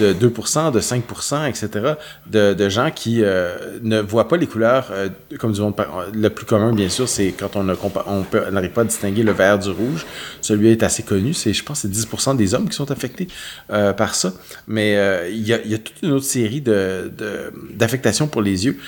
de, 0.00 0.12
de 0.12 0.28
2%, 0.28 0.72
de 0.72 0.80
5%, 0.80 1.48
etc. 1.48 1.94
De, 2.26 2.68
gens 2.68 2.90
qui 2.90 3.22
euh, 3.22 3.78
ne 3.82 4.00
voient 4.00 4.26
pas 4.26 4.36
les 4.36 4.46
couleurs 4.46 4.90
comme 5.38 5.52
du 5.52 5.60
monde. 5.60 5.74
Le 6.12 6.30
plus 6.30 6.46
commun, 6.46 6.72
bien 6.72 6.88
sûr, 6.88 7.08
c'est 7.08 7.32
quand 7.32 7.56
on 7.56 7.64
n'arrive 7.64 8.70
pas 8.70 8.80
à 8.80 8.84
distinguer 8.84 9.22
le 9.22 9.32
vert 9.32 9.58
du 9.58 9.70
rouge. 9.70 10.06
Celui 10.40 10.70
est 10.70 10.82
assez 10.82 11.02
connu. 11.02 11.34
C'est, 11.34 11.52
je 11.52 11.62
pense 11.62 11.80
c'est 11.80 11.90
10% 11.90 12.36
des 12.36 12.54
hommes 12.54 12.68
qui 12.68 12.76
sont 12.76 12.90
affectés 12.90 13.28
par 13.68 14.14
ça. 14.14 14.32
Mais 14.66 14.96
il 15.30 15.46
y, 15.46 15.52
a, 15.52 15.78
toute 15.78 16.02
une 16.02 16.12
autre 16.12 16.24
série 16.24 16.62
d'affectations 16.62 18.26
pour 18.26 18.42
les 18.42 18.64
yeux. 18.66 18.78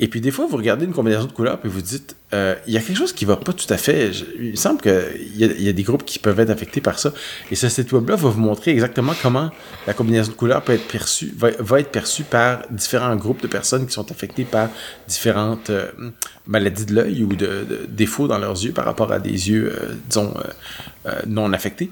Et 0.00 0.08
puis 0.08 0.20
des 0.20 0.30
fois, 0.30 0.46
vous 0.46 0.56
regardez 0.56 0.84
une 0.84 0.92
combinaison 0.92 1.24
de 1.24 1.32
couleurs, 1.32 1.58
puis 1.58 1.68
vous 1.68 1.82
dites, 1.82 2.16
euh, 2.32 2.54
il 2.66 2.74
y 2.74 2.76
a 2.76 2.80
quelque 2.80 2.96
chose 2.96 3.12
qui 3.12 3.24
va 3.24 3.36
pas 3.36 3.52
tout 3.52 3.66
à 3.70 3.76
fait. 3.76 4.10
il 4.38 4.56
semble 4.56 4.80
qu'il 4.80 5.36
y, 5.36 5.68
a, 5.68 5.72
des 5.72 5.82
groupes 5.82 6.04
qui 6.04 6.18
peuvent 6.18 6.38
être 6.38 6.50
affectés 6.50 6.80
par 6.80 6.98
ça. 6.98 7.12
Et 7.50 7.56
ce 7.56 7.68
site 7.68 7.90
web-là 7.92 8.16
va 8.16 8.28
vous 8.28 8.40
montrer 8.40 8.70
exactement 8.70 9.12
comment 9.20 9.50
la 9.86 9.94
combinaison 9.94 10.30
de 10.30 10.36
couleurs 10.36 10.62
peut 10.62 10.74
être 10.74 10.86
perçue, 10.86 11.34
va, 11.36 11.80
être 11.80 11.90
perçue 11.90 12.24
par 12.24 12.62
différents 12.70 13.16
groupes 13.16 13.42
de 13.42 13.48
personnes 13.48 13.86
qui 13.86 13.92
sont 13.92 14.10
affectés 14.10 14.44
par 14.44 14.68
différentes 15.08 15.70
euh, 15.70 15.90
maladies 16.46 16.86
de 16.86 16.94
l'œil 16.94 17.24
ou 17.24 17.34
de, 17.34 17.86
défauts 17.88 18.28
dans 18.28 18.38
leurs 18.38 18.62
yeux 18.64 18.72
par 18.72 18.84
rapport 18.84 19.10
à 19.10 19.18
des 19.18 19.50
yeux, 19.50 19.72
euh, 19.72 19.94
disons, 20.08 20.34
non 21.26 21.52
affectés. 21.54 21.90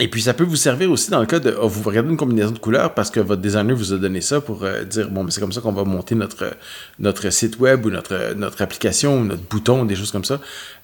Et 0.00 0.08
puis 0.08 0.22
ça 0.22 0.32
peut 0.32 0.44
vous 0.44 0.56
servir 0.56 0.90
aussi 0.90 1.10
dans 1.10 1.20
le 1.20 1.26
cas 1.26 1.40
de 1.40 1.54
oh, 1.60 1.68
vous 1.68 1.82
regardez 1.82 2.08
une 2.08 2.16
combinaison 2.16 2.52
de 2.52 2.58
couleurs 2.58 2.94
parce 2.94 3.10
que 3.10 3.20
votre 3.20 3.42
designer 3.42 3.76
vous 3.76 3.92
a 3.92 3.98
donné 3.98 4.22
ça 4.22 4.40
pour 4.40 4.64
euh, 4.64 4.82
dire 4.82 5.10
bon 5.10 5.24
mais 5.24 5.30
c'est 5.30 5.42
comme 5.42 5.52
ça 5.52 5.60
qu'on 5.60 5.72
va 5.72 5.84
monter 5.84 6.14
notre 6.14 6.56
notre 6.98 7.28
site 7.28 7.60
web 7.60 7.84
ou 7.84 7.90
notre 7.90 8.32
notre 8.34 8.62
application 8.62 9.18
ou 9.18 9.24
notre 9.24 9.42
bouton 9.42 9.84
des 9.84 9.94
choses 9.94 10.10
comme 10.10 10.24
ça. 10.24 10.40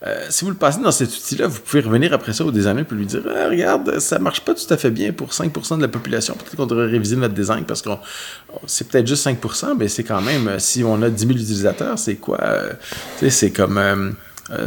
Euh, 0.07 0.27
si 0.29 0.45
vous 0.45 0.51
le 0.51 0.57
passez 0.57 0.83
dans 0.83 0.91
cet 0.91 1.09
outil-là, 1.09 1.47
vous 1.47 1.61
pouvez 1.61 1.81
revenir 1.81 2.13
après 2.13 2.35
ça 2.35 2.45
au 2.45 2.51
designer 2.51 2.85
pour 2.85 2.99
lui 2.99 3.07
dire 3.07 3.23
ah, 3.35 3.49
regarde 3.49 3.99
ça 4.01 4.19
marche 4.19 4.43
pas 4.43 4.53
tout 4.53 4.73
à 4.73 4.77
fait 4.77 4.91
bien 4.91 5.13
pour 5.13 5.31
5% 5.31 5.79
de 5.79 5.83
la 5.83 5.89
population. 5.89 6.35
Peut-être 6.35 6.57
qu'on 6.57 6.67
devrait 6.67 6.89
réviser 6.89 7.17
notre 7.17 7.35
design 7.35 7.65
parce 7.65 7.81
que 7.81 7.89
c'est 8.67 8.87
peut-être 8.87 9.07
juste 9.07 9.27
5%, 9.27 9.79
mais 9.79 9.89
c'est 9.89 10.05
quand 10.05 10.21
même 10.21 10.59
si 10.59 10.85
on 10.85 11.01
a 11.01 11.09
10 11.09 11.27
000 11.27 11.33
utilisateurs 11.33 11.99
c'est 11.99 12.17
quoi 12.17 12.39
euh, 12.43 12.73
c'est 13.31 13.51
comme 13.51 14.15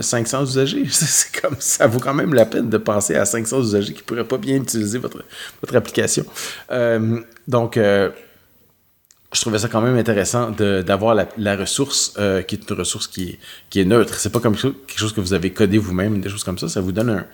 500 0.02 0.40
euh, 0.40 0.44
usagers. 0.44 0.86
C'est 0.90 1.42
comme 1.42 1.56
ça 1.60 1.88
vaut 1.88 2.00
quand 2.00 2.14
même 2.14 2.34
la 2.34 2.46
peine 2.46 2.70
de 2.70 2.78
penser 2.78 3.16
à 3.16 3.26
500 3.26 3.62
usagers 3.62 3.94
qui 3.94 4.02
pourraient 4.02 4.28
pas 4.28 4.38
bien 4.38 4.58
utiliser 4.58 4.98
votre, 4.98 5.24
votre 5.62 5.76
application. 5.76 6.26
Euh, 6.72 7.20
donc, 7.48 7.78
euh, 7.78 8.10
je 9.32 9.42
trouvais 9.42 9.60
ça 9.60 9.68
quand 9.68 9.82
même 9.82 9.96
intéressant 9.98 10.50
d'avoir 10.52 11.14
la, 11.14 11.56
ressource 11.56 12.18
qui 12.48 12.56
est 12.56 12.70
une 12.70 12.76
ressource 12.76 13.08
qui 13.08 13.30
est, 13.30 13.40
qui 13.70 13.80
est 13.80 13.86
neutre. 13.86 14.16
C'est 14.16 14.32
pas 14.32 14.40
comme 14.40 14.56
quelque 14.56 14.98
chose 14.98 15.14
que 15.14 15.22
vous 15.22 15.34
avez 15.34 15.52
codé 15.52 15.78
vous-même, 15.78 16.20
des 16.20 16.30
choses 16.30 16.44
comme 16.44 16.58
ça. 16.58 16.68
Ça 16.68 16.82
vous 16.82 16.92
donne 16.92 17.12
un, 17.12 17.26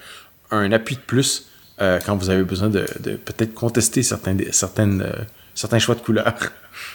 un 0.52 0.72
appui 0.74 0.98
de 0.98 1.02
plus 1.02 1.48
quand 1.80 2.18
vous 2.18 2.30
avez 2.30 2.44
besoin 2.44 2.68
de, 2.68 2.86
de 3.00 3.16
peut-être 3.16 3.54
contester 3.54 4.04
certains, 4.04 4.36
certaines, 4.52 5.10
certains 5.54 5.80
choix 5.80 5.96
de 5.96 6.02
couleurs. 6.02 6.34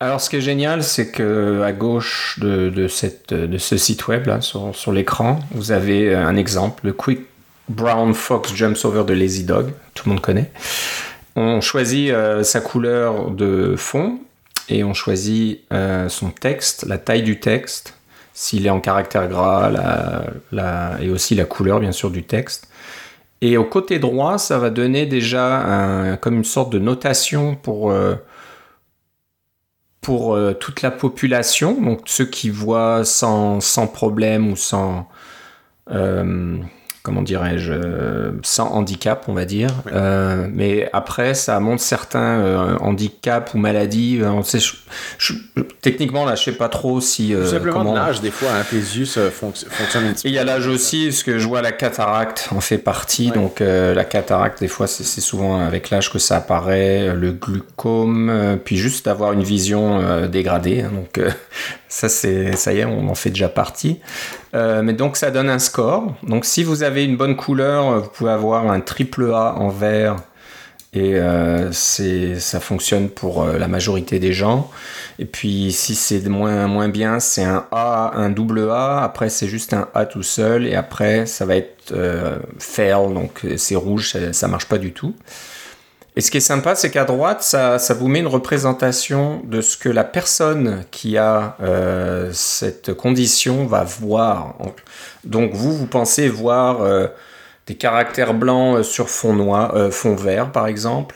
Alors, 0.00 0.20
ce 0.20 0.30
qui 0.30 0.36
est 0.36 0.40
génial, 0.40 0.84
c'est 0.84 1.10
que 1.10 1.62
à 1.62 1.72
gauche 1.72 2.38
de, 2.40 2.86
cette, 2.86 3.34
de 3.34 3.58
ce 3.58 3.76
site 3.76 4.06
web, 4.06 4.26
là, 4.26 4.40
sur, 4.40 4.74
sur 4.74 4.92
l'écran, 4.92 5.40
vous 5.50 5.72
avez 5.72 6.14
un 6.14 6.36
exemple, 6.36 6.86
le 6.86 6.92
Quick 6.92 7.22
Brown 7.68 8.14
Fox 8.14 8.54
Jumps 8.54 8.84
Over 8.84 9.04
the 9.06 9.10
Lazy 9.10 9.42
Dog, 9.44 9.72
tout 9.94 10.08
le 10.08 10.14
monde 10.14 10.20
connaît. 10.22 10.52
On 11.34 11.60
choisit 11.60 12.10
euh, 12.10 12.44
sa 12.44 12.60
couleur 12.60 13.30
de 13.32 13.74
fond 13.76 14.20
et 14.68 14.84
on 14.84 14.94
choisit 14.94 15.62
euh, 15.72 16.08
son 16.08 16.30
texte, 16.30 16.86
la 16.86 16.98
taille 16.98 17.22
du 17.22 17.40
texte, 17.40 17.94
s'il 18.34 18.66
est 18.66 18.70
en 18.70 18.80
caractère 18.80 19.28
gras, 19.28 19.72
et 21.00 21.10
aussi 21.10 21.34
la 21.34 21.44
couleur, 21.44 21.80
bien 21.80 21.92
sûr, 21.92 22.10
du 22.10 22.22
texte. 22.22 22.68
Et 23.40 23.56
au 23.56 23.64
côté 23.64 23.98
droit, 23.98 24.38
ça 24.38 24.58
va 24.58 24.70
donner 24.70 25.06
déjà 25.06 26.16
comme 26.20 26.36
une 26.36 26.44
sorte 26.44 26.70
de 26.70 26.78
notation 26.78 27.56
pour 27.56 27.90
euh, 27.90 28.14
pour 30.00 30.34
euh, 30.34 30.54
toute 30.54 30.82
la 30.82 30.90
population, 30.90 31.80
donc 31.80 32.02
ceux 32.06 32.24
qui 32.24 32.50
voient 32.50 33.04
sans, 33.04 33.60
sans 33.60 33.86
problème 33.86 34.50
ou 34.52 34.56
sans, 34.56 35.08
euh, 35.90 36.58
comment 37.08 37.22
dirais-je, 37.22 37.72
euh, 37.72 38.32
sans 38.42 38.70
handicap, 38.70 39.24
on 39.28 39.32
va 39.32 39.46
dire. 39.46 39.70
Euh, 39.90 40.46
mais 40.52 40.90
après, 40.92 41.32
ça 41.32 41.58
montre 41.58 41.82
certains 41.82 42.38
euh, 42.40 42.76
handicaps 42.80 43.54
ou 43.54 43.58
maladies. 43.58 44.20
On 44.22 44.42
sait, 44.42 44.58
techniquement, 45.80 46.26
là, 46.26 46.34
je 46.34 46.44
sais 46.44 46.52
pas 46.52 46.68
trop 46.68 47.00
si. 47.00 47.34
Tout 47.34 47.46
simplement 47.46 47.78
comment... 47.78 47.94
l'âge, 47.94 48.20
des 48.20 48.30
fois, 48.30 48.50
hein, 48.50 48.62
tes 48.68 48.76
yeux 48.76 49.06
fonctionnent 49.06 50.04
un 50.04 50.12
petit 50.12 50.24
peu. 50.24 50.28
Il 50.28 50.34
y 50.34 50.38
a 50.38 50.44
l'âge 50.44 50.66
aussi, 50.66 51.06
parce 51.06 51.22
que 51.22 51.38
je 51.38 51.48
vois 51.48 51.62
la 51.62 51.72
cataracte 51.72 52.50
en 52.54 52.60
fait 52.60 52.76
partie. 52.76 53.30
Donc, 53.30 53.60
la 53.60 54.04
cataracte, 54.04 54.60
des 54.60 54.68
fois, 54.68 54.86
c'est 54.86 55.22
souvent 55.22 55.64
avec 55.64 55.88
l'âge 55.88 56.12
que 56.12 56.18
ça 56.18 56.36
apparaît. 56.36 57.14
Le 57.14 57.32
glucome, 57.32 58.58
puis 58.66 58.76
juste 58.76 59.06
d'avoir 59.06 59.32
une 59.32 59.44
vision 59.44 60.26
dégradée. 60.26 60.82
Hein, 60.82 60.90
donc, 60.92 61.26
ça, 61.88 62.08
c'est, 62.08 62.54
ça 62.56 62.72
y 62.72 62.80
est, 62.80 62.84
on 62.84 63.08
en 63.08 63.14
fait 63.14 63.30
déjà 63.30 63.48
partie. 63.48 64.00
Euh, 64.54 64.82
mais 64.82 64.92
donc 64.92 65.16
ça 65.16 65.30
donne 65.30 65.48
un 65.48 65.58
score. 65.58 66.14
Donc 66.22 66.44
si 66.44 66.62
vous 66.62 66.82
avez 66.82 67.04
une 67.04 67.16
bonne 67.16 67.36
couleur, 67.36 67.90
euh, 67.90 67.98
vous 68.00 68.08
pouvez 68.10 68.30
avoir 68.30 68.70
un 68.70 68.80
triple 68.80 69.32
A 69.32 69.54
en 69.56 69.68
vert 69.68 70.16
et 70.94 71.16
euh, 71.16 71.70
ça 71.72 72.60
fonctionne 72.60 73.08
pour 73.08 73.42
euh, 73.42 73.58
la 73.58 73.68
majorité 73.68 74.18
des 74.18 74.32
gens. 74.32 74.70
Et 75.18 75.24
puis 75.24 75.72
si 75.72 75.94
c'est 75.94 76.26
moins, 76.28 76.66
moins 76.66 76.88
bien, 76.88 77.20
c'est 77.20 77.44
un 77.44 77.66
A, 77.72 78.12
un 78.14 78.30
double 78.30 78.70
A. 78.70 79.02
Après 79.02 79.30
c'est 79.30 79.48
juste 79.48 79.72
un 79.72 79.88
A 79.94 80.04
tout 80.04 80.22
seul 80.22 80.66
et 80.66 80.74
après 80.74 81.26
ça 81.26 81.46
va 81.46 81.56
être 81.56 81.94
fail, 82.58 83.14
donc 83.14 83.46
c'est 83.56 83.76
rouge, 83.76 84.10
ça, 84.12 84.32
ça 84.34 84.46
marche 84.46 84.66
pas 84.66 84.76
du 84.76 84.92
tout. 84.92 85.14
Et 86.18 86.20
ce 86.20 86.32
qui 86.32 86.38
est 86.38 86.40
sympa, 86.40 86.74
c'est 86.74 86.90
qu'à 86.90 87.04
droite, 87.04 87.44
ça, 87.44 87.78
vous 87.96 88.08
met 88.08 88.18
une 88.18 88.26
représentation 88.26 89.40
de 89.44 89.60
ce 89.60 89.76
que 89.76 89.88
la 89.88 90.02
personne 90.02 90.84
qui 90.90 91.16
a 91.16 91.56
euh, 91.62 92.30
cette 92.32 92.92
condition 92.92 93.66
va 93.66 93.84
voir. 93.84 94.56
Donc 95.22 95.52
vous, 95.52 95.76
vous 95.76 95.86
pensez 95.86 96.28
voir 96.28 96.82
euh, 96.82 97.06
des 97.68 97.76
caractères 97.76 98.34
blancs 98.34 98.84
sur 98.84 99.10
fond 99.10 99.32
noir, 99.32 99.76
euh, 99.76 99.92
fond 99.92 100.16
vert, 100.16 100.50
par 100.50 100.66
exemple. 100.66 101.14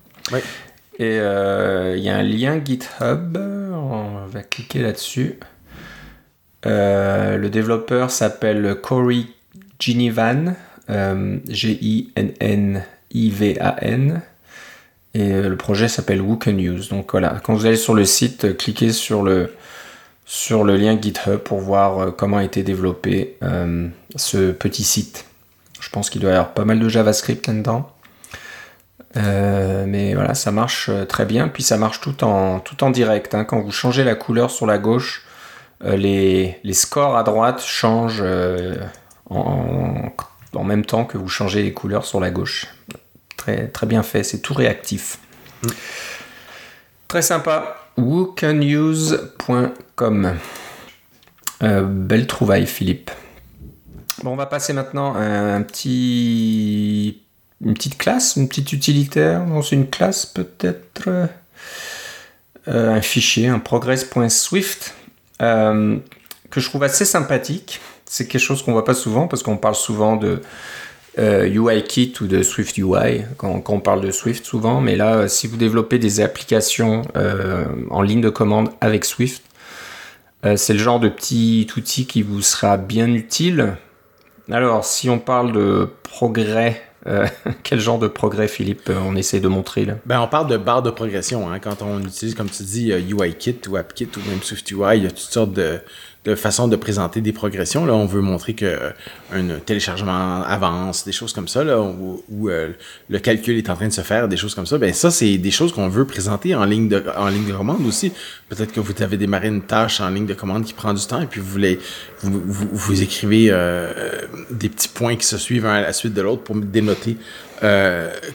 Et 0.98 1.16
il 1.16 2.02
y 2.02 2.08
a 2.08 2.16
un 2.16 2.22
lien 2.22 2.58
GitHub, 2.64 3.36
on 3.36 4.24
va 4.26 4.42
cliquer 4.42 4.80
là-dessus. 4.80 5.38
le 6.64 7.48
développeur 7.48 8.10
s'appelle 8.10 8.76
Corey 8.80 9.26
Ginivan, 9.78 10.54
G-I-N-N. 10.88 12.82
I-V-A-N. 13.14 14.20
Et 15.14 15.32
euh, 15.32 15.48
le 15.48 15.56
projet 15.56 15.88
s'appelle 15.88 16.22
Can 16.40 16.58
Use. 16.58 16.88
Donc 16.88 17.12
voilà, 17.12 17.40
quand 17.42 17.54
vous 17.54 17.66
allez 17.66 17.76
sur 17.76 17.94
le 17.94 18.04
site, 18.04 18.44
euh, 18.44 18.52
cliquez 18.52 18.92
sur 18.92 19.22
le, 19.22 19.54
sur 20.26 20.64
le 20.64 20.76
lien 20.76 21.00
GitHub 21.00 21.38
pour 21.38 21.60
voir 21.60 21.98
euh, 21.98 22.10
comment 22.10 22.38
a 22.38 22.44
été 22.44 22.62
développé 22.62 23.38
ce 24.16 24.50
petit 24.50 24.84
site. 24.84 25.26
Je 25.80 25.88
pense 25.90 26.10
qu'il 26.10 26.20
doit 26.20 26.30
y 26.30 26.34
avoir 26.34 26.52
pas 26.54 26.64
mal 26.64 26.80
de 26.80 26.88
JavaScript 26.88 27.46
là-dedans. 27.46 27.90
mais 29.14 30.14
voilà, 30.14 30.34
ça 30.34 30.50
marche 30.50 30.90
très 31.08 31.26
bien. 31.26 31.48
Puis 31.48 31.62
ça 31.62 31.76
marche 31.76 32.00
tout 32.00 32.24
en, 32.24 32.58
tout 32.58 32.82
en 32.82 32.90
direct. 32.90 33.34
Hein. 33.34 33.44
Quand 33.44 33.60
vous 33.60 33.70
changez 33.70 34.02
la 34.02 34.14
couleur 34.14 34.50
sur 34.50 34.66
la 34.66 34.78
gauche, 34.78 35.24
les, 35.84 36.58
les, 36.64 36.72
scores 36.72 37.16
à 37.16 37.22
droite 37.22 37.60
changent 37.60 38.24
en, 39.28 39.38
en, 39.38 40.10
même 40.62 40.84
temps 40.84 41.04
que 41.04 41.18
vous 41.18 41.28
changez 41.28 41.64
les 41.64 41.72
couleurs 41.72 42.04
sur 42.04 42.20
la 42.20 42.30
gauche. 42.30 42.68
Très, 43.36 43.66
très 43.68 43.86
bien 43.86 44.04
fait, 44.04 44.22
c'est 44.22 44.38
tout 44.38 44.54
réactif. 44.54 45.18
Mm. 45.64 45.68
Très 47.08 47.22
sympa. 47.22 47.88
whocanuse.com. 47.96 50.36
Euh, 51.62 51.82
belle 51.82 52.26
trouvaille, 52.26 52.66
Philippe. 52.66 53.10
Bon, 54.22 54.32
on 54.32 54.36
va 54.36 54.46
passer 54.46 54.72
maintenant 54.72 55.14
à 55.14 55.22
un 55.22 55.62
petit, 55.62 57.22
une 57.60 57.74
petite 57.74 57.98
classe, 57.98 58.36
une 58.36 58.48
petite 58.48 58.72
utilitaire. 58.72 59.44
Non, 59.46 59.62
c'est 59.62 59.74
une 59.74 59.90
classe 59.90 60.26
peut-être. 60.26 61.28
Euh, 62.66 62.94
un 62.94 63.02
fichier, 63.02 63.48
un 63.48 63.58
progress.swift, 63.58 64.94
euh, 65.42 65.98
que 66.50 66.60
je 66.60 66.68
trouve 66.68 66.82
assez 66.82 67.04
sympathique. 67.04 67.80
C'est 68.14 68.28
quelque 68.28 68.40
chose 68.40 68.62
qu'on 68.62 68.70
voit 68.70 68.84
pas 68.84 68.94
souvent 68.94 69.26
parce 69.26 69.42
qu'on 69.42 69.56
parle 69.56 69.74
souvent 69.74 70.14
de 70.14 70.40
euh, 71.18 71.48
UIKit 71.48 72.14
ou 72.20 72.28
de 72.28 72.44
Swift 72.44 72.78
UI 72.78 73.22
quand, 73.36 73.60
on 73.68 73.80
parle 73.80 74.02
de 74.02 74.12
Swift 74.12 74.46
souvent. 74.46 74.80
Mais 74.80 74.94
là, 74.94 75.16
euh, 75.16 75.26
si 75.26 75.48
vous 75.48 75.56
développez 75.56 75.98
des 75.98 76.20
applications 76.20 77.02
euh, 77.16 77.64
en 77.90 78.02
ligne 78.02 78.20
de 78.20 78.28
commande 78.28 78.70
avec 78.80 79.04
Swift, 79.04 79.42
c'est 80.54 80.74
le 80.74 80.78
genre 80.78 81.00
de 81.00 81.08
petit 81.08 81.66
outil 81.76 82.06
qui 82.06 82.22
vous 82.22 82.40
sera 82.40 82.76
bien 82.76 83.08
utile. 83.08 83.78
Alors, 84.48 84.84
si 84.84 85.10
on 85.10 85.18
parle 85.18 85.52
de 85.52 85.88
progrès, 86.04 86.82
quel 87.64 87.80
genre 87.80 87.98
de 87.98 88.08
progrès, 88.08 88.46
Philippe, 88.46 88.90
on 88.90 89.16
essaie 89.16 89.40
de 89.40 89.48
montrer 89.48 89.86
là? 89.86 89.94
Ben, 90.04 90.20
On 90.20 90.28
parle 90.28 90.48
de 90.48 90.58
barre 90.58 90.82
de 90.82 90.90
progression. 90.90 91.50
Hein. 91.50 91.60
Quand 91.60 91.80
on 91.80 91.98
utilise, 92.00 92.34
comme 92.34 92.50
tu 92.50 92.62
dis, 92.62 92.92
UIKit 92.92 93.56
ou 93.70 93.76
AppKit 93.76 94.08
ou 94.18 94.28
même 94.28 94.42
Swift 94.42 94.70
UI, 94.70 94.98
il 94.98 95.04
y 95.04 95.06
a 95.06 95.10
toutes 95.10 95.18
sortes 95.20 95.54
de, 95.54 95.80
de 96.24 96.34
façon 96.34 96.68
de 96.68 96.76
présenter 96.76 97.20
des 97.20 97.32
progressions. 97.32 97.84
Là, 97.84 97.92
on 97.94 98.06
veut 98.06 98.22
montrer 98.22 98.54
que 98.54 98.64
euh, 98.64 98.90
un 99.32 99.58
téléchargement 99.60 100.42
avance, 100.42 101.04
des 101.04 101.12
choses 101.12 101.34
comme 101.34 101.48
ça, 101.48 101.62
là, 101.64 101.80
où, 101.80 102.48
euh, 102.48 102.72
le 103.10 103.18
calcul 103.18 103.58
est 103.58 103.68
en 103.68 103.74
train 103.74 103.88
de 103.88 103.92
se 103.92 104.00
faire, 104.00 104.26
des 104.26 104.38
choses 104.38 104.54
comme 104.54 104.64
ça. 104.64 104.78
Ben 104.78 104.94
ça, 104.94 105.10
c'est 105.10 105.36
des 105.36 105.50
choses 105.50 105.72
qu'on 105.72 105.88
veut 105.88 106.06
présenter 106.06 106.54
en 106.54 106.64
ligne 106.64 106.88
de 106.88 107.04
en 107.16 107.28
ligne 107.28 107.46
de 107.46 107.52
commande 107.52 107.86
aussi. 107.86 108.12
Peut-être 108.48 108.72
que 108.72 108.80
vous 108.80 108.94
avez 109.02 109.18
démarré 109.18 109.48
une 109.48 109.62
tâche 109.62 110.00
en 110.00 110.08
ligne 110.08 110.26
de 110.26 110.34
commande 110.34 110.64
qui 110.64 110.72
prend 110.72 110.94
du 110.94 111.06
temps 111.06 111.20
et 111.20 111.26
puis 111.26 111.40
vous 111.40 111.50
voulez 111.50 111.78
vous, 112.22 112.40
vous, 112.72 113.02
écrivez 113.02 113.48
euh, 113.50 114.22
des 114.50 114.70
petits 114.70 114.88
points 114.88 115.16
qui 115.16 115.26
se 115.26 115.36
suivent 115.36 115.66
un 115.66 115.74
à 115.74 115.82
la 115.82 115.92
suite 115.92 116.14
de 116.14 116.22
l'autre 116.22 116.42
pour 116.42 116.56
dénoter 116.56 117.18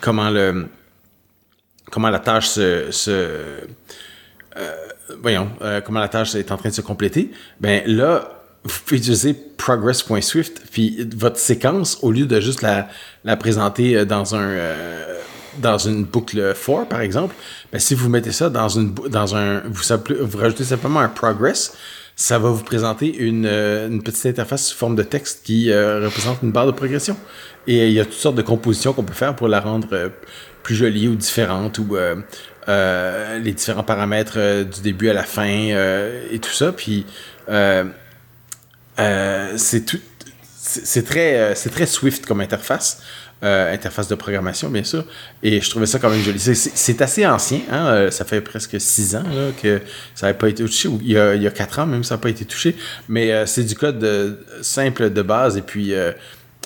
comment 0.01 0.29
le 0.29 0.67
comment 1.91 2.09
la 2.09 2.19
tâche 2.19 2.47
se, 2.47 2.91
se 2.91 3.11
voyons, 5.21 5.49
euh, 5.61 5.81
comment 5.81 5.99
la 5.99 6.07
tâche 6.07 6.35
est 6.35 6.51
en 6.51 6.57
train 6.57 6.69
de 6.69 6.73
se 6.73 6.81
compléter, 6.81 7.31
ben 7.59 7.83
là, 7.85 8.43
vous 8.63 8.79
pouvez 8.85 8.97
utiliser 8.97 9.33
progress.swift, 9.33 10.61
puis 10.71 11.07
votre 11.15 11.37
séquence, 11.37 11.99
au 12.01 12.11
lieu 12.11 12.25
de 12.25 12.39
juste 12.39 12.61
la, 12.61 12.87
la 13.23 13.37
présenter 13.37 13.95
euh, 13.95 14.05
dans 14.05 14.35
un 14.35 14.49
euh, 14.49 15.15
dans 15.57 15.77
une 15.77 16.03
boucle 16.05 16.53
for, 16.53 16.87
par 16.87 17.01
exemple, 17.01 17.35
ben 17.71 17.79
si 17.79 17.93
vous 17.95 18.07
mettez 18.07 18.31
ça 18.31 18.49
dans 18.49 18.69
une 18.69 18.93
dans 18.93 19.35
un 19.35 19.61
vous, 19.65 20.37
rajoutez 20.37 20.63
simplement 20.63 20.99
un 20.99 21.09
progress, 21.09 21.75
ça 22.15 22.37
va 22.37 22.49
vous 22.49 22.63
présenter 22.63 23.13
une, 23.17 23.45
une 23.45 24.01
petite 24.03 24.25
interface 24.25 24.67
sous 24.67 24.77
forme 24.77 24.95
de 24.95 25.03
texte 25.03 25.45
qui 25.45 25.73
représente 25.73 26.43
une 26.43 26.51
barre 26.51 26.67
de 26.67 26.71
progression. 26.71 27.17
Et 27.67 27.87
il 27.87 27.93
y 27.93 27.99
a 27.99 28.05
toutes 28.05 28.13
sortes 28.13 28.35
de 28.35 28.41
compositions 28.41 28.93
qu'on 28.93 29.03
peut 29.03 29.13
faire 29.13 29.35
pour 29.35 29.47
la 29.47 29.59
rendre 29.59 30.11
plus 30.63 30.75
jolie 30.75 31.07
ou 31.07 31.15
différente 31.15 31.79
ou 31.79 31.97
euh, 32.69 33.39
les 33.39 33.53
différents 33.53 33.83
paramètres 33.83 34.35
euh, 34.37 34.63
du 34.63 34.81
début 34.81 35.09
à 35.09 35.13
la 35.13 35.23
fin 35.23 35.49
euh, 35.49 36.27
et 36.31 36.37
tout 36.37 36.51
ça. 36.51 36.71
Puis 36.71 37.05
c'est 39.57 39.85
tout. 39.85 39.99
C'est 40.61 41.03
très, 41.03 41.55
c'est 41.55 41.71
très 41.71 41.87
Swift 41.87 42.27
comme 42.27 42.41
interface. 42.41 43.01
interface 43.41 44.07
de 44.07 44.13
programmation, 44.13 44.69
bien 44.69 44.83
sûr. 44.83 45.03
Et 45.41 45.61
je 45.61 45.69
trouvais 45.69 45.87
ça 45.87 45.97
quand 45.97 46.11
même 46.11 46.21
joli. 46.21 46.39
C'est 46.39 47.01
assez 47.01 47.25
ancien, 47.25 47.61
hein? 47.71 48.11
ça 48.11 48.23
fait 48.23 48.41
presque 48.41 48.79
six 48.79 49.15
ans 49.15 49.23
que 49.63 49.81
ça 50.13 50.27
n'avait 50.27 50.37
pas 50.37 50.49
été 50.49 50.63
touché, 50.63 50.89
il 51.01 51.11
y, 51.11 51.17
a, 51.17 51.33
il 51.33 51.41
y 51.41 51.47
a 51.47 51.51
quatre 51.51 51.79
ans 51.79 51.87
même, 51.87 52.03
ça 52.03 52.15
n'a 52.15 52.21
pas 52.21 52.29
été 52.29 52.45
touché. 52.45 52.75
Mais 53.07 53.47
c'est 53.47 53.63
du 53.63 53.73
code 53.73 54.37
simple 54.61 55.09
de 55.09 55.21
base 55.23 55.57
et 55.57 55.63
puis 55.63 55.95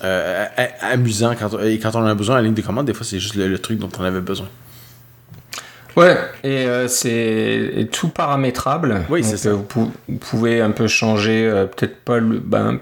amusant. 0.01 1.35
Quand, 1.39 1.57
et 1.61 1.79
quand 1.79 1.95
on 1.95 2.05
a 2.05 2.15
besoin 2.15 2.39
en 2.39 2.41
ligne 2.41 2.55
de 2.55 2.61
commande, 2.61 2.87
des 2.87 2.93
fois, 2.93 3.05
c'est 3.05 3.19
juste 3.19 3.35
le, 3.35 3.57
truc 3.59 3.79
dont 3.79 3.91
on 3.97 4.03
avait 4.03 4.19
besoin. 4.19 4.49
Ouais, 5.95 6.17
et 6.43 6.65
euh, 6.65 6.87
c'est 6.87 7.87
tout 7.91 8.09
paramétrable. 8.09 9.05
Oui, 9.09 9.23
c'est 9.23 9.37
ça. 9.37 9.49
Euh, 9.49 9.57
vous, 9.75 9.91
pouvez 10.19 10.61
un 10.61 10.71
peu 10.71 10.87
changer, 10.87 11.45
euh, 11.45 11.65
peut-être 11.65 12.03
pas 12.03 12.17
le, 12.17 12.39
ben, 12.39 12.79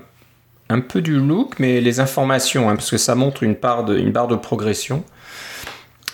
un 0.69 0.79
peu 0.79 1.01
du 1.01 1.19
look, 1.19 1.55
mais 1.59 1.81
les 1.81 1.99
informations, 1.99 2.69
hein, 2.69 2.75
parce 2.75 2.89
que 2.89 2.97
ça 2.97 3.15
montre 3.15 3.43
une, 3.43 3.55
part 3.55 3.83
de, 3.83 3.97
une 3.97 4.11
barre 4.11 4.27
de 4.27 4.35
progression. 4.35 5.03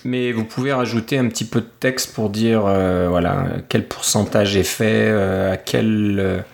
Mais 0.05 0.31
vous 0.31 0.45
pouvez 0.45 0.73
rajouter 0.73 1.17
un 1.17 1.27
petit 1.27 1.45
peu 1.45 1.59
de 1.59 1.67
texte 1.79 2.13
pour 2.13 2.29
dire 2.29 2.61
voilà 2.61 3.47
quel 3.67 3.85
pourcentage 3.87 4.55
est 4.55 4.63
fait, 4.63 5.09
à 5.09 5.57
quel 5.57 6.45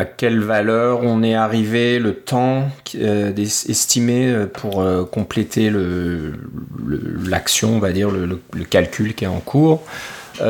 à 0.00 0.06
quelle 0.06 0.40
valeur 0.40 1.02
on 1.02 1.22
est 1.22 1.34
arrivé, 1.34 1.98
le 1.98 2.14
temps 2.14 2.70
euh, 2.94 3.36
estimé 3.36 4.32
euh, 4.32 4.46
pour 4.46 4.80
euh, 4.80 5.04
compléter 5.04 5.70
l'action, 7.22 7.74
on 7.74 7.78
va 7.78 7.92
dire, 7.92 8.10
le, 8.10 8.40
calcul 8.64 9.14
qui 9.14 9.24
est 9.24 9.28
en 9.28 9.40
cours. 9.40 9.82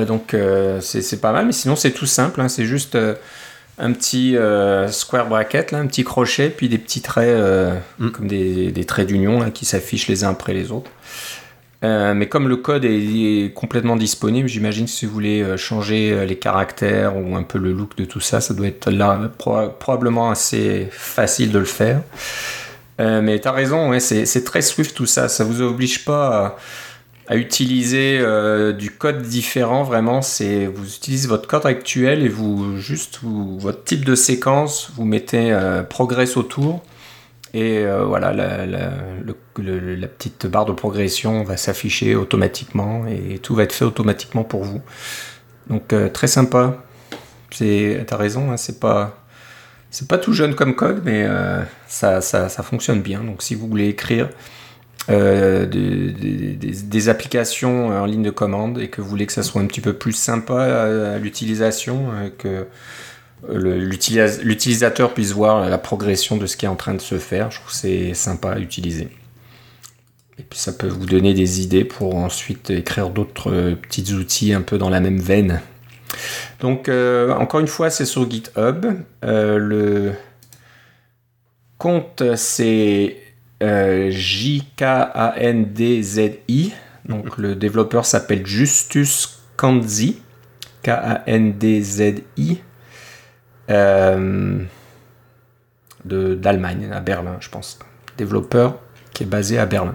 donc 0.07 0.37
c'est 0.81 1.21
pas 1.21 1.33
mal, 1.33 1.47
mais 1.47 1.53
sinon 1.53 1.75
c'est 1.75 1.91
tout 1.91 2.07
simple, 2.07 2.41
hein. 2.41 2.49
c'est 2.49 2.65
juste 2.65 2.97
un 3.79 3.93
petit 3.93 4.37
square 4.89 5.29
bracket, 5.29 5.73
là, 5.73 5.79
un 5.79 5.87
petit 5.87 6.05
crochet, 6.05 6.51
puis 6.51 6.69
des 6.69 6.79
petits 6.79 7.01
traits 7.01 7.37
mm. 7.99 8.11
comme 8.11 8.29
des, 8.29 8.71
des 8.71 8.85
traits 8.85 9.09
d'union 9.09 9.51
qui 9.51 9.65
s'affichent 9.65 10.07
les 10.07 10.23
uns 10.23 10.31
après 10.31 10.55
les 10.55 10.71
autres. 10.71 10.93
Euh, 11.83 12.13
mais 12.13 12.29
comme 12.29 12.49
le 12.49 12.57
code 12.57 12.85
est, 12.85 13.55
complètement 13.55 13.97
disponible, 13.97 14.49
j'imagine 14.49 14.85
que 14.85 14.91
si 14.91 15.07
vous 15.07 15.13
voulez 15.13 15.41
euh, 15.41 15.57
changer 15.57 16.13
euh, 16.13 16.27
les 16.27 16.37
caractères 16.37 17.17
ou 17.17 17.37
un 17.37 17.43
peu 17.43 17.59
le 17.59 17.73
look 17.73 17.97
de 17.97 18.05
tout 18.05 18.21
ça, 18.21 18.43
ça 18.43 18.53
doit 18.53 18.67
être 18.67 18.91
là 18.91 19.31
probablement 19.39 20.31
assez 20.31 20.89
facile 20.91 21.53
de 21.53 21.59
le 21.59 21.65
faire. 21.65 22.03
mais 22.99 23.41
tu 23.41 23.49
as 23.49 23.53
raison, 23.53 23.99
c'est 23.99 24.45
très 24.45 24.61
Swift 24.61 24.95
tout 24.95 25.07
ça. 25.07 25.29
Ça 25.29 25.45
vous 25.45 25.63
oblige 25.63 26.05
pas 26.05 26.59
à, 27.29 27.37
utiliser 27.37 28.19
du 28.77 28.91
code 28.91 29.23
différent. 29.23 29.85
Vraiment, 29.85 30.21
vous 30.21 30.95
utilisez 30.97 31.29
votre 31.29 31.49
code 31.49 31.65
actuel 31.65 32.25
et 32.25 32.29
vous 32.29 32.77
juste 32.77 33.21
votre 33.23 33.85
type 33.85 34.05
de 34.05 34.15
séquence, 34.15 34.91
vous 34.97 35.05
mettez 35.05 35.57
progress 35.89 36.37
autour 36.37 36.83
et 37.53 37.79
euh, 37.79 38.05
voilà, 38.05 38.33
la, 38.33 38.67
la, 38.67 40.09
petite 40.09 40.47
barre 40.47 40.67
de 40.67 40.73
progression 40.73 41.43
va 41.43 41.57
s'afficher 41.57 42.15
automatiquement 42.15 43.07
et 43.07 43.39
tout 43.39 43.55
va 43.55 43.65
être 43.65 43.73
fait 43.73 43.85
automatiquement 43.85 44.45
pour 44.45 44.63
vous. 44.63 44.81
Donc 45.69 45.93
euh, 45.93 46.09
très 46.09 46.29
sympa. 46.29 46.85
T'as 47.51 48.17
raison, 48.17 48.53
hein, 48.53 48.57
c'est 48.57 48.79
pas, 48.79 49.25
c'est 49.91 50.07
pas 50.07 50.19
tout 50.19 50.33
jeune 50.33 50.55
comme 50.55 50.77
code, 50.77 51.03
mais 51.05 51.25
euh, 51.25 51.63
ça, 51.89 52.21
ça, 52.21 52.49
fonctionne 52.63 53.03
bien. 53.03 53.25
Donc 53.25 53.43
si 53.43 53.57
vous 53.57 53.67
voulez 53.67 53.89
écrire 53.89 54.29
des, 55.09 57.09
applications 57.09 57.89
en 57.89 58.07
ligne 58.07 58.23
de 58.23 58.31
commande 58.31 58.79
et 58.79 58.89
que 58.89 59.01
vous 59.01 59.09
voulez 59.09 59.27
que 59.27 59.33
ça 59.33 59.43
soit 59.43 59.61
un 59.61 59.67
petit 59.67 59.81
peu 59.81 59.95
plus 59.95 60.13
sympa 60.13 60.63
à, 60.63 61.15
à 61.15 61.19
l'utilisation, 61.19 62.11
que 62.39 62.67
l'utilisateur 63.49 65.15
puisse 65.15 65.33
voir 65.33 65.69
la 65.69 65.79
progression 65.79 66.37
de 66.37 66.47
ce 66.47 66.57
qui 66.57 66.67
est 66.67 66.69
en 66.69 66.77
train 66.77 66.95
de 66.95 67.01
se 67.01 67.19
faire. 67.19 67.51
Je 67.51 67.57
trouve 67.57 67.71
que 67.71 67.77
c'est 67.77 68.15
sympa 68.15 68.53
à 68.53 68.59
utiliser. 68.59 69.09
Et 70.41 70.43
puis 70.43 70.59
ça 70.59 70.73
peut 70.73 70.89
vous 70.89 71.05
donner 71.05 71.35
des 71.35 71.61
idées 71.61 71.85
pour 71.85 72.17
ensuite 72.17 72.71
écrire 72.71 73.11
d'autres 73.11 73.53
euh, 73.53 73.75
petits 73.75 74.15
outils 74.15 74.55
un 74.55 74.63
peu 74.63 74.79
dans 74.79 74.89
la 74.89 75.01
même 75.01 75.21
veine. 75.21 75.61
Donc 76.61 76.89
euh, 76.89 77.35
encore 77.35 77.61
une 77.61 77.67
fois, 77.67 77.91
c'est 77.91 78.07
sur 78.07 78.31
GitHub. 78.31 78.87
Euh, 79.23 79.59
le 79.59 80.13
compte 81.77 82.23
c'est 82.37 83.19
J-K-A-N-D-Z-I. 83.61 84.73
Donc 87.07 87.37
le 87.37 87.55
développeur 87.55 88.07
s'appelle 88.07 88.47
Justus 88.47 89.41
Kanzi. 89.59 90.23
K-A-N-D-Z-I. 90.83 92.61
Euh, 93.71 94.59
d'Allemagne, 96.05 96.91
à 96.93 97.01
Berlin, 97.01 97.37
je 97.41 97.49
pense. 97.49 97.79
Développeur 98.17 98.79
qui 99.13 99.25
est 99.25 99.27
basé 99.27 99.59
à 99.59 99.67
Berlin. 99.67 99.95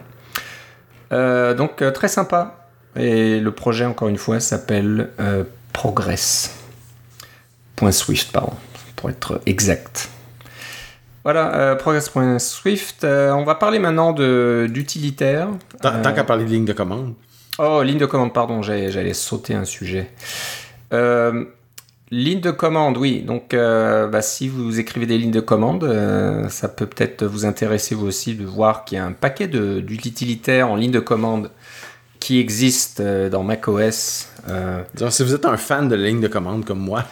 Euh, 1.11 1.53
donc 1.53 1.81
euh, 1.81 1.91
très 1.91 2.07
sympa. 2.07 2.67
Et 2.95 3.39
le 3.39 3.51
projet, 3.51 3.85
encore 3.85 4.07
une 4.07 4.17
fois, 4.17 4.39
s'appelle 4.39 5.09
Progress. 5.73 6.55
Point 7.75 7.91
Swift, 7.91 8.31
pardon, 8.31 8.53
pour 8.95 9.09
être 9.09 9.41
exact. 9.45 10.09
Voilà, 11.25 11.55
euh, 11.55 11.75
progress.swift. 11.75 13.03
Euh, 13.03 13.31
on 13.31 13.43
va 13.43 13.55
parler 13.55 13.79
maintenant 13.79 14.13
d'utilitaire. 14.13 15.49
Tant, 15.81 15.99
tant 16.01 16.13
qu'à 16.13 16.23
parler 16.23 16.45
de 16.45 16.49
ligne 16.49 16.65
de 16.65 16.73
commande. 16.73 17.15
Oh, 17.57 17.81
ligne 17.81 17.97
de 17.97 18.05
commande, 18.05 18.31
pardon, 18.31 18.61
j'allais 18.61 18.91
j'allais 18.91 19.13
sauter 19.15 19.55
un 19.55 19.65
sujet. 19.65 20.11
Ligne 22.11 22.39
de 22.39 22.51
commande, 22.51 22.97
oui. 22.97 23.21
Donc, 23.23 23.53
euh, 23.53 24.07
bah, 24.07 24.21
si 24.21 24.47
vous 24.47 24.79
écrivez 24.79 25.07
des 25.07 25.17
lignes 25.17 25.31
de 25.31 25.39
commande, 25.39 25.83
euh, 25.83 26.47
ça 26.49 26.67
peut 26.69 26.85
peut-être 26.85 27.25
vous 27.25 27.45
intéresser 27.45 27.95
vous 27.95 28.05
aussi 28.05 28.35
de 28.35 28.45
voir 28.45 28.85
qu'il 28.85 28.97
y 28.97 29.01
a 29.01 29.05
un 29.05 29.11
paquet 29.11 29.47
d'utilitaires 29.47 30.69
en 30.69 30.75
ligne 30.75 30.91
de 30.91 30.99
commande 30.99 31.49
qui 32.19 32.39
existent 32.39 33.01
euh, 33.03 33.29
dans 33.29 33.41
macOS. 33.43 34.29
Euh, 34.49 34.81
si 35.09 35.23
vous 35.23 35.33
êtes 35.33 35.45
un 35.45 35.57
fan 35.57 35.89
de 35.89 35.95
la 35.95 36.07
ligne 36.07 36.21
de 36.21 36.27
commande 36.27 36.63
comme 36.63 36.79
moi, 36.79 37.03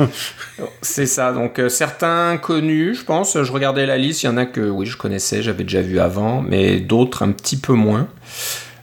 C'est 0.84 1.08
ça, 1.08 1.34
donc 1.34 1.58
euh, 1.58 1.70
certains 1.70 2.38
connus, 2.38 2.94
je 2.96 3.04
pense, 3.04 3.42
je 3.42 3.52
regardais 3.52 3.88
la 3.88 3.98
liste, 3.98 4.22
il 4.24 4.28
y 4.28 4.30
en 4.30 4.38
a 4.38 4.46
que 4.46 4.62
oui, 4.62 4.86
je 4.86 4.96
connaissais, 4.98 5.42
j'avais 5.42 5.64
déjà 5.64 5.82
vu 5.82 6.00
avant, 6.00 6.42
mais 6.42 6.80
d'autres 6.80 7.24
un 7.24 7.32
petit 7.32 7.58
peu 7.58 7.74
moins. 7.74 8.08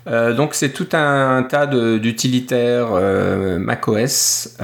Euh, 0.08 0.34
donc 0.34 0.54
c'est 0.54 0.70
tout 0.70 0.88
un, 0.92 1.44
tas 1.44 1.66
de- 1.66 1.98
d'utilitaires 1.98 2.88
macOS 3.60 4.56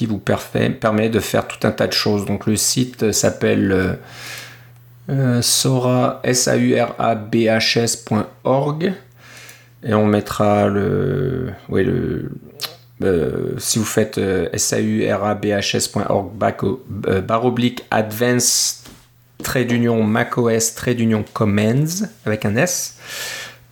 qui 0.00 0.06
vous 0.06 0.18
permet, 0.18 1.08
de 1.10 1.20
faire 1.20 1.46
tout 1.46 1.66
un 1.66 1.72
tas 1.72 1.86
de 1.86 1.92
choses. 1.92 2.24
Donc 2.24 2.46
le 2.46 2.56
site 2.56 3.12
s'appelle 3.12 3.70
euh, 3.70 3.92
euh, 5.10 5.42
sora, 5.42 6.22
S-A-U-R-A-B-H-S.org 6.24 8.94
et 9.82 9.92
on 9.92 10.06
mettra 10.06 10.68
le, 10.68 11.50
oui, 11.68 11.84
le, 11.84 12.30
euh, 13.02 13.58
si 13.58 13.78
vous 13.78 13.84
faites 13.84 14.16
euh, 14.16 14.48
saurabhs.org 14.56 16.30
euh, 17.06 17.20
barre 17.20 17.44
oblique 17.44 17.84
advanced 17.90 18.88
trait 19.42 19.66
d'union 19.66 20.02
macOS 20.02 20.76
trait 20.76 20.94
d'union 20.94 21.26
commands 21.34 22.06
avec 22.24 22.46
un 22.46 22.56
S, 22.56 22.96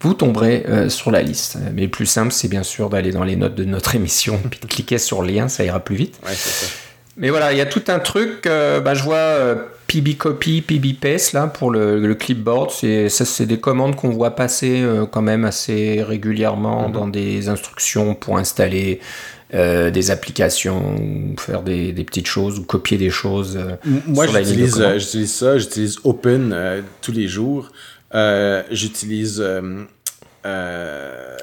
vous 0.01 0.15
tomberez 0.15 0.65
euh, 0.69 0.89
sur 0.89 1.11
la 1.11 1.23
liste. 1.23 1.59
Mais 1.75 1.83
le 1.83 1.89
plus 1.89 2.07
simple, 2.07 2.33
c'est 2.33 2.49
bien 2.49 2.63
sûr 2.63 2.89
d'aller 2.91 3.11
dans 3.13 3.25
les 3.25 3.37
notes 3.37 3.55
de 3.55 3.65
notre 3.65 3.95
émission 4.01 4.41
puis 4.51 4.61
de 4.61 4.67
cliquer 4.67 4.99
sur 4.99 5.23
le 5.23 5.29
lien, 5.33 5.49
ça 5.49 5.65
ira 5.65 5.81
plus 5.81 5.97
vite. 5.97 6.19
ouais, 6.25 6.33
c'est 6.35 6.67
ça. 6.67 6.73
Mais 7.21 7.31
voilà, 7.31 7.51
il 7.53 7.59
y 7.59 7.61
a 7.61 7.67
tout 7.67 7.83
un 7.89 7.99
truc. 7.99 8.47
euh, 8.47 8.79
bah, 8.81 8.95
je 8.95 9.03
vois 9.03 9.17
euh, 9.17 9.57
PB 9.89 10.17
Copy, 10.17 10.61
PB 10.63 10.95
Paste 11.01 11.33
là 11.33 11.49
pour 11.49 11.73
le, 11.73 11.99
le 11.99 12.15
clipboard. 12.15 12.71
C'est 12.71 13.09
ça, 13.09 13.25
c'est 13.25 13.47
des 13.47 13.59
commandes 13.59 13.97
qu'on 13.97 14.11
voit 14.11 14.37
passer 14.37 14.83
euh, 14.83 15.05
quand 15.05 15.23
même 15.23 15.45
assez 15.45 16.01
régulièrement 16.07 16.89
dans 16.91 17.09
des 17.09 17.49
instructions 17.49 18.15
pour 18.15 18.39
installer 18.39 19.01
euh, 19.53 19.91
des 19.91 20.13
applications, 20.13 20.95
ou 20.95 21.35
faire 21.41 21.63
des, 21.63 21.93
des 21.93 22.05
petites 22.05 22.29
choses 22.29 22.61
ou 22.61 22.63
copier 22.63 22.99
des 22.99 23.11
choses. 23.11 23.57
euh, 23.57 23.75
Moi, 24.07 24.27
j'utilise 24.29 24.79
euh, 24.81 25.01
ça, 25.27 25.59
j'utilise 25.59 25.97
Open 26.05 26.55
tous 27.03 27.11
les 27.13 27.27
jours. 27.27 27.73
Euh, 28.15 28.63
j'utilise. 28.71 29.41
euh, 29.41 29.85
euh, 30.47 31.37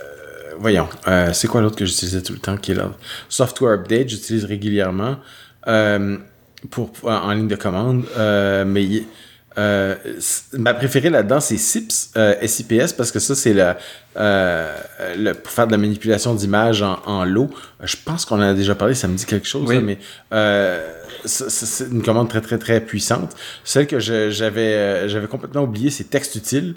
voyons, 0.57 0.87
c'est 1.33 1.47
quoi 1.47 1.61
l'autre 1.61 1.75
que 1.75 1.85
j'utilisais 1.85 2.21
tout 2.21 2.33
le 2.33 2.39
temps 2.39 2.57
qui 2.57 2.71
est 2.71 2.75
là? 2.75 2.91
Software 3.29 3.73
Update, 3.73 4.09
j'utilise 4.09 4.45
régulièrement 4.45 5.17
pour, 6.69 6.91
en 7.03 7.31
ligne 7.33 7.47
de 7.47 7.55
commande. 7.55 8.05
Mais 8.65 9.03
euh, 9.57 9.95
ma 10.53 10.73
préférée 10.73 11.09
là-dedans, 11.09 11.39
c'est 11.39 11.57
SIPS, 11.57 12.11
euh, 12.17 12.35
SIPS, 12.45 12.93
parce 12.97 13.11
que 13.11 13.19
ça, 13.19 13.35
c'est 13.35 13.53
le, 13.53 13.73
euh, 14.17 14.77
le- 15.17 15.33
pour 15.33 15.51
faire 15.51 15.67
de 15.67 15.71
la 15.71 15.77
manipulation 15.77 16.33
d'images 16.35 16.81
en, 16.81 16.99
en 17.05 17.23
lot. 17.25 17.49
Je 17.83 17.95
pense 18.03 18.25
qu'on 18.25 18.35
en 18.37 18.41
a 18.41 18.53
déjà 18.53 18.75
parlé, 18.75 18.93
ça 18.95 19.07
me 19.07 19.15
dit 19.15 19.25
quelque 19.25 19.47
chose, 19.47 19.67
Oui. 19.67 19.75
là, 19.75 19.81
mais 19.81 19.97
euh, 20.33 20.91
c'est 21.25 21.85
une 21.91 22.03
commande 22.03 22.29
très, 22.29 22.41
très, 22.41 22.57
très 22.57 22.81
puissante. 22.81 23.35
Celle 23.63 23.87
que 23.87 23.99
j'avais 23.99 24.73
euh, 24.75 25.07
j'avais 25.07 25.27
complètement 25.27 25.63
oublié, 25.63 25.89
c'est 25.89 26.05
texte 26.09 26.35
utile 26.35 26.75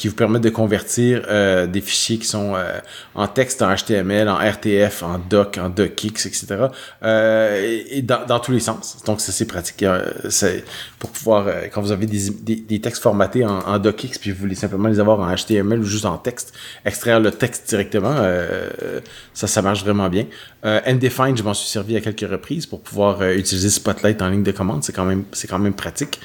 qui 0.00 0.08
vous 0.08 0.14
permettent 0.14 0.44
de 0.44 0.48
convertir 0.48 1.26
euh, 1.28 1.66
des 1.66 1.82
fichiers 1.82 2.16
qui 2.16 2.24
sont 2.24 2.54
euh, 2.54 2.78
en 3.14 3.26
texte, 3.26 3.60
en 3.60 3.74
HTML, 3.74 4.30
en 4.30 4.36
RTF, 4.38 5.02
en 5.02 5.18
doc, 5.18 5.58
en 5.58 5.68
docx, 5.68 6.24
etc. 6.24 6.68
Euh, 7.02 7.82
et 7.90 8.00
dans, 8.00 8.24
dans 8.24 8.40
tous 8.40 8.52
les 8.52 8.60
sens. 8.60 9.02
Donc, 9.04 9.20
ça, 9.20 9.30
c'est 9.30 9.44
pratique. 9.44 9.82
Euh, 9.82 10.10
c'est 10.30 10.64
pour 10.98 11.10
pouvoir, 11.10 11.48
euh, 11.48 11.64
quand 11.70 11.82
vous 11.82 11.92
avez 11.92 12.06
des, 12.06 12.30
des, 12.30 12.56
des 12.56 12.80
textes 12.80 13.02
formatés 13.02 13.44
en, 13.44 13.58
en 13.58 13.78
docx, 13.78 14.16
puis 14.18 14.30
vous 14.30 14.40
voulez 14.40 14.54
simplement 14.54 14.88
les 14.88 15.00
avoir 15.00 15.20
en 15.20 15.34
HTML 15.34 15.80
ou 15.80 15.84
juste 15.84 16.06
en 16.06 16.16
texte, 16.16 16.54
extraire 16.86 17.20
le 17.20 17.30
texte 17.30 17.68
directement, 17.68 18.14
euh, 18.20 19.00
ça, 19.34 19.48
ça 19.48 19.60
marche 19.60 19.84
vraiment 19.84 20.08
bien. 20.08 20.24
Undefined, 20.62 21.36
je 21.36 21.42
m'en 21.42 21.52
suis 21.54 21.68
servi 21.68 21.96
à 21.96 22.00
quelques 22.00 22.30
reprises 22.30 22.64
pour 22.64 22.80
pouvoir 22.80 23.22
utiliser 23.22 23.68
Spotlight 23.68 24.22
en 24.22 24.30
ligne 24.30 24.42
de 24.42 24.52
commande. 24.52 24.82
C'est 24.82 24.92
quand 24.94 25.06
même, 25.06 25.24
c'est 25.32 25.46
quand 25.46 25.58
même 25.58 25.74
pratique. 25.74 26.20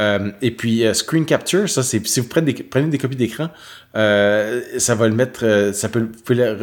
Euh, 0.00 0.30
et 0.42 0.50
puis 0.50 0.84
euh, 0.84 0.94
Screen 0.94 1.24
Capture, 1.24 1.68
ça 1.68 1.82
c'est 1.82 2.04
si 2.06 2.20
vous 2.20 2.28
prenez 2.28 2.52
des, 2.52 2.98
copies 2.98 3.16
d'écran, 3.16 3.48
euh, 3.96 4.60
ça 4.78 4.94
va 4.94 5.08
le 5.08 5.14
mettre, 5.14 5.44
euh, 5.44 5.72
ça 5.72 5.88
peut, 5.88 6.08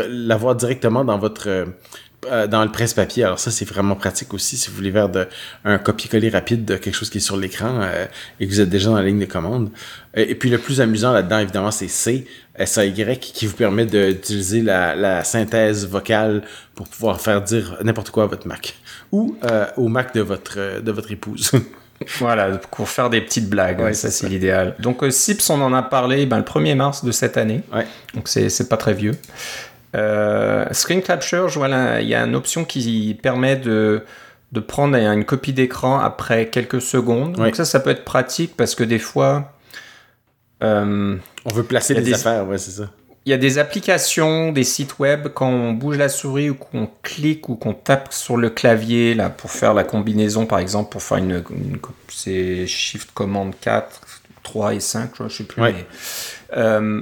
l'avoir 0.10 0.56
directement 0.56 1.04
dans 1.04 1.18
votre 1.18 1.68
dans 2.50 2.64
le 2.64 2.72
presse-papier. 2.72 3.24
Alors 3.24 3.38
ça 3.38 3.52
c'est 3.52 3.66
vraiment 3.66 3.96
pratique 3.96 4.34
aussi 4.34 4.58
si 4.58 4.72
vous 4.72 4.76
voulez 4.76 4.92
faire 4.92 5.10
un 5.64 5.78
copier-coller 5.78 6.30
rapide 6.30 6.66
de 6.66 6.76
quelque 6.76 6.96
chose 6.96 7.12
qui 7.12 7.20
est 7.20 7.22
sur 7.22 7.38
l'écran 7.38 7.82
et 8.40 8.48
que 8.48 8.52
vous 8.52 8.62
êtes 8.62 8.70
déjà 8.70 8.90
dans 8.90 8.96
la 8.96 9.04
ligne 9.04 9.20
de 9.20 9.26
commande. 9.26 9.70
Et 10.16 10.34
puis 10.34 10.50
le 10.50 10.58
plus 10.58 10.82
amusant 10.82 11.14
là-dedans 11.14 11.38
évidemment 11.38 11.70
c'est 11.70 11.88
C, 11.88 12.26
S-A-Y 12.56 13.20
qui 13.20 13.46
vous 13.46 13.56
permet 13.56 13.86
d'utiliser 13.86 14.64
la, 14.64 14.96
la 14.96 15.24
synthèse 15.24 15.88
vocale 15.88 16.42
pour 16.74 16.88
pouvoir 16.88 17.22
faire 17.22 17.44
dire 17.44 17.78
n'importe 17.84 18.10
quoi 18.10 18.24
à 18.24 18.28
votre 18.28 18.48
Mac 18.48 18.76
ou 19.12 19.38
au 19.78 19.88
Mac 19.88 20.16
de 20.16 20.22
votre 20.22 20.82
de 20.82 20.92
votre 20.92 21.12
épouse. 21.12 21.52
Voilà, 22.20 22.58
pour 22.72 22.90
faire 22.90 23.10
des 23.10 23.22
petites 23.22 23.50
blagues, 23.50 23.80
Ouais, 23.80 23.94
ça 23.94 24.12
c'est 24.12 24.28
l'idéal. 24.28 24.76
Donc 24.80 25.02
euh, 25.04 25.10
SIPS, 25.10 25.50
on 25.50 25.62
en 25.62 25.74
a 25.74 25.82
parlé 25.82 26.26
ben, 26.26 26.38
le 26.38 26.44
1er 26.44 26.76
mars 26.76 27.06
de 27.06 27.12
cette 27.12 27.38
année, 27.38 27.62
ouais. 27.74 27.86
donc 28.14 28.28
c'est 28.28 28.70
pas 28.70 28.78
très 28.78 28.94
vieux. 28.94 29.14
Euh, 29.96 30.66
Screen 30.72 31.02
Capture, 31.02 31.50
il 32.02 32.08
y 32.08 32.14
a 32.16 32.24
une 32.26 32.36
option 32.36 32.66
qui 32.66 33.18
permet 33.24 33.56
de, 33.56 34.04
de 34.52 34.60
prendre 34.60 34.98
une 34.98 35.24
copie 35.24 35.54
d'écran 35.54 36.00
après 36.00 36.48
quelques 36.48 36.82
secondes. 36.82 37.38
Ouais. 37.40 37.46
Donc 37.46 37.56
ça, 37.56 37.64
ça 37.64 37.80
peut 37.80 37.92
être 37.92 38.04
pratique 38.04 38.58
parce 38.58 38.76
que 38.76 38.84
des 38.84 39.00
fois, 39.00 39.54
euh, 40.64 41.16
On 41.46 41.54
veut 41.54 41.64
placer 41.64 41.96
des, 41.96 42.02
des- 42.02 42.14
affaires, 42.14 42.46
ouais, 42.46 42.58
c'est 42.58 42.72
ça. 42.72 42.90
Il 43.26 43.32
y 43.32 43.34
a 43.34 43.38
des 43.38 43.58
applications, 43.58 44.52
des 44.52 44.64
sites 44.64 45.00
web, 45.00 45.30
quand 45.34 45.50
on 45.50 45.74
bouge 45.74 45.98
la 45.98 46.10
souris 46.10 46.52
ou 46.52 46.56
qu'on 46.56 46.88
clique 47.02 47.50
ou 47.50 47.56
qu'on 47.56 47.74
tape 47.74 48.14
sur 48.14 48.38
le 48.38 48.50
clavier 48.52 49.16
là, 49.16 49.30
pour 49.30 49.50
faire 49.52 49.74
la 49.74 49.84
combinaison, 49.84 50.46
par 50.46 50.60
exemple, 50.60 50.92
pour 50.92 51.02
faire 51.02 51.18
une. 51.18 51.44
une- 51.50 51.80
c'est 52.10 52.68
Shift 52.68 53.12
Command 53.14 53.52
4, 53.60 54.02
3 54.44 54.74
et 54.76 54.80
5, 54.80 55.12
je 55.20 55.28
sais 55.28 55.44
plus. 55.44 55.62
Ouais. 55.62 55.74
mais, 55.74 55.86
euh, 56.58 57.02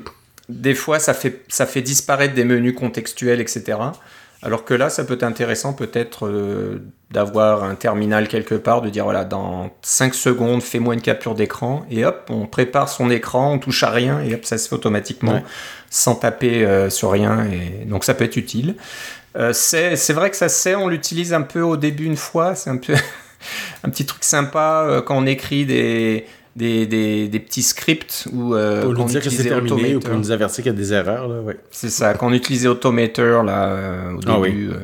des 0.49 0.75
fois, 0.75 0.99
ça 0.99 1.13
fait, 1.13 1.41
ça 1.49 1.65
fait 1.65 1.81
disparaître 1.81 2.33
des 2.33 2.45
menus 2.45 2.75
contextuels, 2.75 3.41
etc. 3.41 3.77
Alors 4.43 4.65
que 4.65 4.73
là, 4.73 4.89
ça 4.89 5.03
peut 5.05 5.13
être 5.13 5.23
intéressant 5.23 5.73
peut-être 5.73 6.27
euh, 6.27 6.81
d'avoir 7.11 7.63
un 7.63 7.75
terminal 7.75 8.27
quelque 8.27 8.55
part, 8.55 8.81
de 8.81 8.89
dire 8.89 9.05
voilà, 9.05 9.23
dans 9.23 9.69
5 9.83 10.13
secondes, 10.13 10.61
fais-moi 10.61 10.93
une 10.95 11.01
capture 11.01 11.33
d'écran, 11.35 11.85
et 11.89 12.03
hop, 12.05 12.25
on 12.29 12.45
prépare 12.45 12.89
son 12.89 13.09
écran, 13.09 13.53
on 13.53 13.59
touche 13.59 13.83
à 13.83 13.89
rien, 13.89 14.19
et 14.21 14.33
hop, 14.35 14.43
ça 14.45 14.57
se 14.57 14.67
fait 14.67 14.75
automatiquement, 14.75 15.33
Ouais. 15.35 15.43
sans 15.89 16.15
taper 16.15 16.65
euh, 16.65 16.89
sur 16.89 17.11
rien, 17.11 17.45
et 17.45 17.85
donc 17.85 18.03
ça 18.03 18.13
peut 18.13 18.25
être 18.25 18.35
utile. 18.37 18.75
Euh, 19.37 19.53
c'est 19.53 19.95
c'est 19.95 20.13
vrai 20.13 20.29
que 20.29 20.35
ça 20.35 20.49
sert, 20.49 20.79
on 20.81 20.87
l'utilise 20.89 21.33
un 21.33 21.41
peu 21.41 21.61
au 21.61 21.77
début 21.77 22.05
une 22.05 22.17
fois, 22.17 22.53
c'est 22.55 22.69
un 22.69 22.77
peu 22.77 22.93
un 23.83 23.89
petit 23.89 24.05
truc 24.05 24.23
sympa 24.23 24.83
euh, 24.87 25.01
quand 25.01 25.17
on 25.17 25.25
écrit 25.25 25.65
des, 25.65 26.25
des, 26.55 26.85
des, 26.85 27.27
des 27.27 27.39
petits 27.39 27.63
scripts 27.63 28.27
ou 28.31 28.53
euh, 28.53 28.83
Pour 28.83 29.03
on 29.03 29.07
dire 29.07 29.21
que 29.21 29.29
c'est 29.29 29.43
terminé 29.43 29.95
ou 29.95 29.99
pour 29.99 30.15
nous 30.15 30.31
avertir 30.31 30.63
qu'il 30.63 30.71
y 30.71 30.75
a 30.75 30.77
des 30.77 30.93
erreurs, 30.93 31.27
là, 31.27 31.41
ouais. 31.41 31.57
C'est 31.71 31.89
ça, 31.89 32.13
quand 32.13 32.27
on 32.27 32.33
utilisait 32.33 32.67
Automator 32.67 33.43
là, 33.43 33.67
euh, 33.67 34.13
au 34.13 34.19
Ah 34.27 34.39
début, 34.41 34.69
euh, 34.69 34.77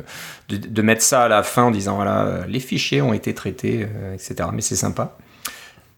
de, 0.49 0.57
de 0.57 0.81
mettre 0.81 1.03
ça 1.03 1.23
à 1.23 1.27
la 1.27 1.43
fin 1.43 1.63
en 1.63 1.71
disant 1.71 1.95
voilà, 1.95 2.25
euh, 2.25 2.43
les 2.47 2.59
fichiers 2.59 3.01
ont 3.01 3.13
été 3.13 3.33
traités, 3.33 3.87
etc. 4.13 4.49
Mais 4.53 4.61
c'est 4.61 4.75
sympa. 4.75 5.15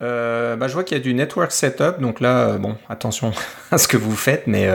Bah, 0.02 0.68
je 0.68 0.74
vois 0.74 0.84
qu'il 0.84 0.98
y 0.98 1.00
a 1.00 1.04
du 1.04 1.14
network 1.14 1.52
setup, 1.52 2.02
donc 2.02 2.20
là, 2.20 2.58
bon, 2.58 2.76
attention 2.90 3.32
à 3.72 3.78
ce 3.78 3.88
que 3.88 3.98
vous 3.98 4.16
faites, 4.16 4.48
mais 4.48 4.68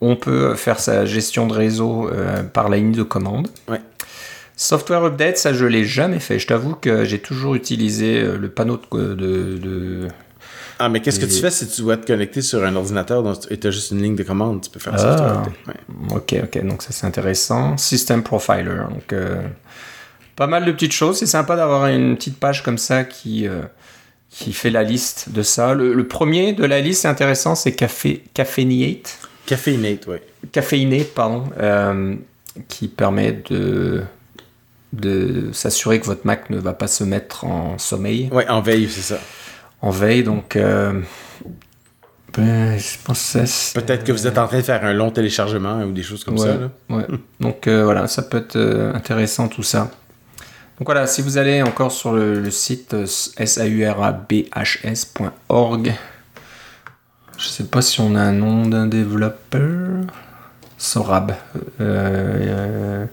on 0.00 0.16
peut 0.16 0.54
faire 0.54 0.80
sa 0.80 1.04
gestion 1.04 1.46
de 1.46 1.52
réseau 1.52 2.10
par 2.54 2.68
la 2.68 2.78
ligne 2.78 2.92
de 2.92 3.02
commande. 3.02 3.48
Ouais. 3.68 3.80
Software 4.60 5.04
update, 5.04 5.38
ça 5.38 5.52
je 5.52 5.64
l'ai 5.64 5.84
jamais 5.84 6.18
fait. 6.18 6.40
Je 6.40 6.46
t'avoue 6.48 6.74
que 6.74 7.04
j'ai 7.04 7.20
toujours 7.20 7.54
utilisé 7.54 8.20
euh, 8.20 8.36
le 8.36 8.48
panneau 8.48 8.80
de, 8.92 9.14
de- 9.14 9.56
de- 9.58 10.08
Ah, 10.80 10.88
mais 10.88 11.00
qu'est-ce 11.00 11.20
que 11.20 11.26
tu 11.26 11.40
fais 11.40 11.52
si 11.52 11.68
tu 11.68 11.82
dois 11.82 11.96
te 11.96 12.04
connecter 12.06 12.42
sur 12.42 12.64
un 12.64 12.74
ordinateur 12.74 13.24
et 13.50 13.56
tu 13.60 13.66
as 13.68 13.70
juste 13.70 13.92
une 13.92 14.02
ligne 14.02 14.16
de 14.16 14.24
commande? 14.24 14.60
Tu 14.62 14.68
peux 14.70 14.80
faire 14.80 14.94
Ah. 14.96 14.98
ça. 14.98 15.16
toi, 15.16 15.42
ouais. 15.68 16.16
Ok, 16.16 16.34
ok, 16.42 16.66
donc 16.66 16.82
ça 16.82 16.88
c'est 16.90 17.06
intéressant. 17.06 17.76
System 17.76 18.24
Profiler, 18.24 18.80
donc 18.90 19.12
euh, 19.12 19.40
pas 20.34 20.48
mal 20.48 20.64
de 20.64 20.72
petites 20.72 20.92
choses. 20.92 21.18
C'est 21.20 21.26
sympa 21.26 21.54
d'avoir 21.54 21.86
une 21.86 22.16
petite 22.16 22.40
page 22.40 22.64
comme 22.64 22.78
ça 22.78 23.04
qui, 23.04 23.46
euh, 23.46 23.62
qui 24.28 24.52
fait 24.52 24.70
la 24.70 24.82
liste 24.82 25.28
de 25.30 25.42
ça. 25.42 25.72
Le, 25.72 25.94
le 25.94 26.08
premier 26.08 26.52
de 26.52 26.64
la 26.64 26.80
liste, 26.80 27.02
c'est 27.02 27.08
intéressant, 27.08 27.54
c'est 27.54 27.72
Café, 27.76 28.24
Caffeinate, 28.34 29.18
Caffeinate, 29.46 30.04
ouais. 30.08 30.22
Caffeinate, 30.50 31.14
pardon, 31.14 31.44
euh, 31.60 32.16
qui 32.66 32.88
permet 32.88 33.40
de, 33.50 34.02
de 34.92 35.50
s'assurer 35.52 36.00
que 36.00 36.06
votre 36.06 36.26
Mac 36.26 36.50
ne 36.50 36.58
va 36.58 36.72
pas 36.72 36.88
se 36.88 37.04
mettre 37.04 37.44
en 37.44 37.78
sommeil. 37.78 38.28
Ouais, 38.32 38.48
en 38.48 38.60
veille, 38.60 38.88
c'est 38.88 39.02
ça. 39.14 39.20
en 39.82 39.90
veille. 39.90 40.24
Donc, 40.24 40.56
euh, 40.56 41.00
ben, 42.36 42.78
je 42.78 42.96
pense 43.04 43.72
Peut-être 43.74 44.04
que 44.04 44.12
vous 44.12 44.26
êtes 44.26 44.38
en 44.38 44.46
train 44.46 44.58
de 44.58 44.62
faire 44.62 44.84
un 44.84 44.92
long 44.92 45.10
téléchargement 45.10 45.82
ou 45.82 45.92
des 45.92 46.02
choses 46.02 46.24
comme 46.24 46.38
Ouais, 46.38 46.46
ça. 46.46 46.54
là. 46.56 46.70
ouais. 46.90 47.06
Donc 47.40 47.66
euh, 47.66 47.84
voilà, 47.84 48.06
ça 48.06 48.22
peut 48.22 48.38
être 48.38 48.56
euh, 48.56 48.94
intéressant 48.94 49.48
tout 49.48 49.62
ça. 49.62 49.90
Donc 50.78 50.86
voilà, 50.86 51.06
si 51.06 51.22
vous 51.22 51.38
allez 51.38 51.62
encore 51.62 51.90
sur 51.90 52.12
le, 52.12 52.38
le 52.40 52.50
site 52.50 52.94
saurabhs.org, 53.06 55.94
je 57.36 57.46
sais 57.48 57.64
pas 57.64 57.82
si 57.82 58.00
on 58.00 58.14
a 58.14 58.20
un 58.20 58.32
nom 58.32 58.66
d'un 58.66 58.86
développeur. 58.86 60.04
Sorab. 60.80 61.34
Euh, 61.80 63.04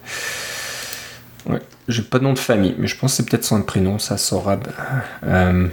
ouais, 1.47 1.61
j'ai 1.87 2.01
pas 2.03 2.19
de 2.19 2.23
nom 2.23 2.33
de 2.33 2.39
famille, 2.39 2.75
mais 2.77 2.87
je 2.87 2.97
pense 2.97 3.11
que 3.11 3.17
c'est 3.17 3.29
peut-être 3.29 3.43
son 3.43 3.61
prénom, 3.61 3.99
ça, 3.99 4.17
Sorab. 4.17 4.67
Euh, 5.23 5.67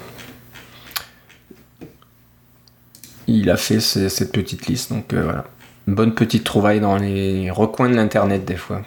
il 3.26 3.50
a 3.50 3.56
fait 3.56 3.80
ce- 3.80 4.08
cette 4.08 4.32
petite 4.32 4.66
liste, 4.66 4.90
donc 4.92 5.12
euh, 5.12 5.22
voilà. 5.22 5.44
Une 5.88 5.94
bonne 5.94 6.14
petite 6.14 6.44
trouvaille 6.44 6.80
dans 6.80 6.96
les 6.96 7.50
recoins 7.50 7.88
de 7.88 7.94
l'internet 7.96 8.44
des 8.44 8.56
fois. 8.56 8.82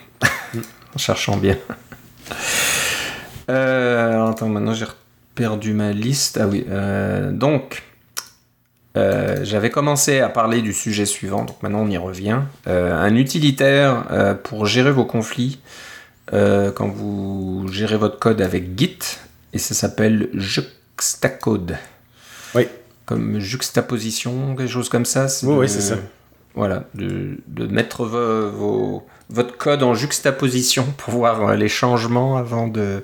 en 0.95 0.97
cherchant 0.97 1.37
bien. 1.37 1.57
Euh, 3.49 4.13
alors 4.13 4.29
attends, 4.29 4.47
maintenant 4.49 4.73
j'ai 4.73 4.85
perdu 5.35 5.73
ma 5.73 5.91
liste. 5.91 6.39
Ah 6.41 6.47
oui, 6.47 6.65
donc 7.31 7.83
euh, 8.97 9.39
j'avais 9.43 9.69
commencé 9.69 10.21
à 10.21 10.29
parler 10.29 10.61
du 10.61 10.71
sujet 10.73 11.05
suivant, 11.05 11.43
donc 11.43 11.61
maintenant 11.61 11.81
on 11.81 11.89
y 11.89 11.97
revient. 11.97 12.39
Euh, 12.67 12.95
un 12.97 13.15
utilitaire 13.15 14.05
euh, 14.11 14.33
pour 14.33 14.65
gérer 14.65 14.91
vos 14.91 15.05
conflits 15.05 15.59
euh, 16.33 16.71
quand 16.71 16.87
vous 16.87 17.67
gérez 17.71 17.97
votre 17.97 18.19
code 18.19 18.41
avec 18.41 18.77
Git, 18.77 18.99
et 19.53 19.57
ça 19.57 19.73
s'appelle 19.73 20.29
Juxtacode. 20.33 21.77
Oui. 22.55 22.67
Comme 23.05 23.39
juxtaposition, 23.39 24.55
quelque 24.55 24.69
chose 24.71 24.89
comme 24.89 25.05
ça. 25.05 25.27
Oui, 25.43 25.53
de- 25.53 25.59
oui, 25.59 25.69
c'est 25.69 25.81
ça. 25.81 25.95
Voilà, 26.55 26.85
de, 26.95 27.37
de 27.47 27.67
mettre 27.67 28.05
vos- 28.05 29.05
votre 29.29 29.57
code 29.57 29.83
en 29.83 29.93
juxtaposition 29.93 30.85
pour 30.97 31.13
voir 31.13 31.49
euh, 31.49 31.55
les 31.55 31.67
changements 31.67 32.37
avant 32.37 32.67
de, 32.67 33.03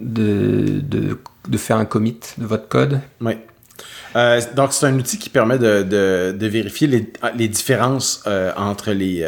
de, 0.00 0.80
de, 0.80 1.18
de 1.48 1.58
faire 1.58 1.76
un 1.76 1.84
commit 1.84 2.20
de 2.38 2.46
votre 2.46 2.68
code. 2.68 3.00
Oui. 3.20 3.32
Euh, 4.14 4.40
donc, 4.54 4.72
c'est 4.72 4.86
un 4.86 4.96
outil 4.96 5.18
qui 5.18 5.28
permet 5.30 5.58
de, 5.58 5.82
de, 5.82 6.36
de 6.38 6.46
vérifier 6.46 6.86
les, 6.86 7.12
les 7.36 7.48
différences 7.48 8.22
euh, 8.26 8.52
entre, 8.56 8.92
les, 8.92 9.22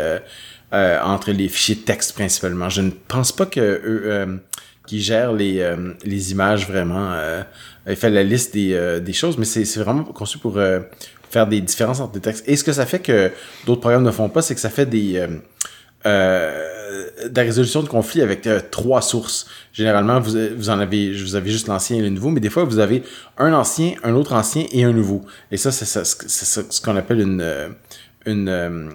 euh, 0.75 1.01
entre 1.03 1.31
les 1.31 1.49
fichiers 1.49 1.77
texte 1.77 2.15
principalement. 2.15 2.69
Je 2.69 2.83
ne 2.83 2.91
pense 2.91 3.31
pas 3.31 3.47
que 3.47 3.61
eux, 3.61 4.03
euh, 4.07 4.37
qui 4.89 5.01
gèrent 5.01 5.33
les, 5.33 5.61
euh, 5.61 5.93
les 6.05 6.33
images 6.33 6.67
vraiment 6.67 7.15
aient 7.87 7.95
fait 7.95 8.11
la 8.11 8.25
liste 8.25 8.55
des, 8.55 9.01
des 9.01 9.13
choses, 9.13 9.39
mais 9.39 9.45
c'est 9.45 9.79
vraiment 9.79 10.03
conçu 10.03 10.39
pour 10.39 10.59
faire 11.31 11.47
des 11.47 11.61
différences 11.61 12.01
entre 12.01 12.17
les 12.17 12.21
textes. 12.21 12.45
Et 12.49 12.57
ce 12.57 12.65
que 12.65 12.73
ça 12.73 12.87
fait 12.87 12.99
que 12.99 13.31
d'autres 13.67 13.81
programmes 13.81 14.03
ne 14.03 14.11
font 14.11 14.29
pas, 14.29 14.43
c'est 14.43 14.55
que 14.55 14.61
ça 14.61 14.69
fait 14.69 14.87
des... 14.87 15.27
de 16.05 17.37
la 17.37 17.43
résolution 17.43 17.83
de 17.83 17.89
conflits 17.89 18.23
avec 18.23 18.49
trois 18.71 19.01
sources. 19.01 19.47
Généralement, 19.73 20.21
vous, 20.21 20.37
vous 20.57 20.71
en 20.71 20.79
avez, 20.81 21.13
vous 21.13 21.35
avez 21.37 21.51
juste 21.51 21.69
l'ancien 21.69 21.99
et 21.99 22.03
le 22.03 22.11
nouveau, 22.11 22.31
mais 22.31 22.41
des 22.41 22.51
fois, 22.51 22.65
vous 22.65 22.79
avez 22.79 23.05
un 23.39 23.53
ancien, 23.53 23.95
un 24.03 24.15
autre 24.15 24.33
ancien 24.33 24.67
et 24.73 24.85
un 24.85 24.93
nouveau. 24.93 25.23
Et 25.51 25.57
ça, 25.57 25.71
c'est 25.73 26.05
ce 26.05 26.81
qu'on 26.83 26.97
appelle 26.97 27.21
une, 27.21 27.45
une, 28.27 28.91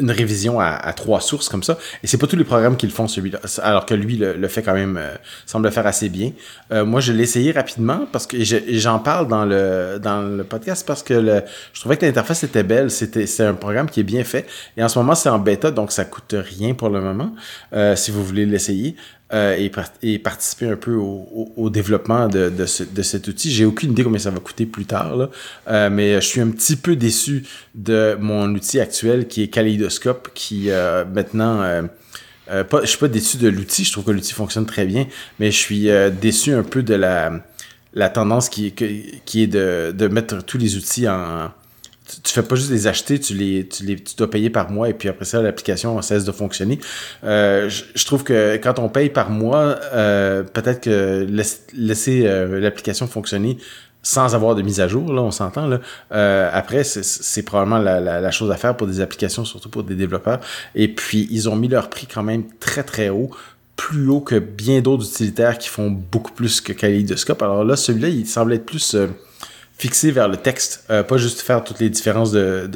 une 0.00 0.10
révision 0.10 0.60
à, 0.60 0.92
trois 0.94 1.20
sources 1.20 1.48
comme 1.48 1.62
ça. 1.62 1.78
Et 2.02 2.06
c'est 2.06 2.18
pas 2.18 2.26
tous 2.26 2.36
les 2.36 2.44
programmes 2.44 2.76
qui 2.76 2.86
le 2.86 2.92
font 2.92 3.08
celui-là, 3.08 3.40
alors 3.62 3.86
que 3.86 3.94
lui 3.94 4.16
le, 4.16 4.34
le 4.34 4.48
fait 4.48 4.62
quand 4.62 4.74
même, 4.74 4.96
euh, 4.96 5.14
semble 5.46 5.66
le 5.66 5.70
faire 5.70 5.86
assez 5.86 6.08
bien. 6.08 6.32
Euh, 6.72 6.84
moi, 6.84 7.00
je 7.00 7.12
l'ai 7.12 7.22
essayé 7.22 7.52
rapidement 7.52 8.06
parce 8.12 8.26
que 8.26 8.36
j'en 8.40 8.98
parle 8.98 9.28
dans 9.28 9.44
le 9.44 9.98
dans 10.02 10.22
le 10.22 10.44
podcast 10.44 10.86
parce 10.86 11.02
que 11.02 11.42
je 11.72 11.80
trouvais 11.80 11.96
que 11.96 12.06
l'interface 12.06 12.42
était 12.44 12.62
belle. 12.62 12.90
C'était 12.90 13.26
c'est 13.26 13.44
un 13.44 13.54
programme 13.54 13.88
qui 13.88 14.00
est 14.00 14.04
bien 14.04 14.24
fait. 14.24 14.46
Et 14.76 14.82
en 14.82 14.88
ce 14.88 14.98
moment, 14.98 15.14
c'est 15.14 15.28
en 15.28 15.38
bêta, 15.38 15.70
donc 15.70 15.92
ça 15.92 16.04
coûte 16.04 16.34
rien 16.36 16.74
pour 16.74 16.88
le 16.88 17.00
moment. 17.00 17.32
euh, 17.72 17.96
si 17.96 18.10
vous 18.10 18.24
voulez 18.24 18.46
l'essayer. 18.46 18.96
Euh, 19.32 19.56
et, 19.56 19.70
par- 19.70 19.92
et 20.02 20.18
participer 20.18 20.66
un 20.68 20.76
peu 20.76 20.94
au, 20.94 21.28
au- 21.32 21.52
au 21.56 21.70
développement 21.70 22.28
de, 22.28 22.50
de, 22.50 22.66
de 22.94 23.02
cet 23.02 23.28
outil. 23.28 23.50
J'ai 23.50 23.64
aucune 23.64 23.92
idée 23.92 24.02
combien 24.02 24.18
ça 24.18 24.30
va 24.30 24.40
coûter 24.40 24.66
plus 24.66 24.86
tard, 24.86 25.16
là. 25.16 25.30
Euh, 25.68 25.90
mais 25.90 26.14
je 26.20 26.26
suis 26.26 26.40
un 26.40 26.50
petit 26.50 26.76
peu 26.76 26.96
déçu 26.96 27.44
de 27.74 28.16
mon 28.20 28.52
outil 28.54 28.80
actuel 28.80 29.28
qui 29.28 29.42
est 29.42 29.48
Kaleidoscope, 29.48 30.30
qui 30.34 30.70
euh, 30.70 31.04
maintenant... 31.04 31.62
euh, 31.62 31.82
euh, 32.50 32.64
pas, 32.64 32.80
je 32.80 32.86
suis 32.86 32.98
pas 32.98 33.06
déçu 33.06 33.36
de 33.36 33.48
l'outil, 33.48 33.84
je 33.84 33.92
trouve 33.92 34.04
que 34.04 34.10
l'outil 34.10 34.32
fonctionne 34.32 34.66
très 34.66 34.84
bien, 34.84 35.06
mais 35.38 35.52
je 35.52 35.56
suis 35.56 35.88
euh, 35.88 36.10
déçu 36.10 36.52
un 36.52 36.64
peu 36.64 36.82
de 36.82 36.94
la, 36.94 37.32
la 37.94 38.08
tendance 38.08 38.48
qui, 38.48 38.72
qui 39.24 39.42
est 39.42 39.46
de, 39.46 39.94
de 39.96 40.08
mettre 40.08 40.44
tous 40.44 40.58
les 40.58 40.76
outils 40.76 41.08
en... 41.08 41.52
Tu, 42.24 42.32
fais 42.32 42.42
pas 42.42 42.56
juste 42.56 42.70
les 42.70 42.86
acheter, 42.86 43.18
tu 43.20 43.34
les, 43.34 43.66
tu 43.68 43.84
les 43.84 43.96
tu 43.96 44.14
dois 44.16 44.30
payer 44.30 44.50
par 44.50 44.70
mois 44.70 44.88
et 44.88 44.94
puis 44.94 45.08
après 45.08 45.24
ça, 45.24 45.40
l'application 45.42 46.00
cesse 46.02 46.24
de 46.24 46.32
fonctionner. 46.32 46.78
Euh, 47.24 47.68
je, 47.68 47.84
je 47.94 48.04
trouve 48.04 48.24
que 48.24 48.56
quand 48.56 48.78
on 48.78 48.88
paye 48.88 49.10
par 49.10 49.30
mois, 49.30 49.76
euh, 49.92 50.42
peut-être 50.42 50.80
que 50.80 51.26
laisse- 51.28 51.64
laisser 51.74 52.26
euh, 52.26 52.58
l'application 52.60 53.06
fonctionner 53.06 53.58
sans 54.02 54.34
avoir 54.34 54.54
de 54.54 54.62
mise 54.62 54.80
à 54.80 54.88
jour, 54.88 55.12
là, 55.12 55.20
on 55.20 55.30
s'entend, 55.30 55.66
là. 55.66 55.78
Euh, 56.12 56.48
après, 56.52 56.84
c'est- 56.84 57.42
probablement 57.42 57.78
la, 57.78 58.00
la, 58.00 58.20
la 58.20 58.30
chose 58.30 58.50
à 58.50 58.56
faire 58.56 58.74
pour 58.74 58.86
des 58.86 59.00
applications, 59.00 59.44
surtout 59.44 59.68
pour 59.68 59.82
des 59.84 59.94
développeurs. 59.94 60.40
Et 60.74 60.88
puis, 60.88 61.28
ils 61.30 61.48
ont 61.50 61.56
mis 61.56 61.68
leur 61.68 61.90
prix 61.90 62.06
quand 62.06 62.22
même 62.22 62.44
très, 62.60 62.82
très 62.82 63.10
haut, 63.10 63.30
plus 63.76 64.08
haut 64.08 64.20
que 64.22 64.36
bien 64.38 64.80
d'autres 64.80 65.04
utilitaires 65.06 65.58
qui 65.58 65.68
font 65.68 65.90
beaucoup 65.90 66.32
plus 66.32 66.62
que 66.62 66.72
Kaleidoscope. 66.72 67.42
Alors 67.42 67.62
là, 67.62 67.76
celui-là, 67.76 68.08
il 68.08 68.26
semble 68.26 68.54
être 68.54 68.64
plus 68.64 68.94
euh, 68.94 69.06
fixé 69.80 70.10
vers 70.10 70.28
le 70.28 70.36
texte, 70.36 70.84
euh, 70.90 71.02
pas 71.02 71.16
juste 71.16 71.40
faire 71.40 71.64
toutes 71.64 71.80
les 71.80 71.88
différences 71.88 72.32
de, 72.32 72.68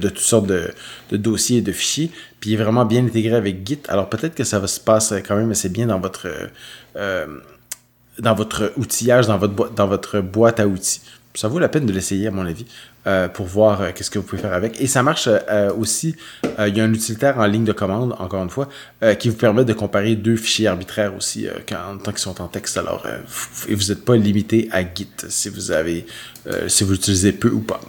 toutes 0.00 0.18
sortes 0.18 0.46
de, 0.46 0.72
dossiers 1.12 1.58
et 1.58 1.62
de 1.62 1.70
fichiers, 1.70 2.10
puis 2.40 2.56
vraiment 2.56 2.84
bien 2.84 3.04
intégré 3.06 3.36
avec 3.36 3.64
Git. 3.66 3.78
Alors 3.88 4.08
peut-être 4.08 4.34
que 4.34 4.42
ça 4.42 4.58
va 4.58 4.66
se 4.66 4.80
passer 4.80 5.22
quand 5.22 5.36
même 5.36 5.52
assez 5.52 5.68
bien 5.68 5.86
dans 5.86 6.00
votre 6.00 6.26
euh, 6.96 7.26
dans 8.18 8.34
votre 8.34 8.72
outillage, 8.76 9.28
dans 9.28 9.38
votre, 9.38 9.54
boi- 9.54 9.70
dans 9.74 9.86
votre 9.86 10.20
boîte 10.20 10.58
à 10.58 10.66
outils. 10.66 11.00
Ça 11.34 11.48
vaut 11.48 11.60
la 11.60 11.68
peine 11.68 11.86
de 11.86 11.92
l'essayer, 11.92 12.26
à 12.26 12.30
mon 12.30 12.44
avis, 12.44 12.66
euh, 13.04 13.26
pour 13.26 13.46
voir 13.46 13.80
euh, 13.80 13.90
qu'est-ce 13.92 14.12
que 14.12 14.20
vous 14.20 14.24
pouvez 14.24 14.40
faire 14.40 14.52
avec. 14.52 14.80
Et 14.80 14.86
ça 14.86 15.02
marche 15.02 15.28
euh, 15.28 15.72
aussi, 15.72 16.14
il 16.60 16.76
y 16.76 16.80
a 16.80 16.84
un 16.84 16.94
utilitaire 16.94 17.36
en 17.38 17.46
ligne 17.46 17.64
de 17.64 17.72
commande, 17.72 18.14
encore 18.20 18.44
une 18.44 18.50
fois, 18.50 18.68
qui 19.18 19.28
vous 19.28 19.34
permet 19.34 19.64
de 19.64 19.72
comparer 19.72 20.14
deux 20.14 20.36
fichiers 20.36 20.68
arbitraires 20.68 21.12
aussi, 21.16 21.48
tant 21.66 22.12
qu'ils 22.12 22.18
sont 22.18 22.40
en 22.40 22.46
texte. 22.46 22.76
Alors, 22.76 23.04
vous 23.68 23.88
n'êtes 23.88 24.04
pas 24.04 24.14
limité 24.14 24.68
à 24.70 24.82
Git 24.82 25.08
si 25.28 25.48
vous 25.48 25.72
avez, 25.72 26.06
si 26.68 26.84
vous 26.84 26.92
l'utilisez 26.92 27.32
peu 27.32 27.48
ou 27.48 27.58
pas. 27.60 27.80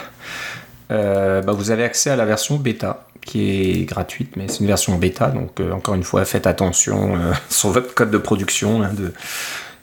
bah, 0.88 1.42
vous 1.46 1.70
avez 1.70 1.84
accès 1.84 2.10
à 2.10 2.16
la 2.16 2.24
version 2.24 2.56
bêta 2.56 3.06
est 3.36 3.84
gratuite, 3.84 4.36
mais 4.36 4.48
c'est 4.48 4.60
une 4.60 4.66
version 4.66 4.96
bêta, 4.98 5.28
donc 5.28 5.60
euh, 5.60 5.72
encore 5.72 5.94
une 5.94 6.02
fois, 6.02 6.24
faites 6.24 6.46
attention 6.46 7.16
euh, 7.16 7.32
sur 7.48 7.70
votre 7.70 7.94
code 7.94 8.10
de 8.10 8.18
production. 8.18 8.82
hein, 8.82 8.92
de, 8.94 9.12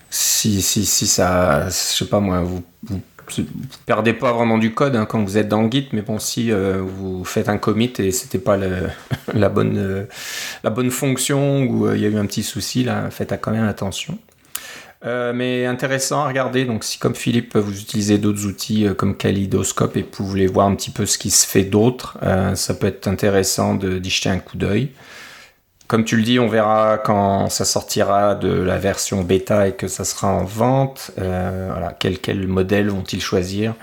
si, 0.09 0.61
si, 0.61 0.85
si 0.85 1.07
ça, 1.07 1.65
je 1.67 1.71
sais 1.71 2.05
pas 2.05 2.19
moi, 2.19 2.41
vous, 2.41 2.63
perdez 3.85 4.13
pas 4.13 4.31
vraiment 4.31 4.57
du 4.57 4.73
code 4.73 4.95
hein, 4.95 5.05
quand 5.05 5.21
vous 5.23 5.37
êtes 5.37 5.49
dans 5.49 5.69
Git, 5.69 5.89
mais 5.91 6.01
bon, 6.01 6.17
si 6.19 6.51
euh, 6.51 6.81
vous 6.81 7.23
faites 7.25 7.49
un 7.49 7.57
commit 7.57 7.93
et 7.99 8.11
c'était 8.11 8.39
pas 8.39 8.57
le- 8.57 8.89
la, 9.33 9.49
bonne, 9.49 10.07
la 10.63 10.69
bonne 10.69 10.91
fonction 10.91 11.63
ou 11.63 11.93
il 11.93 12.01
y 12.01 12.05
a 12.05 12.09
eu 12.09 12.17
un 12.17 12.25
petit 12.25 12.43
souci, 12.43 12.83
là, 12.83 13.09
faites 13.11 13.33
quand 13.41 13.51
même 13.51 13.67
attention. 13.67 14.17
Euh, 15.05 15.31
mais 15.31 15.65
intéressant 15.65 16.23
à 16.23 16.27
regarder. 16.27 16.65
Donc, 16.65 16.83
si 16.83 16.97
comme 16.97 17.15
Philippe, 17.15 17.55
vous 17.55 17.79
utilisez 17.79 18.17
d'autres 18.17 18.45
outils 18.45 18.87
euh, 18.87 18.93
comme 18.95 19.15
Kaleidoscope 19.15 19.95
et 19.95 20.05
vous 20.17 20.25
voulez 20.25 20.47
voir 20.47 20.65
un 20.65 20.75
petit 20.75 20.89
peu 20.89 21.05
ce 21.05 21.17
qui 21.19 21.29
se 21.29 21.45
fait 21.45 21.63
d'autre, 21.63 22.17
euh, 22.23 22.55
ça 22.55 22.73
peut 22.73 22.87
être 22.87 23.07
intéressant 23.07 23.75
d'y 23.75 24.09
jeter 24.09 24.29
un 24.29 24.39
coup 24.39 24.57
d'œil. 24.57 24.89
Comme 25.87 26.03
tu 26.03 26.17
le 26.17 26.23
dis, 26.23 26.39
on 26.39 26.47
verra 26.47 26.97
quand 26.97 27.49
ça 27.49 27.63
sortira 27.63 28.35
de 28.35 28.49
la 28.49 28.77
version 28.77 29.21
bêta 29.21 29.67
et 29.67 29.73
que 29.73 29.87
ça 29.87 30.03
sera 30.03 30.27
en 30.27 30.43
vente. 30.43 31.11
Voilà, 31.15 31.95
quel, 31.97 32.19
quel 32.19 32.45
modèle 32.45 32.89
vont-ils 32.89 33.21
choisir? 33.21 33.73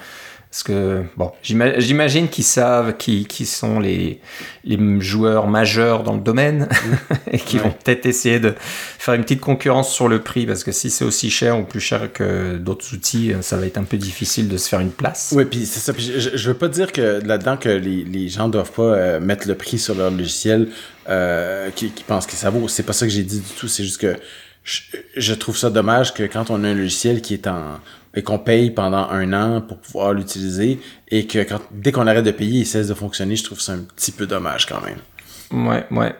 Parce 0.54 0.62
que, 0.62 1.02
bon, 1.16 1.32
j'ima- 1.42 1.80
j'imagine 1.80 2.28
qu'ils 2.28 2.44
savent 2.44 2.96
qui, 2.96 3.26
qui 3.26 3.44
sont 3.44 3.80
les, 3.80 4.20
les 4.62 4.78
joueurs 5.00 5.48
majeurs 5.48 6.04
dans 6.04 6.14
le 6.14 6.20
domaine 6.20 6.68
et 7.32 7.38
qui 7.40 7.56
Ouais. 7.56 7.64
vont 7.64 7.70
peut-être 7.72 8.06
essayer 8.06 8.38
de 8.38 8.54
faire 8.60 9.14
une 9.14 9.22
petite 9.24 9.40
concurrence 9.40 9.92
sur 9.92 10.06
le 10.06 10.20
prix 10.20 10.46
parce 10.46 10.62
que 10.62 10.70
si 10.70 10.90
c'est 10.90 11.04
aussi 11.04 11.28
cher 11.28 11.58
ou 11.58 11.64
plus 11.64 11.80
cher 11.80 12.12
que 12.12 12.56
d'autres 12.56 12.94
outils, 12.94 13.32
ça 13.40 13.56
va 13.56 13.66
être 13.66 13.78
un 13.78 13.82
peu 13.82 13.96
difficile 13.96 14.46
de 14.46 14.56
se 14.56 14.68
faire 14.68 14.78
une 14.78 14.92
place. 14.92 15.32
Oui, 15.34 15.44
puis 15.44 15.66
c'est 15.66 15.80
ça. 15.80 15.92
Je, 15.98 16.36
je 16.36 16.48
veux 16.48 16.54
pas 16.56 16.68
dire 16.68 16.92
que 16.92 17.20
là-dedans 17.26 17.56
que 17.56 17.70
les, 17.70 18.04
les 18.04 18.28
gens 18.28 18.48
doivent 18.48 18.70
pas 18.70 18.82
euh, 18.82 19.18
mettre 19.18 19.48
le 19.48 19.56
prix 19.56 19.80
sur 19.80 19.96
leur 19.96 20.12
logiciel 20.12 20.68
euh, 21.08 21.68
qui, 21.74 21.90
qui 21.90 22.04
pensent 22.04 22.26
que 22.28 22.34
ça 22.34 22.50
vaut. 22.50 22.68
C'est 22.68 22.84
pas 22.84 22.92
ça 22.92 23.06
que 23.06 23.12
j'ai 23.12 23.24
dit 23.24 23.40
du 23.40 23.50
tout. 23.58 23.66
C'est 23.66 23.82
juste 23.82 24.00
que 24.00 24.14
je, 24.62 24.82
je 25.16 25.34
trouve 25.34 25.56
ça 25.58 25.68
dommage 25.68 26.14
que 26.14 26.22
quand 26.22 26.48
on 26.50 26.62
a 26.62 26.68
un 26.68 26.74
logiciel 26.74 27.22
qui 27.22 27.34
est 27.34 27.48
en 27.48 27.80
et 28.14 28.22
qu'on 28.22 28.38
paye 28.38 28.70
pendant 28.70 29.08
un 29.10 29.32
an 29.32 29.60
pour 29.60 29.78
pouvoir 29.78 30.12
l'utiliser 30.12 30.78
et 31.08 31.26
que 31.26 31.38
quand, 31.42 31.60
dès 31.72 31.92
qu'on 31.92 32.06
arrête 32.06 32.24
de 32.24 32.30
payer, 32.30 32.60
il 32.60 32.66
cesse 32.66 32.88
de 32.88 32.94
fonctionner, 32.94 33.36
je 33.36 33.44
trouve 33.44 33.60
ça 33.60 33.72
un 33.72 33.84
petit 33.96 34.12
peu 34.12 34.26
dommage 34.26 34.66
quand 34.66 34.80
même. 34.80 35.66
Ouais, 35.66 35.84
ouais. 35.90 36.14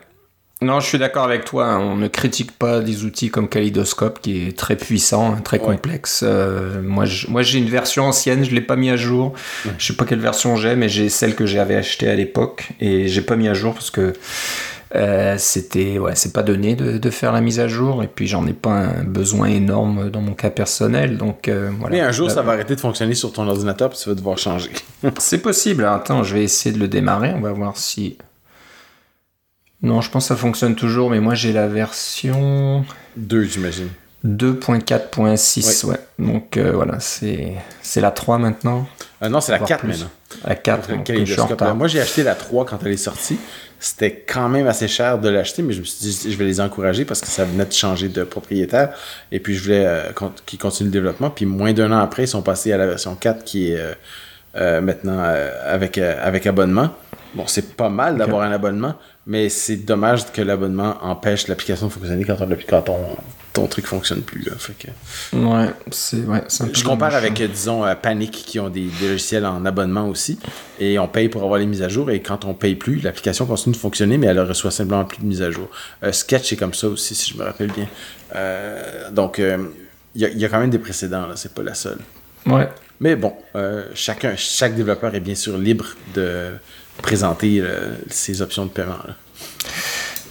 Non, 0.62 0.80
je 0.80 0.86
suis 0.86 0.98
d'accord 0.98 1.24
avec 1.24 1.44
toi. 1.44 1.66
hein. 1.66 1.78
On 1.80 1.96
ne 1.96 2.08
critique 2.08 2.52
pas 2.52 2.80
des 2.80 3.04
outils 3.04 3.28
comme 3.28 3.48
Kaleidoscope, 3.48 4.20
qui 4.22 4.46
est 4.48 4.56
très 4.56 4.76
puissant, 4.76 5.34
hein, 5.34 5.40
très 5.42 5.58
Ouais. 5.58 5.64
complexe. 5.64 6.22
Euh, 6.26 6.80
moi, 6.80 7.04
je- 7.04 7.26
moi, 7.26 7.42
j'ai 7.42 7.58
une 7.58 7.68
version 7.68 8.04
ancienne, 8.04 8.44
je 8.44 8.50
l'ai 8.54 8.60
pas 8.62 8.76
mis 8.76 8.88
à 8.88 8.96
jour. 8.96 9.34
Je 9.78 9.84
sais 9.86 9.92
pas 9.92 10.04
quelle 10.06 10.20
version 10.20 10.56
j'ai, 10.56 10.74
mais 10.76 10.88
j'ai 10.88 11.08
celle 11.10 11.34
que 11.34 11.44
j'avais 11.44 11.74
achetée 11.74 12.08
à 12.08 12.14
l'époque 12.14 12.68
et 12.80 13.08
j'ai 13.08 13.20
pas 13.20 13.36
mis 13.36 13.48
à 13.48 13.52
jour 13.54 13.74
parce 13.74 13.90
que 13.90 14.14
euh, 14.94 15.34
c'était, 15.38 15.98
ouais, 15.98 16.14
c'est 16.14 16.32
pas 16.32 16.42
donné 16.42 16.76
de, 16.76 16.98
de 16.98 17.10
faire 17.10 17.32
la 17.32 17.40
mise 17.40 17.58
à 17.60 17.66
jour. 17.68 18.02
Et 18.02 18.06
puis, 18.08 18.26
j'en 18.26 18.46
ai 18.46 18.52
pas 18.52 18.70
un 18.70 19.04
besoin 19.04 19.48
énorme 19.48 20.10
dans 20.10 20.20
mon 20.20 20.34
cas 20.34 20.50
personnel. 20.50 21.16
Donc, 21.18 21.48
euh, 21.48 21.70
voilà. 21.80 21.96
Mais 21.96 22.00
un 22.00 22.12
jour, 22.12 22.28
Là- 22.28 22.34
ça 22.34 22.42
va 22.42 22.52
arrêter 22.52 22.76
de 22.76 22.80
fonctionner 22.80 23.14
sur 23.14 23.32
ton 23.32 23.46
ordinateur 23.48 23.90
puis 23.90 23.98
tu 24.02 24.08
vas 24.08 24.14
devoir 24.14 24.38
changer. 24.38 24.70
C'est 25.18 25.38
possible. 25.42 25.84
Attends, 25.84 26.22
je 26.22 26.34
vais 26.34 26.44
essayer 26.44 26.74
de 26.74 26.80
le 26.80 26.88
démarrer. 26.88 27.32
On 27.34 27.40
va 27.40 27.52
voir 27.52 27.76
si. 27.76 28.16
Non, 29.82 30.00
je 30.00 30.10
pense 30.10 30.24
que 30.24 30.28
ça 30.28 30.36
fonctionne 30.36 30.76
toujours, 30.76 31.10
mais 31.10 31.20
moi 31.20 31.34
j'ai 31.34 31.52
la 31.52 31.68
version 31.68 32.86
Deux, 33.16 33.42
j'imagine. 33.44 33.88
2.4.6. 34.24 35.84
Ouais. 35.86 35.96
Donc 36.18 36.56
euh, 36.56 36.72
voilà, 36.72 37.00
c'est 37.00 37.52
c'est 37.82 38.00
la 38.00 38.10
3 38.10 38.38
maintenant. 38.38 38.86
Non, 39.28 39.40
c'est 39.40 39.52
la 39.52 39.58
Voire 39.58 39.68
4 39.68 39.80
plus. 39.80 39.88
maintenant. 39.88 40.10
La 40.46 40.54
4. 40.54 40.74
Après 40.74 40.92
le 40.92 40.98
donc, 40.98 41.06
je 41.06 41.12
suis 41.12 41.12
en 41.12 41.14
kaléidoscope. 41.14 41.50
retard. 41.50 41.68
Alors, 41.68 41.76
moi, 41.76 41.88
j'ai 41.88 42.00
acheté 42.00 42.22
la 42.22 42.34
3 42.34 42.66
quand 42.66 42.78
elle 42.84 42.92
est 42.92 42.96
sortie. 42.96 43.38
C'était 43.80 44.24
quand 44.26 44.48
même 44.48 44.66
assez 44.66 44.88
cher 44.88 45.18
de 45.18 45.28
l'acheter, 45.28 45.62
mais 45.62 45.72
je 45.72 45.80
me 45.80 45.84
suis 45.84 45.98
dit, 46.00 46.32
je 46.32 46.36
vais 46.36 46.44
les 46.44 46.60
encourager 46.60 47.04
parce 47.04 47.20
que 47.20 47.26
ça 47.26 47.44
venait 47.44 47.66
de 47.66 47.72
changer 47.72 48.08
de 48.08 48.24
propriétaire. 48.24 48.94
Et 49.32 49.40
puis, 49.40 49.54
je 49.54 49.62
voulais 49.62 49.84
euh, 49.86 50.02
qu'ils 50.46 50.58
continuent 50.58 50.88
le 50.88 50.92
développement. 50.92 51.30
Puis, 51.30 51.46
moins 51.46 51.72
d'un 51.72 51.92
an 51.92 51.98
après, 51.98 52.24
ils 52.24 52.28
sont 52.28 52.42
passés 52.42 52.72
à 52.72 52.76
la 52.76 52.86
version 52.86 53.14
4 53.14 53.44
qui 53.44 53.72
est 53.72 53.78
euh, 53.78 53.94
euh, 54.56 54.80
maintenant 54.80 55.18
euh, 55.18 55.50
avec, 55.66 55.98
avec 55.98 56.46
abonnement. 56.46 56.90
Bon, 57.34 57.46
c'est 57.46 57.74
pas 57.76 57.88
mal 57.88 58.16
d'avoir 58.16 58.42
un 58.42 58.52
abonnement, 58.52 58.94
mais 59.26 59.48
c'est 59.48 59.76
dommage 59.76 60.30
que 60.32 60.40
l'abonnement 60.42 60.96
empêche 61.02 61.48
l'application 61.48 61.88
de 61.88 61.92
fonctionner 61.92 62.24
quand, 62.24 62.36
on- 62.40 62.56
quand 62.68 62.82
ton, 62.82 62.98
ton 63.52 63.66
truc 63.66 63.86
fonctionne 63.86 64.22
plus. 64.22 64.42
Là. 64.42 64.52
Fait 64.56 64.74
que... 64.74 65.36
Ouais, 65.36 65.66
c'est 65.90 66.18
ouais, 66.18 66.42
un 66.60 66.66
peu 66.66 66.74
Je 66.74 66.84
compare 66.84 67.10
dommage. 67.10 67.14
avec, 67.14 67.40
euh, 67.40 67.48
disons, 67.48 67.84
euh, 67.84 67.94
Panic 67.96 68.30
qui 68.30 68.60
ont 68.60 68.68
des, 68.68 68.86
des 69.00 69.08
logiciels 69.08 69.46
en 69.46 69.64
abonnement 69.66 70.08
aussi. 70.08 70.38
Et 70.78 70.98
on 70.98 71.08
paye 71.08 71.28
pour 71.28 71.42
avoir 71.42 71.58
les 71.58 71.66
mises 71.66 71.82
à 71.82 71.88
jour. 71.88 72.10
Et 72.10 72.20
quand 72.22 72.44
on 72.44 72.54
paye 72.54 72.76
plus, 72.76 73.02
l'application 73.02 73.46
continue 73.46 73.74
de 73.74 73.80
fonctionner, 73.80 74.16
mais 74.16 74.28
elle 74.28 74.38
reçoit 74.40 74.70
simplement 74.70 75.04
plus 75.04 75.18
de 75.18 75.26
mises 75.26 75.42
à 75.42 75.50
jour. 75.50 75.68
Euh, 76.04 76.12
Sketch 76.12 76.52
est 76.52 76.56
comme 76.56 76.74
ça 76.74 76.86
aussi, 76.88 77.14
si 77.16 77.32
je 77.32 77.38
me 77.38 77.42
rappelle 77.44 77.72
bien. 77.72 77.88
Euh, 78.36 79.10
donc, 79.10 79.38
euh, 79.40 79.58
il 80.14 80.20
y, 80.22 80.24
a- 80.24 80.28
il 80.30 80.38
y 80.38 80.44
a 80.44 80.48
quand 80.48 80.60
même 80.60 80.70
des 80.70 80.78
précédents, 80.78 81.26
là. 81.26 81.34
C'est 81.36 81.52
pas 81.54 81.62
la 81.62 81.74
seule. 81.74 81.98
Ouais. 82.46 82.68
Mais 83.00 83.16
bon, 83.16 83.32
chacun, 83.94 84.34
chaque 84.36 84.76
développeur 84.76 85.14
est 85.16 85.20
bien 85.20 85.34
sûr 85.34 85.58
libre 85.58 85.86
de 86.14 86.50
présenter 87.02 87.60
euh, 87.60 87.94
ses 88.10 88.42
options 88.42 88.64
de 88.66 88.70
paiement. 88.70 88.98
là. 89.06 89.14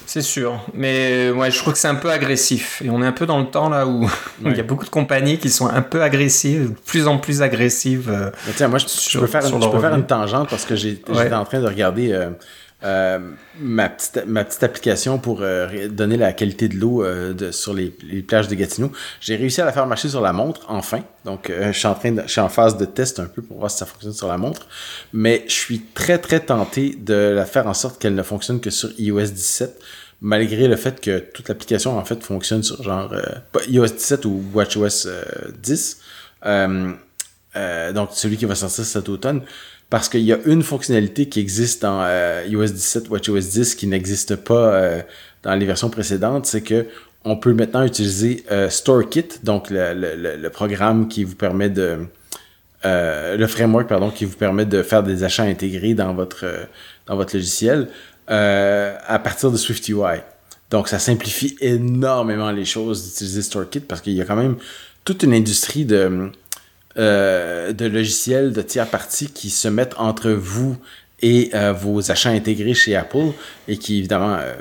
C'est 0.06 0.22
sûr, 0.22 0.64
mais 0.76 1.32
ouais, 1.32 1.50
je 1.50 1.58
trouve 1.58 1.74
que 1.74 1.80
c'est 1.80 1.88
un 1.88 1.96
peu 1.96 2.12
agressif. 2.12 2.84
Et 2.86 2.90
on 2.92 3.02
est 3.02 3.06
un 3.08 3.12
peu 3.14 3.26
dans 3.26 3.40
le 3.40 3.48
temps 3.48 3.68
là 3.70 3.88
où 3.88 4.08
il 4.46 4.56
y 4.56 4.60
a 4.60 4.64
beaucoup 4.64 4.86
de 4.86 4.90
compagnies 4.92 5.40
qui 5.40 5.50
sont 5.50 5.68
un 5.68 5.82
peu 5.82 6.04
agressives, 6.04 6.70
de 6.70 6.76
plus 6.86 7.08
en 7.08 7.18
plus 7.18 7.42
agressives. 7.42 8.12
euh, 8.12 8.30
tiens, 8.56 8.68
moi, 8.68 8.78
je, 8.78 8.86
je 8.86 8.90
Sur- 8.92 9.22
peux, 9.22 9.28
faire, 9.28 9.44
une, 9.44 9.56
le 9.56 9.62
je 9.62 9.66
peux 9.68 9.72
faire 9.80 9.90
revenu. 9.90 10.02
une 10.02 10.06
tangente 10.08 10.50
parce 10.52 10.66
que 10.66 10.76
Ouais. 10.76 10.80
j'étais 10.80 11.34
en 11.34 11.46
train 11.46 11.62
de 11.62 11.68
regarder 11.68 12.12
euh, 12.12 12.30
euh, 12.84 13.20
ma, 13.60 13.90
petite, 13.90 14.26
ma 14.26 14.44
petite 14.44 14.64
application 14.64 15.18
pour 15.20 15.40
euh, 15.42 15.88
donner 15.88 16.18
la 16.18 16.34
qualité 16.34 16.68
de 16.68 16.76
l'eau 16.76 17.04
euh, 17.04 17.52
sur 17.52 17.74
les, 17.74 17.96
les 18.04 18.22
plages 18.22 18.48
de 18.48 18.56
Gatineau. 18.56 18.92
J'ai 19.22 19.36
réussi 19.36 19.62
à 19.62 19.66
la 19.66 19.72
faire 19.72 19.88
marcher 19.88 20.10
sur 20.10 20.22
la 20.22 20.34
montre, 20.34 20.62
enfin. 20.68 21.02
Donc, 21.26 21.50
euh, 21.50 21.72
je, 21.72 21.78
suis 21.78 21.88
en 21.88 21.96
train 21.96 22.12
de, 22.12 22.22
je 22.26 22.32
suis 22.32 22.42
en 22.42 22.50
phase 22.50 22.78
de 22.78 22.86
test 22.86 23.20
un 23.20 23.26
peu 23.26 23.42
pour 23.42 23.58
voir 23.60 23.72
si 23.72 23.78
ça 23.78 23.86
fonctionne 23.86 24.14
sur 24.14 24.28
la 24.28 24.38
montre. 24.38 24.68
Mais 25.14 25.44
je 25.48 25.54
suis 25.54 25.82
très, 25.94 26.18
très 26.18 26.40
tenté 26.40 26.96
de 27.00 27.14
la 27.14 27.46
faire 27.46 27.68
en 27.68 27.74
sorte 27.74 28.02
qu'elle 28.02 28.16
ne 28.16 28.24
fonctionne 28.24 28.60
que 28.60 28.70
sur 28.70 28.90
iOS 29.00 29.28
17 29.28 29.80
malgré 30.24 30.70
le 30.70 30.78
fait 30.78 31.02
que 31.02 31.20
toute 31.20 31.50
l'application 31.50 31.98
en 31.98 32.06
fait 32.06 32.24
fonctionne 32.24 32.64
sur 32.64 32.82
genre 32.82 33.12
euh, 33.12 33.22
iOS 33.68 33.88
17 33.88 34.26
ou 34.26 34.42
WatchOS 34.54 35.06
euh, 35.06 35.24
10. 35.62 36.00
Euh, 36.46 36.94
euh, 37.56 37.94
donc 37.94 38.10
celui 38.14 38.38
qui 38.38 38.46
va 38.46 38.56
sortir 38.56 38.86
cet 38.86 39.10
automne. 39.10 39.42
Parce 39.94 40.10
qu'il 40.10 40.22
y 40.22 40.34
a 40.34 40.40
une 40.48 40.64
fonctionnalité 40.64 41.30
qui 41.30 41.40
existe 41.40 41.84
dans 41.84 42.02
euh, 42.02 42.44
iOS 42.48 42.66
17, 42.66 43.10
WatchOS 43.12 43.42
10 43.42 43.76
qui 43.76 43.86
n'existe 43.86 44.36
pas 44.36 44.74
euh, 44.74 45.02
dans 45.44 45.54
les 45.54 45.68
versions 45.68 45.92
précédentes, 45.92 46.48
c'est 46.48 46.64
que 46.64 46.88
on 47.24 47.38
peut 47.38 47.54
maintenant 47.54 47.84
utiliser 47.84 48.44
euh, 48.52 48.72
StoreKit, 48.72 49.28
donc 49.44 49.68
le, 49.70 50.48
programme 50.50 51.08
qui 51.08 51.24
vous 51.24 51.36
permet 51.36 51.70
de 51.70 52.08
euh, 52.86 53.38
le 53.38 53.46
framework 53.46 53.88
pardon 53.88 54.10
qui 54.10 54.26
vous 54.26 54.36
permet 54.36 54.66
de 54.66 54.82
faire 54.82 55.04
des 55.04 55.24
achats 55.24 55.44
intégrés 55.44 55.94
dans 55.94 56.16
votre 56.16 56.44
dans 57.06 57.16
votre 57.16 57.36
logiciel 57.36 57.88
à 58.28 59.20
partir 59.24 59.52
de 59.52 59.58
SwiftUI. 59.58 60.22
Donc 60.72 60.88
ça 60.88 60.98
simplifie 60.98 61.56
énormément 61.62 62.50
les 62.50 62.66
choses 62.66 63.04
d'utiliser 63.04 63.44
StoreKit 63.44 63.82
parce 63.82 64.02
qu'il 64.02 64.14
y 64.14 64.22
a 64.22 64.26
quand 64.26 64.38
même 64.38 64.56
toute 65.06 65.22
une 65.22 65.36
industrie 65.36 65.86
de 65.86 66.32
euh, 66.96 67.74
de 67.74 67.86
logiciels 67.86 68.54
de 68.54 68.62
tiers 68.62 68.88
parties 68.88 69.28
qui 69.28 69.50
se 69.50 69.68
mettent 69.68 69.96
entre 69.98 70.30
vous 70.30 70.78
et 71.24 71.50
euh, 71.56 71.74
vos 71.74 72.12
achats 72.12 72.30
intégrés 72.30 72.76
chez 72.76 72.96
Apple 72.96 73.32
et 73.68 73.78
qui 73.78 73.98
évidemment 73.98 74.36
euh, 74.36 74.54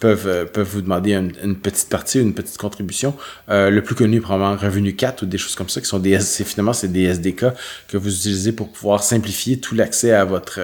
peuvent, 0.00 0.50
peuvent 0.52 0.66
vous 0.66 0.82
demander 0.82 1.12
une, 1.12 1.56
petite 1.56 1.88
partie, 1.88 2.18
une 2.18 2.34
petite 2.34 2.58
contribution. 2.58 3.14
Le 3.48 3.80
plus 3.80 3.94
connu 3.94 4.20
probablement 4.20 4.56
Revenu 4.56 4.96
4 4.96 5.22
ou 5.22 5.26
des 5.26 5.38
choses 5.38 5.54
comme 5.54 5.68
ça 5.68 5.80
qui 5.80 5.86
sont 5.86 6.00
des 6.00 6.18
finalement 6.18 6.72
c'est 6.72 6.90
des 6.90 7.04
SDK 7.04 7.46
que 7.86 7.96
vous 7.96 8.12
utilisez 8.12 8.50
pour 8.50 8.72
pouvoir 8.72 9.04
simplifier 9.04 9.60
tout 9.60 9.76
l'accès 9.76 10.12
à 10.12 10.24
votre 10.24 10.58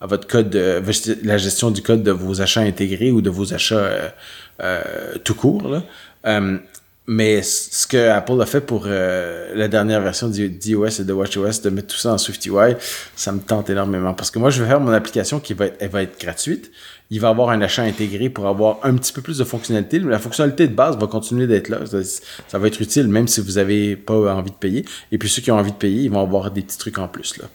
à 0.00 0.06
votre 0.06 0.28
code 0.28 0.50
de 0.50 0.82
la 1.24 1.38
gestion 1.38 1.72
du 1.72 1.82
code 1.82 2.04
de 2.04 2.12
vos 2.12 2.40
achats 2.40 2.60
intégrés 2.60 3.10
ou 3.10 3.20
de 3.20 3.30
vos 3.30 3.52
achats 3.52 4.14
tout 5.24 5.34
court 5.34 5.68
là. 5.68 5.82
Mais 7.08 7.42
ce 7.42 7.86
que 7.88 8.10
Apple 8.10 8.40
a 8.40 8.46
fait 8.46 8.60
pour 8.60 8.84
euh, 8.86 9.52
la 9.56 9.66
dernière 9.66 10.00
version 10.00 10.28
d'i- 10.28 10.48
d'iOS 10.48 11.00
et 11.00 11.04
de 11.04 11.12
WatchOS, 11.12 11.60
de 11.64 11.70
mettre 11.70 11.88
tout 11.88 11.96
ça 11.96 12.12
en 12.12 12.18
SwiftUI, 12.18 12.76
ça 13.16 13.32
me 13.32 13.40
tente 13.40 13.70
énormément. 13.70 14.14
Parce 14.14 14.30
que 14.30 14.38
moi, 14.38 14.50
je 14.50 14.62
vais 14.62 14.68
faire 14.68 14.78
mon 14.78 14.92
application 14.92 15.40
qui 15.40 15.52
va 15.54 15.66
être, 15.66 16.20
gratuite. 16.20 16.70
Il 17.10 17.20
va 17.20 17.28
avoir 17.28 17.50
un 17.50 17.60
achat 17.60 17.82
intégré 17.82 18.30
pour 18.30 18.46
avoir 18.46 18.78
un 18.84 18.94
petit 18.94 19.12
peu 19.12 19.20
plus 19.20 19.38
de 19.38 19.44
fonctionnalité. 19.44 19.98
Mais 19.98 20.12
la 20.12 20.20
fonctionnalité 20.20 20.68
de 20.68 20.74
base 20.74 20.96
va 20.96 21.08
continuer 21.08 21.48
d'être 21.48 21.68
là. 21.70 21.80
Ça, 22.46 22.58
va 22.58 22.68
être 22.68 22.80
utile 22.80 23.08
même 23.08 23.26
si 23.26 23.40
vous 23.40 23.52
n'avez 23.52 23.96
pas 23.96 24.34
envie 24.34 24.52
de 24.52 24.56
payer. 24.56 24.84
Et 25.10 25.18
puis 25.18 25.28
ceux 25.28 25.42
qui 25.42 25.50
ont 25.50 25.58
envie 25.58 25.72
de 25.72 25.76
payer, 25.76 26.04
ils 26.04 26.10
vont 26.10 26.22
avoir 26.22 26.52
des 26.52 26.62
petits 26.62 26.78
trucs 26.78 26.98
en 26.98 27.08
plus. 27.08 27.36
Là. 27.38 27.46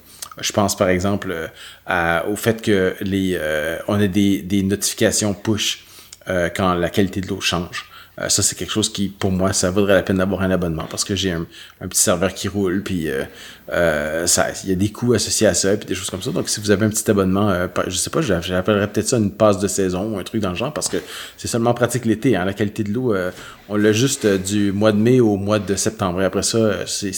Je 0.42 0.52
pense 0.52 0.76
par 0.78 0.90
exemple 0.90 1.50
euh, 1.90 2.20
au 2.30 2.36
fait 2.36 2.62
que 2.62 2.96
les, 3.00 3.38
euh, 3.40 3.80
on 3.88 4.00
a 4.00 4.08
des, 4.08 4.64
notifications 4.64 5.34
push 5.34 5.86
quand 6.28 6.74
la 6.74 6.90
qualité 6.90 7.22
de 7.22 7.28
l'eau 7.28 7.40
change. 7.40 7.90
Euh, 8.20 8.30
ça, 8.30 8.42
c'est 8.42 8.56
quelque 8.58 8.72
chose 8.72 8.92
qui, 8.92 9.10
pour 9.10 9.32
moi, 9.32 9.54
ça 9.54 9.70
vaudrait 9.70 9.94
la 9.94 10.02
peine 10.02 10.18
d'avoir 10.18 10.42
un 10.42 10.50
abonnement 10.50 10.86
parce 10.90 11.04
que 11.04 11.16
j'ai 11.16 11.32
un, 11.32 11.46
un 11.82 11.88
petit 11.88 12.02
serveur 12.02 12.34
qui 12.34 12.48
roule, 12.48 12.82
puis 12.82 13.10
euh, 13.10 13.24
euh, 13.72 14.26
ça, 14.26 14.48
il 14.64 14.70
y 14.70 14.72
a 14.72 14.76
des 14.76 14.92
coûts 14.92 15.14
associés 15.14 15.46
à 15.46 15.54
ça, 15.54 15.78
puis 15.78 15.86
des 15.86 15.94
choses 15.94 16.10
comme 16.10 16.24
ça. 16.24 16.32
Donc, 16.32 16.50
si 16.50 16.60
vous 16.60 16.72
avez 16.72 16.86
un 16.86 16.90
petit 16.90 17.10
abonnement, 17.12 17.50
euh, 17.52 17.68
je 17.88 17.96
sais 17.96 18.10
pas, 18.10 18.22
j'a- 18.22 18.42
j'appellerais 18.42 18.88
peut-être 18.88 19.08
ça 19.08 19.18
une 19.18 19.32
passe 19.32 19.60
de 19.60 19.68
saison 19.68 20.16
ou 20.16 20.18
un 20.18 20.24
truc 20.24 20.42
dans 20.42 20.50
le 20.50 20.56
genre 20.56 20.74
parce 20.74 20.88
que 20.90 20.98
c'est 21.38 21.48
seulement 21.48 21.76
pratique 21.76 22.06
l'été. 22.06 22.36
Hein, 22.36 22.46
la 22.46 22.54
qualité 22.54 22.84
de 22.84 22.92
l'eau, 22.92 23.14
euh, 23.14 23.30
on 23.70 23.76
l'a 23.76 23.92
juste 23.92 24.26
du 24.26 24.72
mois 24.72 24.92
de 24.94 24.98
mai 24.98 25.20
au 25.20 25.36
mois 25.36 25.60
de 25.60 25.76
septembre. 25.76 26.20
Et 26.24 26.26
après 26.26 26.42
ça, 26.44 26.88
c'est, 26.88 27.12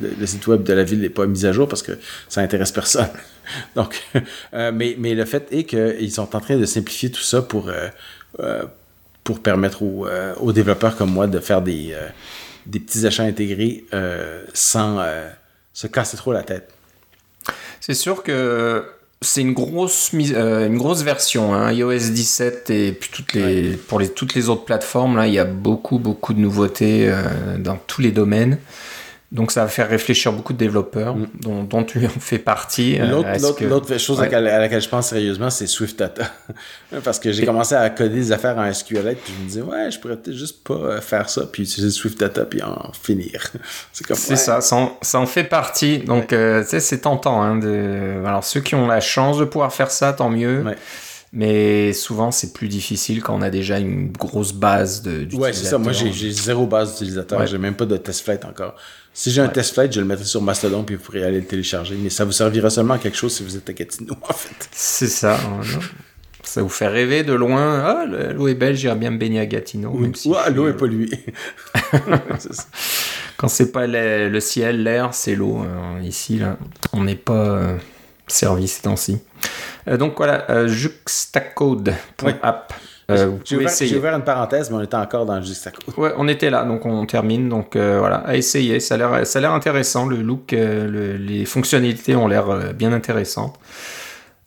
le, 0.00 0.10
le 0.20 0.26
site 0.26 0.46
web 0.46 0.62
de 0.62 0.72
la 0.72 0.84
ville 0.84 1.00
n'est 1.00 1.08
pas 1.08 1.26
mis 1.26 1.46
à 1.46 1.52
jour 1.52 1.66
parce 1.68 1.82
que 1.82 1.92
ça 2.28 2.42
intéresse 2.42 2.70
personne. 2.70 3.08
Donc, 3.74 4.00
mais, 4.52 4.94
mais 4.98 5.14
le 5.14 5.24
fait 5.24 5.48
est 5.50 5.64
qu'ils 5.64 6.12
sont 6.12 6.34
en 6.36 6.40
train 6.40 6.56
de 6.56 6.64
simplifier 6.64 7.10
tout 7.10 7.20
ça 7.22 7.42
pour, 7.42 7.70
pour 9.24 9.40
permettre 9.40 9.82
aux, 9.82 10.06
euh, 10.06 10.34
aux 10.36 10.52
développeurs 10.52 10.96
comme 10.96 11.10
moi 11.10 11.26
de 11.26 11.40
faire 11.40 11.62
des, 11.62 11.92
euh, 11.92 12.08
des 12.66 12.78
petits 12.78 13.06
achats 13.06 13.24
intégrés 13.24 13.84
euh, 13.94 14.44
sans 14.52 15.02
se 15.72 15.86
casser 15.86 16.16
trop 16.16 16.32
la 16.32 16.42
tête. 16.42 16.70
C'est 17.80 17.94
sûr 17.94 18.22
que 18.22 18.84
c'est 19.20 19.40
une 19.40 19.54
grosse 19.54 20.12
une 20.12 20.76
grosse 20.76 21.02
version, 21.02 21.54
hein, 21.54 21.72
iOS 21.72 22.10
17 22.10 22.70
et 22.70 22.92
puis 22.92 23.10
toutes 23.10 23.32
les, 23.32 23.72
pour 23.72 23.98
les, 23.98 24.10
toutes 24.10 24.34
les 24.34 24.50
autres 24.50 24.64
plateformes 24.64 25.16
là, 25.16 25.26
il 25.26 25.32
y 25.32 25.38
a 25.38 25.44
beaucoup 25.44 25.98
beaucoup 25.98 26.34
de 26.34 26.40
nouveautés 26.40 27.10
dans 27.58 27.76
tous 27.76 28.02
les 28.02 28.12
domaines. 28.12 28.58
Donc 29.34 29.50
ça 29.50 29.62
va 29.62 29.68
faire 29.68 29.88
réfléchir 29.88 30.32
beaucoup 30.32 30.52
de 30.52 30.58
développeurs, 30.58 31.16
dont, 31.42 31.64
dont 31.64 31.82
tu 31.82 32.06
en 32.06 32.08
fais 32.08 32.38
partie. 32.38 33.00
euh, 33.00 33.06
L'autre, 33.10 33.88
que- 33.88 33.98
chose 33.98 34.20
Ouais. 34.20 34.32
à, 34.32 34.40
laquelle, 34.40 34.80
je 34.80 34.88
pense 34.88 35.08
sérieusement, 35.08 35.50
c'est 35.50 35.66
Swift 35.66 35.98
Data. 35.98 36.30
Parce 37.04 37.18
que 37.18 37.32
j'ai 37.32 37.44
commencé 37.44 37.74
à 37.74 37.90
coder 37.90 38.14
des 38.14 38.30
affaires 38.32 38.56
en 38.56 38.72
SQLite, 38.72 39.18
puis 39.24 39.32
je 39.36 39.42
me 39.42 39.46
disais, 39.48 39.62
ouais, 39.62 39.90
je 39.90 39.98
pourrais 39.98 40.16
peut-être 40.16 40.36
juste 40.36 40.62
pas 40.62 40.74
euh, 40.74 41.00
faire 41.00 41.28
ça, 41.28 41.42
puis 41.50 41.64
utiliser 41.64 41.90
Swift 41.90 42.18
Data, 42.18 42.44
puis 42.44 42.62
en 42.62 42.92
finir. 42.92 43.42
c'est 43.92 44.06
comme 44.06 44.16
C'est 44.16 44.30
ouais. 44.30 44.36
ça, 44.36 44.60
ça 44.60 44.76
en, 44.76 44.96
ça 45.02 45.18
en 45.18 45.26
fait 45.26 45.44
partie. 45.44 45.98
Donc, 45.98 46.32
euh, 46.32 46.62
tu 46.62 46.68
sais, 46.70 46.80
c'est 46.80 46.98
tentant. 47.00 47.42
Hein, 47.42 47.56
de... 47.56 48.24
Alors, 48.24 48.44
ceux 48.44 48.60
qui 48.60 48.76
ont 48.76 48.86
la 48.86 49.00
chance 49.00 49.38
de 49.38 49.44
pouvoir 49.44 49.72
faire 49.74 49.90
ça, 49.90 50.12
tant 50.12 50.30
mieux. 50.30 50.64
Mais 51.32 51.92
souvent, 51.92 52.30
c'est 52.30 52.52
plus 52.52 52.68
difficile 52.68 53.20
quand 53.20 53.34
on 53.34 53.42
a 53.42 53.50
déjà 53.50 53.80
une 53.80 54.12
grosse 54.12 54.52
base 54.52 55.02
de 55.02 55.26
Ouais, 55.34 55.52
c'est 55.52 55.64
ça. 55.66 55.78
Moi, 55.78 55.90
j'ai, 55.90 56.04
d'utilisateurs. 56.04 56.44
zéro 56.44 56.66
base 56.68 56.92
d'utilisateur. 56.92 57.40
Ouais. 57.40 57.46
J'ai 57.48 57.58
même 57.58 57.74
pas 57.74 57.86
de 57.86 57.96
test 57.96 58.20
flight 58.24 58.44
encore. 58.44 58.76
Si 59.16 59.30
j'ai 59.30 59.40
un 59.40 59.48
test 59.48 59.74
flight, 59.74 59.92
je 59.92 60.00
le 60.00 60.06
mettrai 60.06 60.24
sur 60.24 60.42
Mastodon 60.42 60.82
puis 60.82 60.96
vous 60.96 61.02
pourrez 61.02 61.24
aller 61.24 61.38
le 61.40 61.46
télécharger. 61.46 61.94
Mais 61.96 62.10
ça 62.10 62.24
vous 62.24 62.32
servira 62.32 62.68
seulement 62.68 62.94
à 62.94 62.98
quelque 62.98 63.16
chose 63.16 63.32
si 63.34 63.44
vous 63.44 63.56
êtes 63.56 63.68
à 63.70 63.72
Gatineau, 63.72 64.14
en 64.28 64.32
fait. 64.32 64.68
C'est 64.72 65.06
ça. 65.06 65.38
ça 66.42 66.62
vous 66.62 66.68
fait 66.68 66.88
rêver 66.88 67.22
de 67.22 67.32
loin. 67.32 67.80
Ah, 67.84 68.04
le- 68.06 68.32
l'eau 68.32 68.48
est 68.48 68.54
belle, 68.54 68.74
j'irai 68.76 68.96
bien 68.96 69.10
me 69.12 69.18
baigner 69.18 69.38
à 69.40 69.46
Gatineau. 69.46 69.92
même 69.92 70.14
si 70.16 70.28
Ouais, 70.28 70.36
je 70.40 70.44
suis- 70.46 70.54
l'eau 70.54 70.68
est 70.68 70.76
polluée. 70.76 71.24
Quand 73.36 73.48
c'est 73.48 73.72
pas 73.72 73.86
le, 73.86 74.28
le 74.28 74.40
ciel, 74.40 74.82
l'air, 74.82 75.12
c'est 75.14 75.34
l'eau. 75.34 75.62
Euh, 75.64 76.00
ici, 76.02 76.38
là, 76.38 76.56
on 76.92 77.04
n'est 77.04 77.16
pas 77.16 77.32
euh, 77.34 77.76
servi 78.26 78.68
ces 78.68 78.82
temps-ci. 78.82 79.18
Euh, 79.88 79.96
donc 79.96 80.14
voilà, 80.16 80.48
euh, 80.50 80.68
juxtacode.app. 80.68 81.96
Euh, 82.24 82.74
vous 83.08 83.38
J'ai 83.44 83.56
pouvez 83.56 83.66
ouvert, 83.66 83.76
j'ai 83.78 83.96
ouvert 83.98 84.14
une 84.14 84.24
parenthèse, 84.24 84.70
mais 84.70 84.76
on 84.76 84.82
était 84.82 84.94
encore 84.96 85.26
dans 85.26 85.36
le 85.36 85.42
Juxtaco. 85.42 85.78
Ouais, 85.96 86.12
on 86.16 86.28
était 86.28 86.50
là, 86.50 86.64
donc 86.64 86.86
on 86.86 87.04
termine. 87.06 87.48
Donc 87.48 87.76
euh, 87.76 87.98
voilà, 87.98 88.16
à 88.18 88.36
essayer. 88.36 88.78
Ça 88.80 88.94
a 88.94 88.98
l'air, 88.98 89.26
ça 89.26 89.38
a 89.38 89.42
l'air 89.42 89.52
intéressant. 89.52 90.06
Le 90.06 90.16
look, 90.22 90.52
euh, 90.52 90.88
le- 90.88 91.16
les 91.16 91.44
fonctionnalités 91.44 92.14
ont 92.16 92.28
l'air 92.28 92.48
euh, 92.50 92.72
bien 92.72 92.92
intéressantes. 92.92 93.58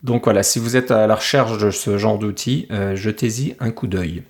Donc 0.03 0.25
voilà, 0.25 0.43
si 0.43 0.59
vous 0.59 0.75
êtes 0.75 0.91
à 0.91 1.07
la 1.07 1.15
recherche 1.15 1.57
de 1.57 1.71
ce 1.71 1.97
genre 1.97 2.19
d'outils, 2.19 2.67
euh, 2.71 2.95
jetez-y 2.95 3.55
un 3.59 3.71
coup 3.71 3.87
d'œil. 3.87 4.23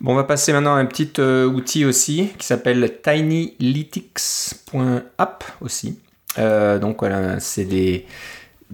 Bon, 0.00 0.12
on 0.12 0.16
va 0.16 0.24
passer 0.24 0.52
maintenant 0.52 0.74
à 0.74 0.78
un 0.78 0.86
petit 0.86 1.12
euh, 1.20 1.46
outil 1.46 1.84
aussi 1.84 2.30
qui 2.38 2.46
s'appelle 2.46 2.92
tinylytics.app 3.02 5.44
aussi. 5.60 5.98
Euh, 6.38 6.78
donc 6.78 6.98
voilà, 7.00 7.38
c'est 7.40 7.64
des, 7.64 8.06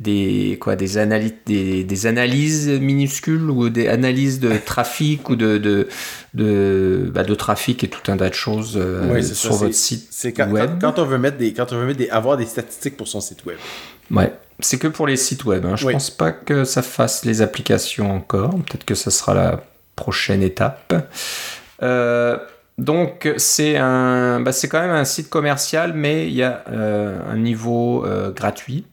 des, 0.00 0.56
quoi, 0.60 0.76
des, 0.76 0.96
analy- 0.96 1.34
des, 1.46 1.84
des 1.84 2.06
analyses 2.06 2.68
minuscules 2.68 3.50
ou 3.50 3.68
des 3.68 3.86
analyses 3.86 4.40
de 4.40 4.52
trafic 4.56 5.28
ou 5.28 5.36
de, 5.36 5.58
de, 5.58 5.88
de, 6.34 7.10
bah, 7.14 7.22
de 7.22 7.34
trafic 7.34 7.84
et 7.84 7.88
tout 7.88 8.10
un 8.10 8.16
tas 8.16 8.30
de 8.30 8.34
choses 8.34 8.76
euh, 8.76 9.20
sur 9.22 9.52
ça, 9.52 9.58
votre 9.58 9.74
site 9.74 10.08
C'est 10.10 10.32
quand, 10.32 10.50
web. 10.50 10.70
quand, 10.80 10.94
quand 10.94 11.02
on 11.02 11.06
veut 11.06 11.18
mettre 11.18 11.36
des, 11.36 11.52
quand 11.52 11.72
on 11.72 11.76
veut 11.78 11.86
mettre 11.86 11.98
des, 11.98 12.08
avoir 12.08 12.36
des 12.38 12.46
statistiques 12.46 12.96
pour 12.96 13.08
son 13.08 13.20
site 13.20 13.44
web. 13.44 13.58
Ouais, 14.10 14.32
c'est 14.58 14.78
que 14.78 14.88
pour 14.88 15.06
les 15.06 15.16
sites 15.16 15.44
web. 15.44 15.66
hein. 15.66 15.76
Je 15.76 15.86
Oui. 15.86 15.92
pense 15.92 16.10
pas 16.10 16.32
que 16.32 16.64
ça 16.64 16.82
fasse 16.82 17.24
les 17.26 17.42
applications 17.42 18.10
encore. 18.10 18.50
Peut-être 18.54 18.84
que 18.86 18.94
ça 18.94 19.10
sera 19.10 19.34
la 19.34 19.62
prochaine 19.96 20.42
étape. 20.42 20.94
Euh, 21.82 22.38
donc 22.78 23.30
c'est 23.36 23.76
un, 23.76 24.40
bah, 24.40 24.52
c'est 24.52 24.68
quand 24.68 24.80
même 24.80 24.90
un 24.90 25.04
site 25.04 25.28
commercial, 25.28 25.92
mais 25.94 26.26
il 26.28 26.34
y 26.34 26.42
a 26.42 26.64
euh, 26.72 27.18
un 27.30 27.36
niveau 27.36 28.04
gratuit 28.34 28.86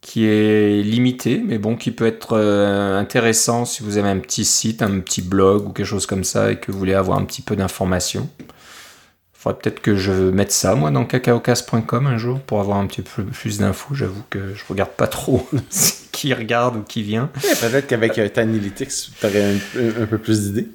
qui 0.00 0.26
est 0.26 0.82
limité, 0.82 1.42
mais 1.44 1.58
bon, 1.58 1.76
qui 1.76 1.90
peut 1.90 2.06
être 2.06 2.36
euh, 2.38 2.98
intéressant 2.98 3.64
si 3.64 3.82
vous 3.82 3.98
avez 3.98 4.08
un 4.08 4.18
petit 4.18 4.44
site, 4.44 4.80
un 4.82 5.00
petit 5.00 5.22
blog 5.22 5.66
ou 5.66 5.70
quelque 5.72 5.86
chose 5.86 6.06
comme 6.06 6.24
ça 6.24 6.52
et 6.52 6.56
que 6.56 6.70
vous 6.72 6.78
voulez 6.78 6.94
avoir 6.94 7.18
un 7.18 7.24
petit 7.24 7.42
peu 7.42 7.56
d'informations. 7.56 8.28
Il 8.40 9.40
faudrait 9.40 9.58
peut-être 9.60 9.80
que 9.80 9.96
je 9.96 10.12
mette 10.12 10.50
ça, 10.52 10.74
moi, 10.74 10.90
dans 10.90 11.04
cacaocas.com 11.04 12.06
un 12.06 12.18
jour 12.18 12.40
pour 12.40 12.60
avoir 12.60 12.78
un 12.78 12.86
petit 12.86 13.02
peu 13.02 13.22
plus 13.24 13.58
d'infos. 13.58 13.94
J'avoue 13.94 14.22
que 14.30 14.54
je 14.54 14.62
regarde 14.68 14.90
pas 14.90 15.06
trop 15.06 15.48
qui 16.12 16.34
regarde 16.34 16.76
ou 16.76 16.82
qui 16.82 17.02
vient. 17.02 17.30
Peut-être 17.60 17.86
qu'avec 17.86 18.18
euh, 18.18 18.28
Tinylytics, 18.28 18.88
tu 19.20 19.26
aurais 19.26 19.42
un, 19.44 19.54
un- 19.80 20.02
un 20.02 20.06
peu 20.06 20.18
plus 20.18 20.42
d'idées. 20.42 20.68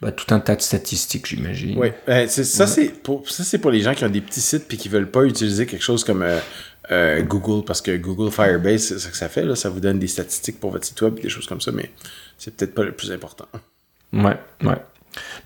bah, 0.00 0.12
Tout 0.12 0.32
un 0.34 0.40
tas 0.40 0.56
de 0.56 0.62
statistiques, 0.62 1.26
j'imagine. 1.26 1.78
Euh, 2.08 2.26
c'est- 2.28 2.44
ça, 2.44 2.64
Ouais. 2.64 2.70
c'est 2.70 3.02
pour, 3.02 3.28
ça, 3.28 3.44
c'est 3.44 3.58
pour 3.58 3.70
les 3.70 3.80
gens 3.80 3.94
qui 3.94 4.04
ont 4.04 4.08
des 4.10 4.20
petits 4.20 4.40
sites 4.40 4.66
puis 4.68 4.76
qui 4.76 4.88
veulent 4.88 5.10
pas 5.10 5.22
utiliser 5.24 5.66
quelque 5.66 5.82
chose 5.82 6.04
comme 6.04 6.22
euh, 6.22 6.38
euh, 6.90 7.22
Google, 7.22 7.64
parce 7.64 7.80
que 7.80 7.96
Google 7.96 8.30
Firebase, 8.30 8.82
c'est 8.88 8.98
ça 8.98 9.10
que 9.10 9.16
ça 9.16 9.28
fait, 9.28 9.44
là, 9.44 9.56
ça 9.56 9.68
vous 9.68 9.80
donne 9.80 9.98
des 9.98 10.06
statistiques 10.06 10.60
pour 10.60 10.70
votre 10.70 10.84
site 10.86 11.00
web, 11.02 11.18
des 11.20 11.28
choses 11.28 11.46
comme 11.46 11.60
ça, 11.60 11.72
mais 11.72 11.90
c'est 12.38 12.54
peut-être 12.56 12.74
pas 12.74 12.84
le 12.84 12.92
plus 12.92 13.10
important. 13.12 13.46
Ouais, 14.12 14.36
ouais. 14.62 14.76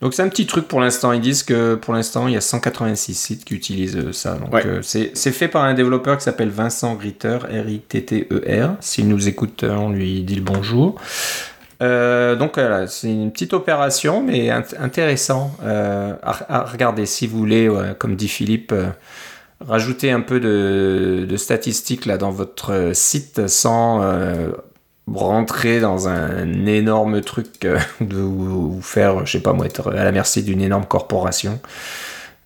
Donc 0.01 0.14
c'est 0.14 0.22
un 0.22 0.28
petit 0.28 0.47
truc 0.47 0.66
pour 0.66 0.80
l'instant. 0.80 1.12
Ils 1.12 1.20
disent 1.20 1.45
que 1.45 1.76
pour 1.76 1.95
l'instant, 1.95 2.26
il 2.26 2.34
y 2.34 2.36
a 2.36 2.41
186 2.41 3.14
sites 3.14 3.45
qui 3.45 3.55
utilisent 3.55 3.97
euh, 3.97 4.12
ça. 4.12 4.34
Donc 4.34 4.53
Ouais. 4.53 4.66
euh, 4.66 4.82
c'est 4.82 5.12
c'est 5.14 5.30
fait 5.30 5.47
par 5.47 5.62
un 5.62 5.74
développeur 5.74 6.18
qui 6.18 6.24
s'appelle 6.24 6.49
Vincent 6.51 6.97
Ritter, 6.97 7.38
R-I-T-T-E-R. 7.49 8.76
S'il 8.80 9.09
nous 9.09 9.28
écoute, 9.28 9.62
euh, 9.62 9.74
on 9.74 9.91
lui 9.91 10.22
dit 10.22 10.34
le 10.34 10.43
bonjour. 10.43 11.01
Euh, 11.82 12.36
donc 12.36 12.59
voilà, 12.59 12.86
c'est 12.88 13.09
une 13.11 13.30
petite 13.32 13.53
opération, 13.55 14.22
mais 14.22 14.49
int- 14.49 14.76
intéressant 14.78 15.57
euh, 15.62 16.14
à, 16.22 16.59
à 16.61 16.64
regarder. 16.64 17.07
Si 17.07 17.26
vous 17.26 17.38
voulez, 17.38 17.68
ouais, 17.68 17.95
comme 17.99 18.16
dit 18.16 18.28
Philippe, 18.28 18.74
rajouter 19.66 20.11
un 20.11 20.20
peu 20.20 20.40
de, 20.40 21.36
statistiques 21.36 22.06
là 22.06 22.18
dans 22.18 22.30
votre 22.30 22.92
site 22.94 23.46
sans 23.46 24.02
euh, 24.02 24.50
rentrer 25.06 25.80
dans 25.80 26.08
un 26.08 26.66
énorme 26.66 27.20
truc 27.20 27.64
euh, 27.64 27.78
de 28.00 28.16
vous 28.16 28.80
faire, 28.82 29.26
je 29.26 29.32
sais 29.32 29.42
pas 29.42 29.52
moi, 29.52 29.66
être 29.66 29.92
à 29.92 30.04
la 30.04 30.12
merci 30.12 30.42
d'une 30.42 30.61
énorme 30.61 30.86
corporation. 30.86 31.61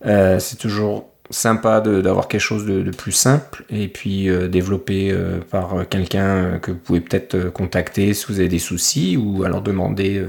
Euh, 0.06 0.38
c'est 0.38 0.56
toujours 0.56 1.08
sympa 1.30 1.80
d'avoir 1.80 2.28
quelque 2.28 2.40
chose 2.40 2.66
de, 2.66 2.90
plus 2.90 3.10
simple 3.10 3.64
et 3.70 3.88
puis 3.88 4.28
développé 4.50 5.16
par 5.50 5.88
quelqu'un 5.88 6.58
que 6.58 6.70
vous 6.70 6.76
pouvez 6.76 7.00
peut-être 7.00 7.48
contacter 7.48 8.12
si 8.12 8.26
vous 8.28 8.40
avez 8.40 8.50
des 8.50 8.58
soucis 8.58 9.16
ou 9.16 9.42
alors 9.42 9.62
demander 9.62 10.22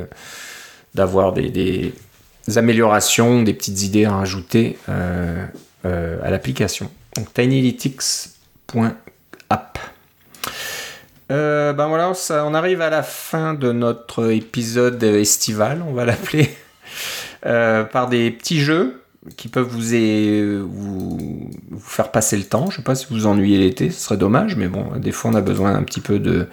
d'avoir 0.96 1.34
des, 1.34 1.94
améliorations, 2.56 3.44
des 3.44 3.54
petites 3.54 3.84
idées 3.84 4.06
à 4.06 4.16
rajouter 4.16 4.78
euh, 5.86 6.18
à 6.24 6.32
l'application. 6.32 6.90
Donc 7.16 7.34
tinylytics.app. 7.34 9.80
Euh, 11.32 11.74
ben 11.74 11.88
voilà, 11.88 12.12
on 12.44 12.54
arrive 12.54 12.82
à 12.82 12.90
la 12.90 13.04
fin 13.04 13.54
de 13.54 13.72
notre 13.72 14.32
épisode 14.32 15.02
estival, 15.04 15.84
on 15.88 15.94
va 15.94 16.04
l'appeler, 16.06 16.50
euh, 17.46 17.84
par 17.84 18.10
des 18.10 18.32
petits 18.32 18.60
jeux 18.60 19.02
qui 19.38 19.48
peuvent 19.48 19.68
vous, 19.68 20.68
vous, 20.68 21.50
faire 21.80 22.12
passer 22.12 22.38
le 22.38 22.44
temps. 22.44 22.70
Je 22.70 22.78
sais 22.78 22.84
pas 22.84 22.96
si 22.96 23.08
vous 23.10 23.28
ennuyez 23.28 23.58
l'été, 23.58 23.90
ce 23.90 24.00
serait 24.00 24.18
dommage, 24.18 24.56
mais 24.56 24.68
bon, 24.68 24.98
des 24.98 25.12
fois 25.12 25.32
on 25.32 25.36
a 25.36 25.42
besoin 25.42 25.76
un 25.76 25.84
petit 25.84 26.02
peu 26.02 26.20
de, 26.20 26.48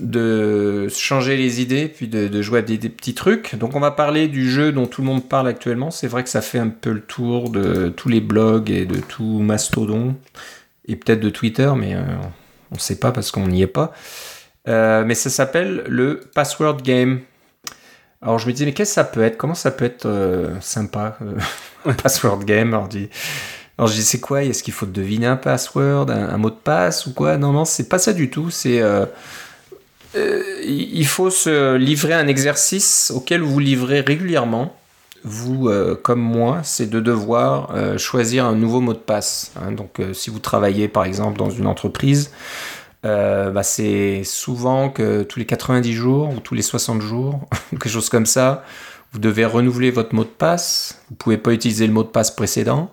de 0.00 0.88
changer 0.88 1.36
les 1.36 1.60
idées, 1.60 1.88
puis 1.88 2.08
de, 2.08 2.28
de 2.28 2.42
jouer 2.42 2.60
à 2.60 2.62
des, 2.62 2.78
des 2.78 2.88
petits 2.88 3.14
trucs. 3.14 3.54
Donc 3.56 3.74
on 3.76 3.80
va 3.80 3.90
parler 3.90 4.28
du 4.28 4.50
jeu 4.50 4.72
dont 4.72 4.86
tout 4.86 5.02
le 5.02 5.06
monde 5.06 5.28
parle 5.28 5.48
actuellement. 5.48 5.90
C'est 5.90 6.08
vrai 6.08 6.22
que 6.22 6.30
ça 6.30 6.42
fait 6.42 6.58
un 6.58 6.68
peu 6.68 6.92
le 6.92 7.02
tour 7.02 7.50
de 7.50 7.88
tous 7.88 8.08
les 8.08 8.20
blogs 8.20 8.70
et 8.70 8.86
de 8.86 9.00
tout 9.00 9.40
Mastodon, 9.40 10.16
et 10.86 10.96
peut-être 10.96 11.20
de 11.20 11.30
Twitter, 11.30 11.72
mais... 11.76 11.94
euh, 11.94 12.02
on 12.70 12.76
ne 12.76 12.80
sait 12.80 12.98
pas 12.98 13.12
parce 13.12 13.30
qu'on 13.30 13.46
n'y 13.46 13.62
est 13.62 13.68
pas. 13.68 13.92
Euh, 14.66 15.04
mais 15.06 15.14
ça 15.14 15.30
s'appelle 15.30 15.84
le 15.86 16.20
Password 16.34 16.78
Game. 16.82 17.20
Alors 18.20 18.40
je 18.40 18.48
me 18.48 18.52
disais, 18.52 18.64
mais 18.64 18.72
qu'est-ce 18.72 18.90
que 18.90 18.94
ça 18.94 19.04
peut 19.04 19.22
être? 19.22 19.36
Comment 19.36 19.54
ça 19.54 19.70
peut 19.70 19.84
être 19.84 20.06
euh, 20.06 20.60
sympa 20.60 21.16
euh, 21.22 21.92
Password 22.02 22.44
Game 22.44 22.74
Alors, 22.74 22.86
je 22.90 22.98
dis, 22.98 23.10
alors 23.78 23.88
je 23.88 23.94
dis, 23.94 24.02
c'est 24.02 24.18
quoi? 24.18 24.42
Est-ce 24.42 24.64
qu'il 24.64 24.72
faut 24.74 24.86
deviner 24.86 25.26
un 25.26 25.36
password, 25.36 26.10
un, 26.10 26.30
un 26.30 26.36
mot 26.36 26.50
de 26.50 26.56
passe 26.56 27.06
ou 27.06 27.12
quoi? 27.12 27.36
Non, 27.36 27.52
non, 27.52 27.64
c'est 27.64 27.88
pas 27.88 27.98
ça 27.98 28.12
du 28.12 28.28
tout. 28.28 28.50
C'est 28.50 28.82
euh, 30.16 30.42
il 30.64 31.06
faut 31.06 31.30
se 31.30 31.76
livrer 31.76 32.14
un 32.14 32.26
exercice 32.26 33.12
auquel 33.14 33.40
vous 33.42 33.58
livrez 33.58 34.00
régulièrement. 34.00 34.76
vous, 35.24 35.68
euh, 35.68 35.94
comme 35.94 36.20
moi, 36.20 36.60
c'est 36.64 36.88
de 36.88 37.00
devoir 37.00 37.70
euh, 37.74 37.96
choisir 37.98 38.44
un 38.44 38.54
nouveau 38.54 38.80
mot 38.80 38.92
de 38.92 38.98
passe. 38.98 39.52
hein. 39.60 39.72
donc, 39.72 40.00
si 40.12 40.30
vous 40.30 40.38
travaillez 40.38 40.86
par 40.88 41.04
exemple 41.04 41.38
dans 41.38 41.50
une 41.50 41.66
entreprise, 41.66 42.30
bah, 43.02 43.62
c'est 43.62 44.22
souvent 44.24 44.88
que 44.88 45.24
tous 45.24 45.38
les 45.38 45.44
90 45.44 45.92
jours 45.92 46.30
ou 46.30 46.40
tous 46.40 46.54
les 46.54 46.62
60 46.62 47.02
jours, 47.02 47.40
quelque 47.70 47.88
chose 47.88 48.08
comme 48.08 48.26
ça, 48.26 48.64
vous 49.12 49.18
devez 49.18 49.44
renouveler 49.44 49.90
votre 49.90 50.14
mot 50.14 50.24
de 50.24 50.28
passe. 50.28 51.02
Vous 51.10 51.16
pouvez 51.16 51.36
pas 51.36 51.52
utiliser 51.52 51.86
le 51.86 51.92
mot 51.92 52.02
de 52.02 52.08
passe 52.08 52.30
précédent. 52.30 52.90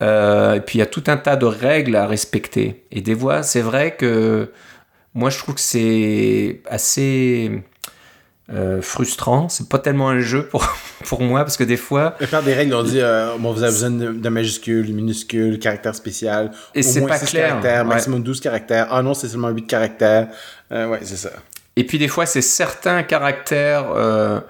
Et 0.00 0.60
puis 0.66 0.76
il 0.76 0.80
y 0.80 0.82
a 0.82 0.86
tout 0.86 1.04
un 1.06 1.16
tas 1.16 1.36
de 1.36 1.46
règles 1.46 1.96
à 1.96 2.06
respecter. 2.06 2.84
Et 2.90 3.00
des 3.00 3.16
fois, 3.16 3.42
c'est 3.42 3.60
vrai 3.60 3.96
que 3.96 4.50
moi 5.14 5.30
je 5.30 5.38
trouve 5.38 5.54
que 5.54 5.60
c'est 5.60 6.60
assez 6.68 7.62
euh, 8.50 8.80
frustrant. 8.80 9.48
C'est 9.48 9.68
pas 9.68 9.78
tellement 9.78 10.08
un 10.08 10.20
jeu 10.20 10.46
pour, 10.46 10.66
pour 11.04 11.20
moi 11.20 11.40
parce 11.44 11.56
que 11.56 11.64
des 11.64 11.76
fois, 11.76 12.16
Et 12.20 12.26
faire 12.26 12.42
des 12.42 12.54
règles, 12.54 12.74
on 12.74 12.82
dit, 12.82 13.00
euh, 13.00 13.36
bon, 13.38 13.52
vous 13.52 13.62
avez 13.62 13.72
besoin 13.72 13.90
de, 13.90 14.12
de 14.12 14.28
majuscules, 14.28 14.92
minuscules, 14.94 15.58
caractère 15.58 15.94
spécial. 15.94 16.50
Et 16.74 16.82
c'est 16.82 17.06
pas 17.06 17.18
6 17.18 17.26
clair, 17.26 17.48
caractères, 17.48 17.82
ouais. 17.82 17.88
maximum 17.88 18.22
12 18.22 18.40
caractères. 18.40 18.88
Ah 18.90 19.02
non, 19.02 19.12
c'est 19.14 19.28
seulement 19.28 19.50
8 19.50 19.66
caractères. 19.66 20.28
Euh, 20.72 20.86
ouais, 20.88 21.00
c'est 21.02 21.16
ça. 21.16 21.30
Et 21.76 21.84
puis 21.84 21.98
des 21.98 22.08
fois, 22.08 22.26
c'est 22.26 22.42
certains 22.42 23.02
caractères 23.02 23.92
euh, 23.94 24.40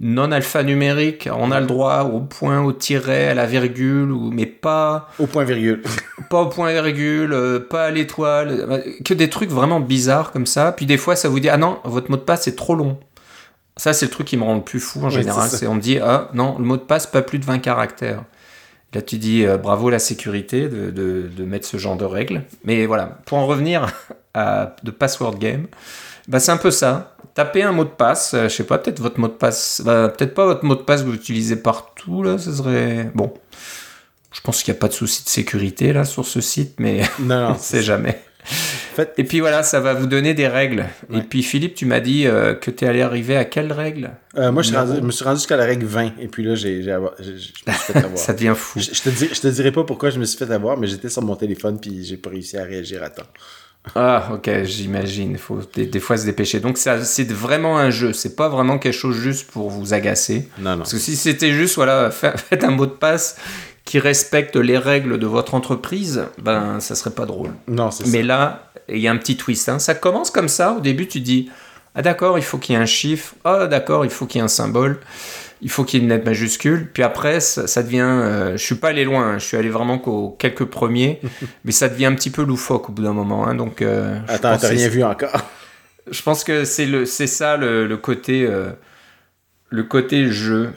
non 0.00 0.30
alphanumériques. 0.32 1.28
On 1.34 1.50
a 1.50 1.60
le 1.60 1.66
droit 1.66 2.02
au 2.02 2.20
point, 2.20 2.60
au 2.62 2.72
tiret, 2.72 3.28
à 3.28 3.34
la 3.34 3.46
virgule, 3.46 4.10
ou, 4.12 4.30
mais 4.30 4.46
pas, 4.46 5.08
Au 5.18 5.26
point 5.26 5.44
virgule. 5.44 5.82
pas 6.30 6.40
au 6.42 6.46
point 6.48 6.70
virgule, 6.72 7.32
euh, 7.32 7.58
pas 7.60 7.84
à 7.86 7.90
l'étoile. 7.90 8.48
euh, 8.50 8.80
Que 9.04 9.14
des 9.14 9.30
trucs 9.30 9.50
vraiment 9.50 9.80
bizarres 9.80 10.32
comme 10.32 10.46
ça. 10.46 10.72
Puis 10.72 10.86
des 10.86 10.98
fois, 10.98 11.16
ça 11.16 11.28
vous 11.28 11.40
dit 11.40 11.48
Ah 11.48 11.56
non, 11.56 11.78
votre 11.84 12.10
mot 12.10 12.16
de 12.16 12.22
passe 12.22 12.46
est 12.48 12.56
trop 12.56 12.74
long. 12.74 12.98
Ça, 13.78 13.92
c'est 13.92 14.06
le 14.06 14.10
truc 14.10 14.26
qui 14.26 14.36
me 14.36 14.42
rend 14.44 14.54
le 14.56 14.62
plus 14.62 14.80
fou 14.80 15.04
en 15.04 15.10
général. 15.10 15.48
c'est 15.50 15.66
on 15.66 15.74
me 15.74 15.80
dit 15.80 15.98
Ah 15.98 16.28
non, 16.34 16.56
le 16.58 16.64
mot 16.64 16.76
de 16.76 16.82
passe, 16.82 17.06
pas 17.06 17.22
plus 17.22 17.38
de 17.38 17.44
20 17.44 17.58
caractères. 17.58 18.22
Là, 18.94 19.02
tu 19.02 19.16
dis 19.18 19.44
euh, 19.44 19.58
bravo 19.58 19.90
la 19.90 19.98
sécurité 19.98 20.68
de, 20.68 20.90
de- 20.90 21.28
de 21.34 21.44
mettre 21.44 21.66
ce 21.66 21.76
genre 21.76 21.96
de 21.96 22.04
règles. 22.04 22.42
Mais 22.64 22.86
voilà, 22.86 23.18
pour 23.26 23.36
en 23.38 23.46
revenir 23.46 23.86
à 24.34 24.76
de 24.82 24.90
Password 24.90 25.38
Game, 25.38 25.66
bah, 26.28 26.38
c'est 26.40 26.52
un 26.52 26.56
peu 26.56 26.70
ça. 26.70 27.15
Tapez 27.36 27.62
un 27.62 27.70
mot 27.72 27.84
de 27.84 27.90
passe, 27.90 28.34
euh, 28.34 28.48
je 28.48 28.54
sais 28.56 28.64
pas, 28.64 28.78
peut-être 28.78 28.98
votre 29.00 29.20
mot 29.20 29.28
de 29.28 29.32
passe, 29.34 29.82
bah, 29.84 30.08
peut-être 30.08 30.34
pas 30.34 30.46
votre 30.46 30.64
mot 30.64 30.74
de 30.74 30.80
passe 30.82 31.02
que 31.02 31.06
vous 31.06 31.14
utilisez 31.14 31.56
partout, 31.56 32.22
là, 32.24 32.38
ce 32.38 32.50
serait. 32.50 33.10
Bon. 33.14 33.32
Je 34.32 34.40
pense 34.40 34.62
qu'il 34.62 34.72
n'y 34.72 34.78
a 34.78 34.80
pas 34.80 34.88
de 34.88 34.92
souci 34.94 35.22
de 35.24 35.28
sécurité 35.28 35.92
là 35.92 36.04
sur 36.04 36.26
ce 36.26 36.40
site, 36.40 36.80
mais 36.80 37.02
Non, 37.20 37.48
on 37.50 37.52
ne 37.54 37.58
sait 37.58 37.82
jamais. 37.82 38.20
Fait- 38.42 39.12
Et 39.18 39.24
puis 39.24 39.40
voilà, 39.40 39.62
ça 39.62 39.80
va 39.80 39.92
vous 39.92 40.06
donner 40.06 40.32
des 40.32 40.46
règles. 40.48 40.86
Et 41.12 41.20
puis 41.20 41.42
Philippe, 41.42 41.74
tu 41.74 41.84
m'as 41.84 42.00
dit 42.00 42.26
euh, 42.26 42.54
que 42.54 42.70
tu 42.70 42.84
es 42.84 42.88
allé 42.88 43.02
arriver 43.02 43.36
à 43.36 43.44
quelle 43.44 43.72
règle? 43.72 44.12
Euh, 44.36 44.52
moi, 44.52 44.62
je, 44.62 44.72
rendu- 44.74 45.00
me 45.02 45.10
suis 45.10 45.24
rendu 45.24 45.38
jusqu'à 45.38 45.56
la 45.56 45.64
règle 45.64 45.84
20. 45.84 46.12
Et 46.20 46.28
puis 46.28 46.42
là, 46.44 46.54
j'ai, 46.54 46.82
je 46.82 46.90
me 46.90 47.10
suis 47.18 47.52
fait 47.92 47.96
avoir. 47.98 48.16
Ça 48.18 48.32
devient 48.34 48.54
fou. 48.56 48.78
Je, 48.80 48.94
je 48.94 49.02
te 49.02 49.08
dis, 49.10 49.28
je 49.32 49.40
te 49.40 49.48
dirai 49.48 49.72
pas 49.72 49.84
pourquoi 49.84 50.08
je 50.10 50.18
me 50.18 50.24
suis 50.24 50.38
fait 50.38 50.50
avoir, 50.50 50.76
mais 50.78 50.86
j'étais 50.86 51.08
sur 51.10 51.22
mon 51.22 51.34
téléphone 51.36 51.78
puis 51.80 52.04
j'ai 52.04 52.16
pas 52.16 52.30
réussi 52.30 52.56
à 52.56 52.62
réagir 52.64 53.02
à 53.02 53.10
temps. 53.10 53.24
Ah, 53.94 54.30
ok, 54.32 54.50
j'imagine. 54.64 55.30
Il 55.32 55.38
faut 55.38 55.60
des, 55.74 55.86
des 55.86 56.00
fois 56.00 56.16
se 56.16 56.24
dépêcher. 56.26 56.60
Donc, 56.60 56.76
c'est 56.78 57.30
vraiment 57.32 57.78
un 57.78 57.90
jeu. 57.90 58.12
C'est 58.12 58.36
pas 58.36 58.48
vraiment 58.48 58.78
quelque 58.78 58.92
chose 58.94 59.16
juste 59.16 59.50
pour 59.50 59.70
vous 59.70 59.94
agacer. 59.94 60.48
Non, 60.58 60.72
non. 60.72 60.78
Parce 60.78 60.92
que 60.92 60.98
si 60.98 61.16
c'était 61.16 61.52
juste, 61.52 61.76
voilà, 61.76 62.10
fa- 62.10 62.36
faites 62.36 62.64
un 62.64 62.70
mot 62.72 62.86
de 62.86 62.90
passe 62.90 63.36
qui 63.84 63.98
respecte 64.00 64.56
les 64.56 64.76
règles 64.78 65.18
de 65.18 65.26
votre 65.26 65.54
entreprise, 65.54 66.24
ben, 66.42 66.80
ça 66.80 66.94
serait 66.96 67.12
pas 67.14 67.24
drôle. 67.26 67.52
Non, 67.68 67.90
c'est 67.92 68.06
Mais 68.08 68.20
ça. 68.22 68.26
là, 68.26 68.72
il 68.88 68.98
y 68.98 69.06
a 69.08 69.12
un 69.12 69.16
petit 69.16 69.36
twist. 69.36 69.68
hein. 69.68 69.78
Ça 69.78 69.94
commence 69.94 70.30
comme 70.30 70.48
ça. 70.48 70.72
Au 70.72 70.80
début, 70.80 71.06
tu 71.06 71.20
dis 71.20 71.48
Ah, 71.94 72.02
d'accord, 72.02 72.36
il 72.38 72.44
faut 72.44 72.58
qu'il 72.58 72.74
y 72.74 72.78
ait 72.78 72.82
un 72.82 72.86
chiffre. 72.86 73.34
Ah, 73.44 73.66
d'accord, 73.68 74.04
il 74.04 74.10
faut 74.10 74.26
qu'il 74.26 74.40
y 74.40 74.42
ait 74.42 74.44
un 74.44 74.48
symbole. 74.48 74.98
Il 75.62 75.70
faut 75.70 75.84
qu'il 75.84 75.98
y 75.98 76.02
ait 76.02 76.04
une 76.04 76.12
lettre 76.12 76.24
majuscule. 76.26 76.90
Puis 76.92 77.02
après, 77.02 77.40
ça, 77.40 77.66
ça 77.66 77.82
devient. 77.82 78.00
euh, 78.02 78.52
je 78.52 78.62
suis 78.62 78.74
pas 78.74 78.88
allé 78.88 79.04
loin. 79.04 79.24
hein. 79.34 79.38
Je 79.38 79.44
suis 79.46 79.56
allé 79.56 79.70
vraiment 79.70 79.98
qu'aux 79.98 80.36
quelques 80.38 80.64
premiers. 80.66 81.20
mais 81.64 81.72
ça 81.72 81.88
devient 81.88 82.06
un 82.06 82.14
petit 82.14 82.30
peu 82.30 82.42
loufoque 82.44 82.88
au 82.90 82.92
bout 82.92 83.02
d'un 83.02 83.12
moment. 83.14 83.46
hein. 83.48 83.54
Donc, 83.54 83.80
euh, 83.82 84.18
Attends, 84.28 84.56
t'as 84.58 84.68
rien 84.68 84.88
vu 84.88 85.02
encore. 85.02 85.40
Je 86.10 86.22
pense 86.22 86.44
que 86.44 86.64
c'est 86.64 86.86
le, 86.86 87.04
c'est 87.04 87.26
ça 87.26 87.56
le, 87.56 87.86
le 87.86 87.96
côté, 87.96 88.46
euh, 88.46 88.70
le 89.70 89.82
côté 89.82 90.30
jeu. 90.30 90.70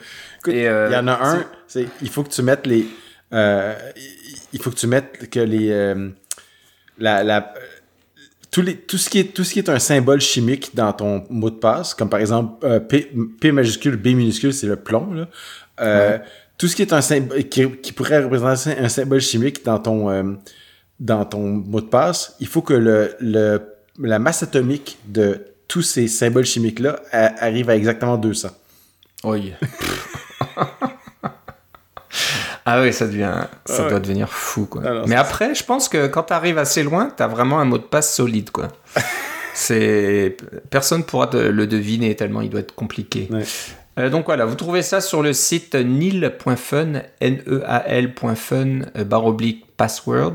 Euh, 0.48 0.88
Il 0.90 0.94
y 0.94 0.96
en 0.96 1.06
a 1.08 1.12
un, 1.22 1.44
c'est 1.68 1.86
il 2.02 2.08
faut 2.08 2.22
que 2.24 2.30
tu 2.30 2.42
mettes 2.42 2.66
les. 2.66 2.86
euh, 3.32 3.74
il 4.52 4.60
faut 4.62 4.70
que 4.70 4.76
tu 4.76 4.86
mettes 4.86 5.28
que 5.30 5.38
les. 5.40 5.68
la, 6.98 7.22
la, 7.22 7.54
les, 8.56 8.76
tout, 8.76 8.98
ce 8.98 9.08
qui 9.08 9.18
est, 9.20 9.32
tout 9.34 9.44
ce 9.44 9.52
qui 9.52 9.60
est 9.60 9.68
un 9.68 9.78
symbole 9.78 10.20
chimique 10.20 10.74
dans 10.74 10.92
ton 10.92 11.24
mot 11.30 11.50
de 11.50 11.54
passe, 11.56 11.94
comme 11.94 12.08
par 12.08 12.18
exemple 12.20 12.64
euh, 12.66 12.80
P, 12.80 13.10
P 13.40 13.52
majuscule, 13.52 13.96
B 13.96 14.08
minuscule, 14.08 14.52
c'est 14.52 14.66
le 14.66 14.76
plomb. 14.76 15.12
Là. 15.12 15.28
Euh, 15.80 16.18
Tout 16.58 16.66
ce 16.68 16.74
qui 16.76 16.82
est 16.82 16.92
un 16.92 17.00
symbole 17.00 17.44
qui, 17.48 17.70
qui 17.78 17.92
pourrait 17.92 18.22
représenter 18.24 18.76
un 18.78 18.88
symbole 18.88 19.20
chimique 19.20 19.64
dans 19.64 19.78
ton, 19.78 20.10
euh, 20.10 20.22
dans 20.98 21.24
ton 21.24 21.40
mot 21.46 21.80
de 21.80 21.86
passe, 21.86 22.34
il 22.40 22.48
faut 22.48 22.60
que 22.62 22.74
le, 22.74 23.14
le, 23.20 23.62
la 23.98 24.18
masse 24.18 24.42
atomique 24.42 24.98
de 25.06 25.40
tous 25.68 25.82
ces 25.82 26.08
symboles 26.08 26.44
chimiques-là 26.44 27.00
a- 27.12 27.44
arrive 27.44 27.70
à 27.70 27.76
exactement 27.76 28.16
200. 28.18 28.48
Oui. 29.24 29.52
ah 32.66 32.82
oui, 32.82 32.92
ça 32.92 33.06
devient, 33.06 33.32
ça 33.64 33.84
Ouais. 33.84 33.90
doit 33.90 34.00
devenir 34.00 34.28
fou 34.28 34.66
quoi. 34.66 34.82
Ah 34.84 35.02
Mais 35.06 35.16
après, 35.16 35.54
je 35.54 35.64
pense 35.64 35.88
que 35.88 36.06
quand 36.06 36.24
tu 36.24 36.32
arrives 36.32 36.58
assez 36.58 36.82
loin, 36.82 37.10
tu 37.16 37.22
as 37.22 37.26
vraiment 37.26 37.58
un 37.60 37.64
mot 37.64 37.78
de 37.78 37.82
passe 37.84 38.14
solide 38.14 38.50
quoi. 38.50 38.68
C'est 39.54 40.36
personne 40.70 41.04
pourra 41.04 41.26
te 41.26 41.36
le 41.36 41.66
deviner 41.66 42.14
tellement 42.16 42.40
il 42.40 42.50
doit 42.50 42.60
être 42.60 42.74
compliqué. 42.74 43.28
Ouais. 43.30 43.42
Euh, 43.98 44.08
donc 44.08 44.26
voilà, 44.26 44.44
vous 44.46 44.54
trouvez 44.54 44.82
ça 44.82 45.00
sur 45.00 45.22
le 45.22 45.32
site 45.32 45.74
nil.fun, 45.74 47.02
n-e-a-l.fun, 47.20 48.80
euh, 48.96 49.04
barre 49.04 49.26
oblique 49.26 49.66
password. 49.76 50.34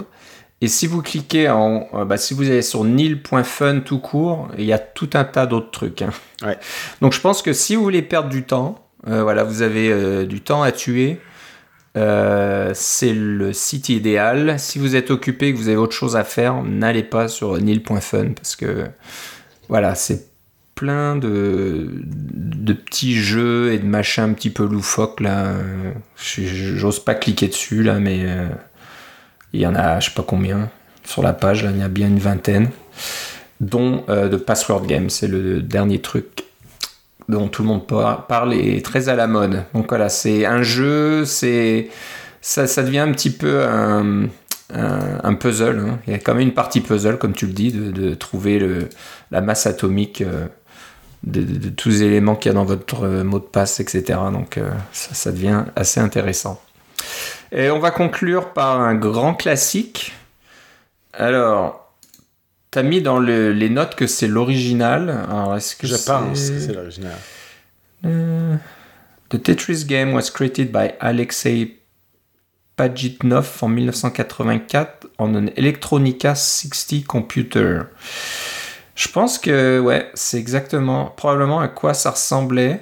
Et 0.62 0.68
si 0.68 0.88
vous 0.88 1.02
cliquez 1.02 1.50
en, 1.50 1.88
euh, 1.94 2.06
bah, 2.06 2.18
si 2.18 2.34
vous 2.34 2.44
allez 2.50 2.62
sur 2.62 2.84
nil.fun 2.84 3.80
tout 3.82 4.00
court, 4.00 4.50
il 4.58 4.66
y 4.66 4.74
a 4.74 4.80
tout 4.80 5.10
un 5.14 5.24
tas 5.24 5.46
d'autres 5.46 5.72
trucs. 5.72 6.02
hein. 6.02 6.10
Ouais. 6.44 6.58
Donc 7.02 7.14
je 7.14 7.22
pense 7.22 7.42
que 7.42 7.54
si 7.54 7.76
vous 7.76 7.84
voulez 7.84 8.02
perdre 8.02 8.30
du 8.30 8.44
temps, 8.44 8.76
euh, 9.08 9.24
voilà, 9.24 9.44
vous 9.44 9.62
avez 9.62 9.92
euh, 9.92 10.26
du 10.26 10.42
temps 10.42 10.64
à 10.64 10.72
tuer. 10.72 11.20
Euh, 11.96 12.72
c'est 12.74 13.14
le 13.14 13.54
site 13.54 13.90
idéal. 13.90 14.60
Si 14.60 14.80
vous 14.80 14.96
êtes 14.96 15.12
occupé, 15.12 15.54
que 15.54 15.58
vous 15.58 15.70
avez 15.70 15.78
autre 15.78 15.96
chose 15.96 16.16
à 16.16 16.24
faire, 16.24 16.62
n'allez 16.64 17.04
pas 17.04 17.28
sur 17.28 17.58
nil.fun 17.58 18.34
parce 18.36 18.56
que 18.56 18.86
voilà, 19.70 19.96
c'est 19.96 20.28
plein 20.76 21.16
de, 21.16 21.88
petits 22.66 23.16
jeux 23.16 23.72
et 23.72 23.80
de 23.80 23.86
machins 23.86 24.26
un 24.26 24.34
petit 24.34 24.50
peu 24.50 24.66
loufoques 24.66 25.22
là. 25.22 25.54
J'ose 26.18 27.00
pas 27.00 27.16
cliquer 27.16 27.48
dessus 27.48 27.82
là, 27.82 28.00
mais 28.00 28.20
euh, 28.24 28.50
il 29.54 29.62
y 29.62 29.68
en 29.68 29.76
a, 29.76 30.00
je 30.02 30.10
sais 30.10 30.16
pas 30.16 30.24
combien 30.24 30.70
sur 31.06 31.24
la 31.24 31.34
page. 31.34 31.64
Là, 31.64 31.72
il 31.72 31.78
y 31.78 31.82
en 31.82 31.86
a 31.86 31.90
bien 31.90 32.08
une 32.08 32.20
vingtaine, 32.20 32.70
dont 33.62 34.04
euh, 34.10 34.28
de 34.28 34.36
Password 34.36 34.86
Game. 34.86 35.10
C'est 35.10 35.28
le 35.28 35.62
dernier 35.62 36.00
truc 36.00 36.45
dont 37.30 37.48
tout 37.48 37.64
le 37.64 37.68
monde 37.70 37.88
par- 37.88 38.28
parle 38.28 38.54
est 38.54 38.84
très 38.84 39.10
à 39.10 39.16
la 39.16 39.28
mode. 39.28 39.64
Donc 39.74 39.90
voilà, 39.90 40.10
c'est 40.10 40.46
un 40.46 40.62
jeu, 40.62 41.26
c'est 41.26 41.90
ça, 42.42 42.68
ça 42.68 42.84
devient 42.84 43.00
un 43.00 43.12
petit 43.12 43.32
peu 43.32 43.64
un, 43.66 45.34
puzzle. 45.40 45.80
hein. 45.80 46.00
Il 46.08 46.14
y 46.14 46.16
a 46.16 46.20
quand 46.20 46.34
même 46.34 46.48
une 46.48 46.54
partie 46.54 46.82
puzzle, 46.82 47.18
comme 47.18 47.34
tu 47.34 47.48
le 47.48 47.54
dis, 47.54 47.72
de, 47.72 48.14
trouver 48.14 48.62
la 49.32 49.42
masse 49.42 49.66
atomique 49.66 50.22
euh, 50.22 50.48
de 51.24 51.70
tous 51.70 51.90
les 51.90 52.04
éléments 52.04 52.36
qu'il 52.36 52.52
y 52.52 52.54
a 52.54 52.56
dans 52.56 52.66
votre 52.66 53.04
euh, 53.04 53.24
mot 53.24 53.40
de 53.40 53.46
passe, 53.46 53.80
etc. 53.80 54.20
Donc 54.32 54.58
euh, 54.58 54.70
ça, 54.92 55.16
ça 55.16 55.32
devient 55.32 55.64
assez 55.76 56.00
intéressant. 56.00 56.62
Et 57.52 57.70
on 57.72 57.80
va 57.80 57.92
conclure 57.92 58.54
par 58.54 58.80
un 58.80 58.96
grand 58.96 59.34
classique. 59.34 60.14
Alors, 61.14 61.85
t'as 62.76 62.84
mis 62.84 63.02
dans 63.02 63.20
le- 63.20 63.54
les 63.54 63.70
notes 63.70 63.96
que 63.96 64.06
c'est 64.06 64.28
l'original. 64.28 65.10
Alors, 65.32 65.56
est-ce 65.56 65.78
que 65.78 65.88
Je 65.88 65.96
c'est- 65.96 66.12
pense 66.12 66.50
que 66.50 66.60
c'est 66.60 66.74
l'original. 66.74 67.16
Uh, 68.04 68.58
the 69.30 69.42
Tetris 69.42 69.86
game 69.86 70.14
was 70.14 70.30
created 70.34 70.72
by 70.74 70.90
Alexei 71.00 71.78
Pajitnov 72.76 73.50
en 73.62 73.70
1984 73.70 75.08
on 75.20 75.34
an 75.36 75.46
Electronica 75.56 76.36
60 76.36 77.06
computer. 77.06 77.84
Je 78.96 79.08
pense 79.08 79.40
que 79.40 79.80
ouais, 79.80 80.10
c'est 80.14 80.38
exactement 80.38 81.06
probablement 81.16 81.62
à 81.62 81.70
quoi 81.70 81.94
ça 81.94 82.12
ressemblait. 82.12 82.82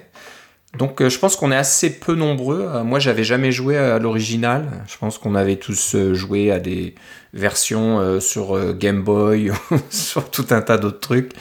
Donc 0.78 1.02
euh, 1.02 1.10
je 1.10 1.20
pense 1.20 1.36
qu'on 1.36 1.52
est 1.52 1.56
assez 1.56 2.00
peu 2.00 2.16
nombreux. 2.16 2.68
Euh, 2.68 2.84
moi 2.84 3.00
j'avais 3.00 3.24
jamais 3.24 3.52
joué 3.52 3.78
à 3.78 4.00
l'original. 4.00 4.66
Je 4.88 4.98
pense 4.98 5.18
qu'on 5.18 5.36
avait 5.36 5.58
tous 5.58 5.94
euh, 5.96 6.14
joué 6.14 6.52
à 6.52 6.60
des 6.60 6.96
versions 7.34 8.20
sur 8.20 8.76
Game 8.76 9.02
Boy, 9.02 9.52
sur 9.90 10.30
tout 10.30 10.46
un 10.52 10.62
tas 10.62 10.78
d'autres 10.78 11.00
trucs. 11.00 11.32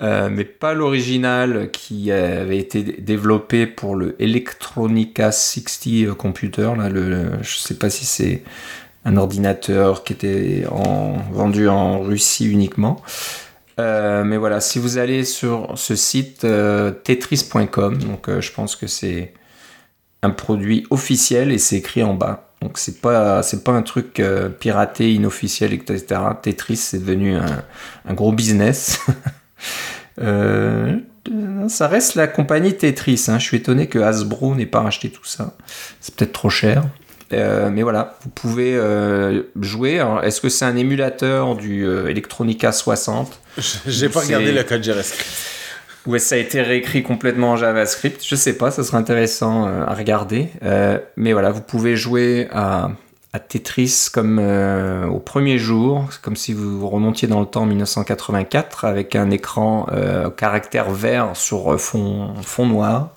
Mais 0.00 0.44
pas 0.44 0.74
l'original 0.74 1.70
qui 1.70 2.10
avait 2.10 2.58
été 2.58 2.82
développé 2.82 3.68
pour 3.68 3.94
le 3.94 4.16
Electronica 4.20 5.30
60 5.30 6.16
computer. 6.16 6.72
Là, 6.76 6.88
le, 6.88 7.30
je 7.42 7.58
sais 7.58 7.74
pas 7.74 7.90
si 7.90 8.06
c'est 8.06 8.42
un 9.04 9.16
ordinateur 9.16 10.02
qui 10.02 10.14
était 10.14 10.64
en, 10.68 11.18
vendu 11.30 11.68
en 11.68 12.00
Russie 12.00 12.50
uniquement. 12.50 13.00
Euh, 13.78 14.24
mais 14.24 14.36
voilà, 14.36 14.60
si 14.60 14.78
vous 14.78 14.98
allez 14.98 15.24
sur 15.24 15.72
ce 15.76 15.94
site 15.94 16.44
euh, 16.44 16.90
tetris.com, 16.90 17.98
donc 17.98 18.28
euh, 18.28 18.40
je 18.40 18.52
pense 18.52 18.76
que 18.76 18.86
c'est 18.86 19.32
un 20.22 20.30
produit 20.30 20.86
officiel 20.90 21.50
et 21.52 21.58
c'est 21.58 21.76
écrit 21.76 22.02
en 22.02 22.14
bas. 22.14 22.48
Donc 22.60 22.76
c'est 22.76 23.00
pas 23.00 23.42
c'est 23.42 23.64
pas 23.64 23.72
un 23.72 23.80
truc 23.80 24.22
piraté, 24.58 25.14
inofficiel, 25.14 25.72
etc. 25.72 26.20
Tetris 26.42 26.76
c'est 26.76 26.98
devenu 26.98 27.36
un, 27.36 28.12
gros 28.12 28.32
business. 28.32 29.00
ça 30.18 31.88
reste 31.88 32.16
la 32.16 32.26
compagnie 32.26 32.76
Tetris. 32.76 33.24
Hein. 33.28 33.38
Je 33.38 33.44
suis 33.44 33.56
étonné 33.56 33.86
que 33.86 33.98
Hasbro 33.98 34.54
n'ait 34.54 34.66
pas 34.66 34.80
racheté 34.80 35.08
tout 35.08 35.24
ça. 35.24 35.56
C'est 36.02 36.14
peut-être 36.14 36.32
trop 36.32 36.50
cher. 36.50 36.84
Euh, 37.32 37.70
mais 37.72 37.82
voilà, 37.82 38.16
vous 38.22 38.30
pouvez 38.30 38.74
euh, 38.74 39.42
jouer. 39.60 40.04
Est-ce 40.22 40.40
que 40.40 40.48
c'est 40.48 40.64
un 40.64 40.76
émulateur 40.76 41.54
du 41.54 41.86
euh, 41.86 42.08
Electronica 42.08 42.72
60 42.72 43.40
J'ai 43.86 44.08
pas 44.08 44.20
regardé 44.20 44.52
le 44.52 44.62
code 44.64 44.82
JavaScript. 44.82 45.28
Ouais, 46.06 46.18
ça 46.18 46.34
a 46.34 46.38
été 46.38 46.62
réécrit 46.62 47.02
complètement 47.02 47.52
en 47.52 47.56
JavaScript. 47.56 48.24
Je 48.26 48.34
sais 48.34 48.54
pas, 48.54 48.70
ça 48.70 48.82
serait 48.82 48.96
intéressant 48.96 49.66
à 49.66 49.94
regarder. 49.94 50.48
mais 51.16 51.32
voilà, 51.32 51.50
vous 51.50 51.60
pouvez 51.60 51.94
jouer 51.94 52.48
à, 52.52 52.90
à 53.34 53.38
Tetris 53.38 54.06
comme 54.12 54.38
au 54.38 55.18
premier 55.18 55.58
jour, 55.58 56.08
comme 56.22 56.36
si 56.36 56.54
vous 56.54 56.88
remontiez 56.88 57.28
dans 57.28 57.40
le 57.40 57.46
temps 57.46 57.62
en 57.62 57.66
1984 57.66 58.86
avec 58.86 59.14
un 59.14 59.30
écran 59.30 59.86
caractère 60.38 60.90
vert 60.90 61.32
sur 61.34 61.78
fond, 61.78 62.32
fond 62.42 62.66
noir. 62.66 63.10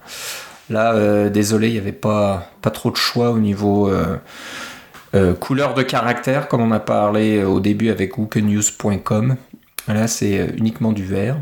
Là, 0.73 0.95
euh, 0.95 1.29
désolé, 1.29 1.67
il 1.67 1.73
n'y 1.73 1.77
avait 1.77 1.91
pas, 1.91 2.49
trop 2.73 2.89
de 2.89 2.95
choix 2.95 3.29
au 3.29 3.37
niveau 3.37 3.87
euh, 3.87 4.17
euh, 5.13 5.35
couleur 5.35 5.75
de 5.75 5.83
caractère, 5.83 6.47
comme 6.47 6.61
on 6.61 6.71
a 6.71 6.79
parlé 6.79 7.43
au 7.43 7.59
début 7.59 7.91
avec 7.91 8.17
WooConNews.com. 8.17 9.35
Là, 9.87 10.07
c'est 10.07 10.51
uniquement 10.57 10.91
du 10.91 11.05
vert. 11.05 11.37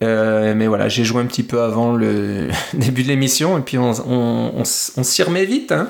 mais 0.00 0.68
voilà, 0.68 0.88
j'ai 0.88 1.02
joué 1.02 1.20
un 1.20 1.26
petit 1.26 1.42
peu 1.42 1.60
avant 1.60 1.92
le 1.92 2.50
début 2.74 3.02
de 3.02 3.08
l'émission 3.08 3.58
et 3.58 3.62
puis 3.62 3.78
on, 3.78 4.62
s'y 4.64 5.24
remet 5.24 5.44
vite. 5.44 5.72
Hein. 5.72 5.88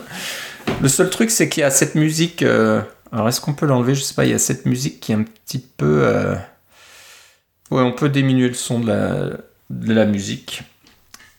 Le 0.81 0.89
seul 0.89 1.11
truc, 1.11 1.31
c'est 1.31 1.51
qu'il 1.51 1.61
y 1.61 1.65
a 1.65 1.71
cette 1.71 1.95
musique. 1.95 2.43
alors, 2.43 3.29
est-ce 3.29 3.43
qu'on 3.43 3.53
peut 3.53 3.67
l'enlever? 3.67 3.95
Je 3.95 4.01
sais 4.01 4.15
pas. 4.15 4.25
Il 4.25 4.31
y 4.31 4.35
a 4.35 4.39
cette 4.39 4.65
musique 4.65 4.99
qui 5.01 5.13
est 5.13 5.17
un 5.17 5.25
petit 5.25 5.59
peu. 5.59 6.11
Ouais, 7.71 7.83
on 7.83 7.93
peut 7.93 8.09
diminuer 8.09 8.49
le 8.49 8.55
son 8.55 8.81
de 8.81 9.93
la 9.93 10.07
musique 10.07 10.63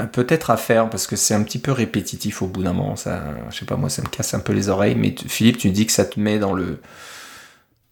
peut-être 0.05 0.49
à 0.49 0.57
faire 0.57 0.89
parce 0.89 1.07
que 1.07 1.15
c'est 1.15 1.33
un 1.33 1.43
petit 1.43 1.59
peu 1.59 1.71
répétitif 1.71 2.41
au 2.41 2.47
bout 2.47 2.63
d'un 2.63 2.73
moment. 2.73 2.95
Ça, 2.95 3.23
je 3.49 3.57
sais 3.57 3.65
pas 3.65 3.75
moi, 3.75 3.89
ça 3.89 4.01
me 4.01 4.07
casse 4.07 4.33
un 4.33 4.39
peu 4.39 4.53
les 4.53 4.69
oreilles. 4.69 4.95
Mais 4.95 5.15
Philippe, 5.27 5.57
tu 5.57 5.69
dis 5.69 5.85
que 5.85 5.91
ça 5.91 6.05
te 6.05 6.19
met 6.19 6.39
dans 6.39 6.53
le 6.53 6.79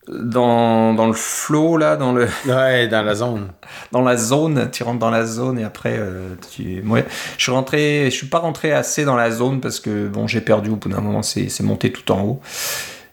dans, 0.07 0.93
dans 0.93 1.07
le 1.07 1.13
flow 1.13 1.77
là, 1.77 1.95
dans 1.95 2.11
le 2.11 2.27
ouais, 2.47 2.87
dans 2.87 3.03
la 3.03 3.15
zone. 3.15 3.49
dans 3.91 4.01
la 4.01 4.17
zone, 4.17 4.69
tu 4.71 4.83
rentres 4.83 4.99
dans 4.99 5.11
la 5.11 5.25
zone 5.25 5.59
et 5.59 5.63
après 5.63 5.97
euh, 5.97 6.35
tu. 6.51 6.81
Ouais, 6.81 7.05
je 7.37 7.43
suis 7.43 7.51
rentré, 7.51 8.05
je 8.05 8.15
suis 8.15 8.27
pas 8.27 8.39
rentré 8.39 8.71
assez 8.71 9.05
dans 9.05 9.15
la 9.15 9.31
zone 9.31 9.61
parce 9.61 9.79
que 9.79 10.07
bon, 10.07 10.27
j'ai 10.27 10.41
perdu 10.41 10.69
au 10.69 10.75
bout 10.75 10.89
d'un 10.89 11.01
moment. 11.01 11.21
C'est 11.21 11.61
monté 11.61 11.91
tout 11.91 12.11
en 12.11 12.21
haut 12.23 12.41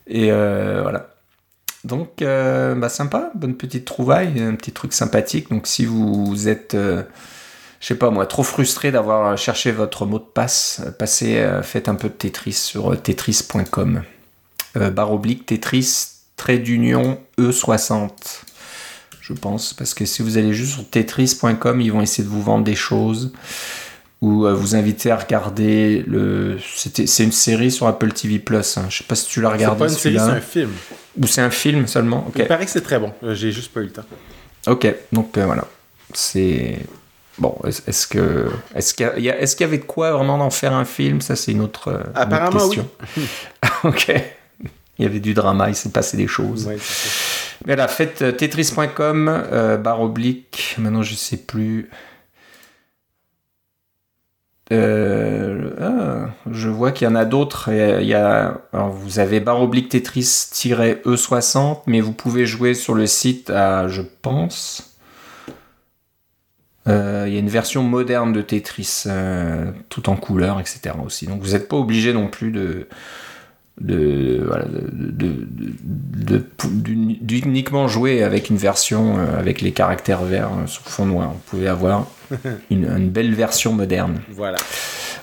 et 0.06 0.30
euh, 0.30 0.80
voilà. 0.82 1.08
Donc, 1.84 2.20
euh, 2.20 2.74
bah, 2.74 2.88
sympa, 2.88 3.30
bonne 3.34 3.54
petite 3.54 3.84
trouvaille, 3.84 4.42
un 4.42 4.56
petit 4.56 4.72
truc 4.72 4.92
sympathique. 4.92 5.50
Donc, 5.50 5.68
si 5.68 5.84
vous 5.84 6.48
êtes 6.48 6.76
je 7.80 7.86
sais 7.86 7.94
pas 7.94 8.10
moi, 8.10 8.26
trop 8.26 8.42
frustré 8.42 8.90
d'avoir 8.90 9.36
cherché 9.36 9.70
votre 9.70 10.06
mot 10.06 10.18
de 10.18 10.24
passe, 10.24 10.82
passez, 10.98 11.38
euh, 11.38 11.62
faites 11.62 11.88
un 11.88 11.94
peu 11.94 12.08
de 12.08 12.14
Tetris 12.14 12.52
sur 12.52 12.92
euh, 12.92 12.96
tetris.com. 12.96 14.02
Euh, 14.76 14.90
barre 14.90 15.12
oblique 15.12 15.46
Tetris, 15.46 16.08
trait 16.36 16.58
d'union 16.58 17.18
E60. 17.38 18.10
Je 19.20 19.32
pense, 19.32 19.74
parce 19.74 19.92
que 19.92 20.04
si 20.04 20.22
vous 20.22 20.38
allez 20.38 20.54
juste 20.54 20.74
sur 20.74 20.88
tetris.com, 20.88 21.80
ils 21.80 21.92
vont 21.92 22.00
essayer 22.00 22.24
de 22.24 22.28
vous 22.28 22.42
vendre 22.42 22.64
des 22.64 22.76
choses 22.76 23.32
ou 24.22 24.46
vous 24.46 24.74
inviter 24.74 25.10
à 25.10 25.16
regarder 25.16 26.02
le. 26.06 26.58
C'est 26.60 27.24
une 27.24 27.32
série 27.32 27.70
sur 27.70 27.86
Apple 27.86 28.12
TV 28.12 28.38
Plus. 28.38 28.78
Hein. 28.78 28.86
Je 28.88 28.98
sais 28.98 29.04
pas 29.04 29.14
si 29.14 29.26
tu 29.26 29.42
l'as 29.42 29.50
regardé. 29.50 29.88
C'est 29.88 29.94
pas 29.94 30.08
une 30.08 30.18
série, 30.18 30.30
c'est 30.30 30.36
un 30.36 30.40
film. 30.40 30.70
Ou 31.20 31.26
c'est 31.26 31.42
un 31.42 31.50
film 31.50 31.86
seulement. 31.86 32.30
Il 32.36 32.46
paraît 32.46 32.64
que 32.64 32.70
c'est 32.70 32.82
très 32.82 33.00
bon. 33.00 33.12
J'ai 33.32 33.50
juste 33.50 33.72
pas 33.72 33.80
eu 33.80 33.84
le 33.84 33.90
temps. 33.90 34.04
Ok, 34.68 34.94
donc 35.12 35.36
voilà. 35.36 35.66
C'est 36.14 36.78
Bon, 37.38 37.54
est-ce 37.66 38.06
que 38.06 38.50
est-ce 38.74 38.94
qu'il 38.94 39.06
y, 39.18 39.28
est-ce 39.28 39.56
qu'il 39.56 39.66
y 39.66 39.68
avait 39.68 39.78
de 39.78 39.84
quoi 39.84 40.12
vraiment 40.12 40.38
d'en 40.38 40.50
faire 40.50 40.72
un 40.72 40.84
film? 40.86 41.20
Ça, 41.20 41.36
c'est 41.36 41.52
une 41.52 41.60
autre, 41.60 42.02
Apparemment, 42.14 42.66
question. 42.68 42.88
Oui. 43.16 43.26
ok. 43.84 44.14
Il 44.98 45.04
y 45.04 45.06
avait 45.06 45.20
du 45.20 45.34
drama, 45.34 45.68
il 45.68 45.74
s'est 45.74 45.90
passé 45.90 46.16
des 46.16 46.26
choses. 46.26 46.66
Ouais. 46.66 46.78
Mais 47.66 47.76
là, 47.76 47.86
faites 47.88 48.22
euh, 48.22 48.32
tetris.com, 48.32 49.28
euh, 49.28 49.76
barre 49.76 50.00
oblique. 50.00 50.74
Maintenant, 50.78 51.02
je 51.02 51.14
sais 51.14 51.36
plus. 51.36 51.90
Euh, 54.72 55.70
ah, 55.80 56.30
je 56.50 56.68
vois 56.68 56.92
qu'il 56.92 57.06
y 57.06 57.10
en 57.10 57.14
a 57.14 57.24
d'autres. 57.24 57.70
Il 57.70 58.06
y 58.06 58.14
a, 58.14 58.60
alors 58.72 58.90
vous 58.90 59.18
avez 59.18 59.40
barre 59.40 59.60
oblique 59.60 59.94
Tetris-E60, 59.94 61.82
mais 61.86 62.00
vous 62.00 62.12
pouvez 62.12 62.46
jouer 62.46 62.74
sur 62.74 62.94
le 62.94 63.06
site 63.06 63.50
à, 63.50 63.88
je 63.88 64.02
pense, 64.22 64.95
euh, 66.88 67.24
il 67.26 67.34
y 67.34 67.36
a 67.36 67.40
une 67.40 67.48
version 67.48 67.82
moderne 67.82 68.32
de 68.32 68.42
Tetris, 68.42 69.04
euh, 69.06 69.70
tout 69.88 70.08
en 70.08 70.16
couleur, 70.16 70.60
etc. 70.60 70.94
aussi. 71.04 71.26
Donc 71.26 71.42
vous 71.42 71.52
n'êtes 71.52 71.68
pas 71.68 71.76
obligé 71.76 72.12
non 72.12 72.28
plus 72.28 72.52
de 72.52 72.86
d'uniquement 77.20 77.88
jouer 77.88 78.22
avec 78.22 78.48
une 78.48 78.56
version 78.56 79.18
euh, 79.18 79.38
avec 79.38 79.60
les 79.60 79.72
caractères 79.72 80.22
verts 80.22 80.50
sur 80.66 80.82
fond 80.82 81.04
noir. 81.04 81.32
Vous 81.32 81.42
pouvez 81.46 81.68
avoir 81.68 82.06
une, 82.70 83.10
belle 83.10 83.34
version 83.34 83.72
moderne. 83.72 84.20
Voilà. 84.30 84.56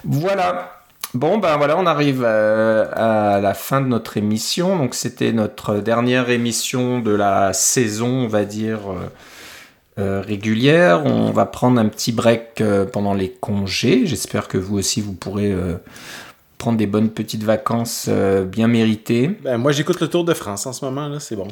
Voilà. 0.03 0.69
Bon, 1.15 1.37
ben 1.37 1.57
voilà, 1.57 1.77
on 1.77 1.85
arrive 1.85 2.25
à, 2.25 3.39
la 3.39 3.53
fin 3.53 3.81
de 3.81 3.87
notre 3.87 4.17
émission. 4.17 4.77
Donc, 4.77 4.95
c'était 4.95 5.31
notre 5.31 5.77
dernière 5.77 6.29
émission 6.31 6.99
de 6.99 7.11
la 7.11 7.53
saison, 7.53 8.07
on 8.07 8.27
va 8.27 8.45
dire, 8.45 8.79
euh, 9.99 10.23
régulière. 10.25 11.05
On 11.05 11.29
va 11.29 11.45
prendre 11.45 11.79
un 11.79 11.87
petit 11.87 12.11
break 12.11 12.61
euh, 12.61 12.83
pendant 12.83 13.13
les 13.13 13.29
congés. 13.29 14.07
J'espère 14.07 14.47
que 14.47 14.57
vous 14.57 14.79
aussi, 14.79 15.01
vous 15.01 15.13
pourrez 15.13 15.51
euh, 15.51 15.75
prendre 16.57 16.79
des 16.79 16.87
bonnes 16.87 17.11
petites 17.11 17.43
vacances 17.43 18.09
bien 18.47 18.67
méritées. 18.67 19.37
Ben, 19.43 19.57
moi, 19.57 19.71
j'écoute 19.71 19.99
le 20.01 20.07
Tour 20.07 20.25
de 20.25 20.33
France 20.33 20.65
en 20.65 20.73
ce 20.73 20.83
moment, 20.83 21.07
là, 21.07 21.19
c'est 21.19 21.35
bon. 21.35 21.47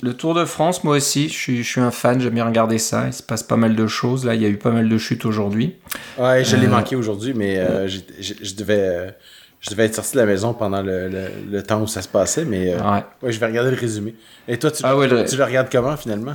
Le 0.00 0.14
Tour 0.14 0.32
de 0.32 0.46
France, 0.46 0.84
moi 0.84 0.96
aussi, 0.96 1.28
je 1.28 1.34
suis, 1.34 1.62
je 1.62 1.68
suis 1.68 1.82
un 1.82 1.90
fan, 1.90 2.18
j'aime 2.18 2.32
bien 2.32 2.46
regarder 2.46 2.78
ça. 2.78 3.08
Il 3.08 3.12
se 3.12 3.22
passe 3.22 3.42
pas 3.42 3.56
mal 3.56 3.76
de 3.76 3.86
choses. 3.86 4.24
Là, 4.24 4.34
il 4.34 4.40
y 4.40 4.46
a 4.46 4.48
eu 4.48 4.56
pas 4.56 4.70
mal 4.70 4.88
de 4.88 4.96
chutes 4.96 5.26
aujourd'hui. 5.26 5.76
Ouais, 6.18 6.44
je 6.44 6.56
l'ai 6.56 6.68
manqué 6.68 6.96
aujourd'hui, 6.96 7.34
mais 7.34 7.56
je, 7.88 8.54
devais, 8.54 9.14
je 9.60 9.68
devais 9.68 9.84
être 9.84 9.96
sorti 9.96 10.14
de 10.14 10.20
la 10.20 10.26
maison 10.26 10.54
pendant 10.54 10.80
le, 10.80 11.10
le, 11.50 11.62
temps 11.62 11.82
où 11.82 11.86
ça 11.86 12.00
se 12.00 12.08
passait. 12.08 12.46
Mais 12.46 12.74
ouais. 12.74 13.30
je 13.30 13.38
vais 13.38 13.46
regarder 13.46 13.70
le 13.70 13.76
résumé. 13.76 14.14
Et 14.48 14.58
toi, 14.58 14.70
tu, 14.70 14.82
ah 14.82 14.94
tu 15.28 15.36
le 15.36 15.44
regardes 15.44 15.68
comment 15.70 15.96
finalement? 15.98 16.34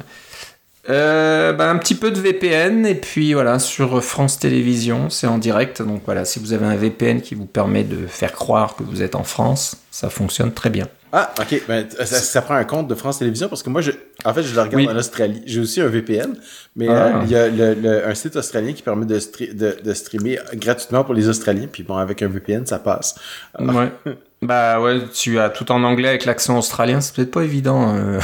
Euh, 0.89 1.51
bah, 1.51 1.69
un 1.69 1.77
petit 1.77 1.95
peu 1.95 2.11
de 2.11 2.19
VPN 2.19 2.85
et 2.85 2.95
puis 2.95 3.33
voilà 3.33 3.59
sur 3.59 4.01
France 4.01 4.39
Télévisions 4.39 5.09
c'est 5.09 5.27
en 5.27 5.38
direct. 5.38 5.81
Donc 5.81 6.03
voilà 6.05 6.23
si 6.23 6.39
vous 6.39 6.53
avez 6.53 6.65
un 6.65 6.75
VPN 6.75 7.21
qui 7.21 7.35
vous 7.35 7.45
permet 7.45 7.83
de 7.83 8.07
faire 8.07 8.31
croire 8.31 8.75
que 8.75 8.83
vous 8.83 9.01
êtes 9.01 9.15
en 9.15 9.23
France 9.23 9.77
ça 9.91 10.09
fonctionne 10.09 10.53
très 10.53 10.69
bien. 10.69 10.88
Ah 11.11 11.33
ok. 11.39 11.63
Ben, 11.67 11.88
ça, 11.89 12.41
prend 12.41 12.55
un 12.55 12.63
compte 12.63 12.88
de 12.88 12.95
France 12.95 13.19
Télévisions 13.19 13.49
parce 13.49 13.63
que 13.63 13.69
moi 13.69 13.81
je 13.81 13.91
en 14.23 14.33
fait 14.33 14.43
je 14.43 14.55
le 14.55 14.61
regarde 14.61 14.95
en 14.95 14.97
Australie. 14.97 15.41
J'ai 15.45 15.59
aussi 15.59 15.81
un 15.81 15.88
VPN 15.88 16.35
mais 16.77 16.88
euh, 16.88 17.11
ah. 17.15 17.21
il 17.23 17.31
y 17.31 17.35
a 17.35 18.07
un 18.07 18.15
site 18.15 18.38
australien 18.38 18.71
qui 18.71 18.81
permet 18.81 19.05
de, 19.05 19.81
de, 19.83 19.93
streamer 19.93 20.39
gratuitement 20.53 21.03
pour 21.03 21.13
les 21.13 21.27
Australiens. 21.27 21.67
Puis 21.69 21.83
bon 21.83 21.97
avec 21.97 22.21
un 22.21 22.29
VPN 22.29 22.65
ça 22.65 22.79
passe. 22.79 23.15
Ouais. 23.59 23.91
Bah 24.43 24.79
ouais 24.79 24.99
tu 25.11 25.39
as 25.39 25.49
tout 25.49 25.71
en 25.71 25.83
anglais 25.83 26.09
avec 26.09 26.25
l'accent 26.25 26.59
australien 26.59 27.01
c'est 27.01 27.15
peut-être 27.15 27.31
pas 27.31 27.43
évident 27.43 27.95
euh 27.95 28.19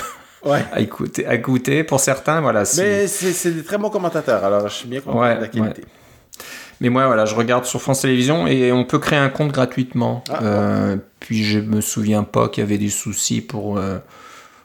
ouais. 0.46 0.66
à, 0.72 0.80
écouter, 0.80 1.26
à. 1.28 1.84
Pour 1.84 2.00
certains, 2.00 2.42
voilà. 2.42 2.64
Mais 2.78 3.08
c'est 3.08 3.52
des 3.52 3.64
très 3.64 3.78
bons 3.78 3.90
commentateurs, 3.90 4.44
alors 4.44 4.68
je 4.68 4.74
suis 4.74 4.88
bien 4.88 5.02
content 5.02 5.36
de 5.36 5.42
la 5.42 5.48
qualité. 5.48 5.84
Mais 6.84 6.90
moi, 6.90 7.08
voilà, 7.08 7.24
je 7.24 7.34
regarde 7.36 7.64
sur 7.64 7.82
France 7.82 8.02
Télévisions 8.02 8.46
et 8.46 8.74
on 8.74 8.84
peut 8.84 9.00
créer 9.00 9.18
un 9.20 9.30
compte 9.30 9.54
gratuitement. 9.54 10.22
Ah, 10.30 10.44
euh, 10.44 10.98
puis 11.22 11.44
je 11.44 11.60
me 11.60 11.80
souviens 11.80 12.24
pas 12.24 12.50
qu'il 12.50 12.62
y 12.62 12.68
avait 12.68 12.78
des 12.78 12.90
soucis 12.90 13.40
pour. 13.40 13.78
Euh, 13.78 14.00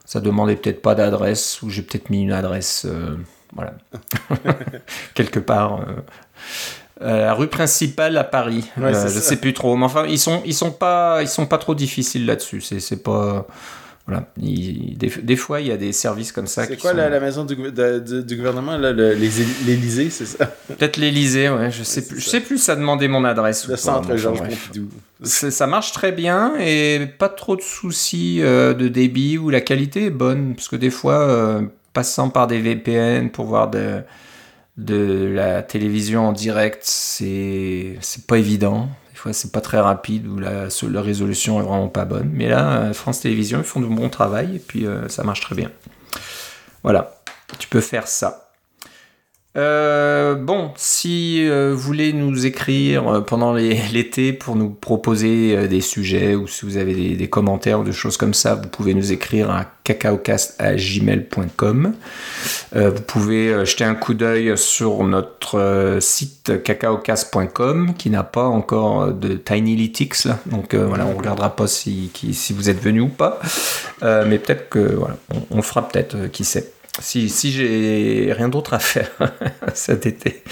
ça 0.05 0.21
demandait 0.21 0.57
peut-être 0.57 0.83
pas 0.83 0.97
d'adresse 0.97 1.63
ou 1.63 1.71
j'ai 1.71 1.83
peut-être 1.83 2.11
mis 2.11 2.23
une 2.23 2.33
adresse. 2.33 2.87
Euh, 2.87 3.17
voilà. 3.55 3.75
Quelque 5.15 5.39
part. 5.39 5.81
la 7.01 7.35
rue 7.35 7.47
principale 7.47 8.17
à 8.17 8.25
Paris. 8.25 8.69
je 8.77 9.21
sais 9.21 9.37
plus 9.37 9.53
trop. 9.53 9.77
Mais 9.77 9.85
enfin, 9.85 10.07
ils 10.09 10.19
sont, 10.19 10.43
ils 10.45 10.55
sont 10.55 10.73
pas, 10.73 11.19
ils 11.23 11.29
sont 11.29 11.47
pas 11.47 11.59
trop 11.59 11.77
difficiles 11.77 12.27
là-dessus. 12.27 12.63
C'est 12.63 13.03
pas. 13.03 13.47
Voilà. 14.09 14.27
des, 14.39 15.37
fois, 15.37 15.61
il 15.61 15.67
y 15.67 15.71
a 15.71 15.77
des 15.77 15.93
services 15.93 16.33
comme 16.33 16.47
ça. 16.47 16.65
C'est 16.65 16.79
quoi 16.79 16.95
la, 16.95 17.21
maison 17.21 17.45
du, 17.45 17.57
gouvernement, 17.57 18.79
l'Élysée, 18.79 20.09
c'est 20.09 20.25
ça? 20.25 20.47
Peut-être 20.47 20.97
l'Élysée, 20.97 21.51
ouais. 21.51 21.71
Je 21.71 21.83
sais 21.83 22.07
plus. 22.07 22.19
Je 22.19 22.27
sais 22.27 22.41
plus. 22.41 22.57
Ça 22.57 22.75
demandait 22.75 23.07
mon 23.07 23.27
adresse. 23.27 23.69
Le 23.69 23.77
centre 23.77 24.17
Georges 24.17 24.41
Pompidou. 24.41 24.89
Ça 25.23 25.67
marche 25.67 25.93
très 25.93 26.13
bien 26.13 26.55
et 26.59 27.07
pas 27.19 27.29
trop 27.29 27.55
de 27.55 27.61
soucis 27.61 28.39
euh, 28.41 28.73
de 28.73 28.89
débit 28.89 29.37
ou 29.37 29.51
la 29.51 29.61
qualité 29.61 30.07
est 30.07 30.11
bonne 30.11 30.55
parce 30.55 30.69
que 30.69 30.77
des 30.77 30.91
fois, 30.91 31.21
euh, 31.21 31.63
passant 31.93 32.31
par 32.31 32.47
des 32.47 32.61
VPN 32.61 33.29
pour 33.29 33.45
voir 33.45 33.69
de, 33.69 34.01
de 34.79 35.31
la 35.35 35.63
télévision 35.63 36.29
en 36.29 36.33
direct, 36.33 36.81
c'est 36.83 37.99
c'est 38.01 38.27
pas 38.27 38.39
évident. 38.39 38.89
C'est 39.33 39.53
pas 39.53 39.61
très 39.61 39.81
rapide 39.81 40.27
ou 40.27 40.39
la, 40.39 40.69
résolution 41.01 41.61
est 41.61 41.65
vraiment 41.65 41.89
pas 41.89 42.05
bonne. 42.05 42.31
Mais 42.33 42.49
là, 42.49 42.93
France 42.93 43.21
Télévisions, 43.21 43.59
ils 43.59 43.65
font 43.65 43.81
du 43.81 43.95
bon 43.95 44.09
travail 44.09 44.57
et 44.57 44.59
puis 44.59 44.87
ça 45.09 45.25
marche 45.25 45.41
très 45.41 45.55
bien. 45.55 45.71
Voilà, 46.83 47.19
tu 47.59 47.69
peux 47.69 47.81
faire 47.81 48.07
ça. 48.07 48.48
Euh, 49.59 50.35
bon, 50.37 50.71
si 50.77 51.45
euh, 51.49 51.73
vous 51.75 51.81
voulez 51.81 52.13
nous 52.13 52.47
écrire 52.47 53.09
euh, 53.09 53.21
pendant 53.21 53.55
l'été 53.55 54.33
pour 54.33 54.55
nous 54.55 54.71
proposer 54.71 55.67
des 55.67 55.81
sujets 55.81 56.37
ou 56.37 56.47
si 56.47 56.65
vous 56.65 56.77
avez 56.77 57.17
des, 57.17 57.29
commentaires 57.29 57.81
ou 57.81 57.85
des 57.85 57.91
choses 57.93 58.17
comme 58.17 58.35
ça, 58.35 58.55
vous 58.55 58.69
pouvez 58.69 58.95
nous 58.95 59.11
écrire 59.13 59.51
à 59.51 59.67
cacaocast.gmail.com. 59.85 61.95
vous 62.75 63.03
pouvez 63.07 63.67
jeter 63.67 63.85
un 63.85 63.95
coup 63.95 64.15
d'œil 64.15 64.57
sur 64.57 65.05
notre 65.05 65.99
site 66.01 66.63
cacaocast.com 66.63 67.95
qui 67.97 68.11
n'a 68.11 68.23
pas 68.23 68.45
encore 68.45 69.13
de 69.13 69.35
Tinylytics. 69.35 70.25
Là. 70.25 70.39
Donc 70.47 70.75
voilà, 70.75 71.07
on 71.07 71.17
regardera 71.17 71.57
pas 71.57 71.67
si, 71.67 72.13
si 72.33 72.53
vous 72.53 72.71
êtes 72.71 72.83
venu 72.83 73.01
ou 73.01 73.09
pas. 73.09 73.41
mais 74.03 74.39
peut-être 74.39 74.69
que 74.69 74.95
voilà, 74.95 75.17
on 75.51 75.63
fera 75.63 75.89
peut-être, 75.89 76.31
qui 76.31 76.45
sait 76.45 76.71
si, 77.01 77.29
si 77.29 77.53
j'ai 77.53 78.33
rien 78.37 78.49
d'autre 78.49 78.75
à 78.75 78.79
faire 78.79 79.11
cet 79.75 80.07
été. 80.07 80.43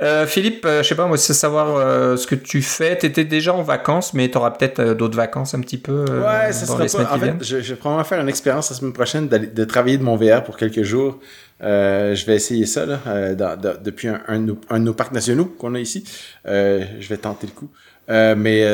Euh, 0.00 0.26
Philippe, 0.26 0.64
euh, 0.64 0.82
je 0.84 0.88
sais 0.88 0.94
pas, 0.94 1.06
moi, 1.06 1.18
c'est 1.18 1.34
savoir 1.34 1.76
euh, 1.76 2.16
ce 2.16 2.26
que 2.28 2.36
tu 2.36 2.62
fais. 2.62 2.96
Tu 2.96 3.06
étais 3.06 3.24
déjà 3.24 3.52
en 3.52 3.62
vacances, 3.62 4.14
mais 4.14 4.30
tu 4.30 4.38
auras 4.38 4.52
peut-être 4.52 4.94
d'autres 4.94 5.16
vacances 5.16 5.54
un 5.54 5.60
petit 5.60 5.78
peu. 5.78 6.04
ouais, 6.04 6.52
ça 6.52 6.66
sera 6.66 6.86
pas. 6.86 7.14
En 7.14 7.18
fait, 7.18 7.34
je, 7.40 7.60
je, 7.60 7.70
vais 7.70 7.76
probablement 7.76 8.04
faire 8.04 8.20
une 8.20 8.28
expérience 8.28 8.70
la 8.70 8.76
semaine 8.76 8.92
prochaine 8.92 9.28
de 9.28 9.64
travailler 9.64 9.98
de 9.98 10.04
mon 10.04 10.16
VR 10.16 10.44
pour 10.44 10.56
quelques 10.56 10.82
jours. 10.82 11.18
je 11.60 12.26
vais 12.26 12.36
essayer 12.36 12.66
ça 12.66 12.86
là, 12.86 13.56
depuis 13.82 14.08
un, 14.08 14.20
un, 14.28 14.38
de 14.38 14.78
nos 14.78 14.94
parcs 14.94 15.12
nationaux 15.12 15.46
qu'on 15.46 15.74
a 15.74 15.80
ici. 15.80 16.04
je 16.44 17.08
vais 17.08 17.16
tenter 17.16 17.48
le 17.48 17.52
coup. 17.52 17.68
mais 18.08 18.64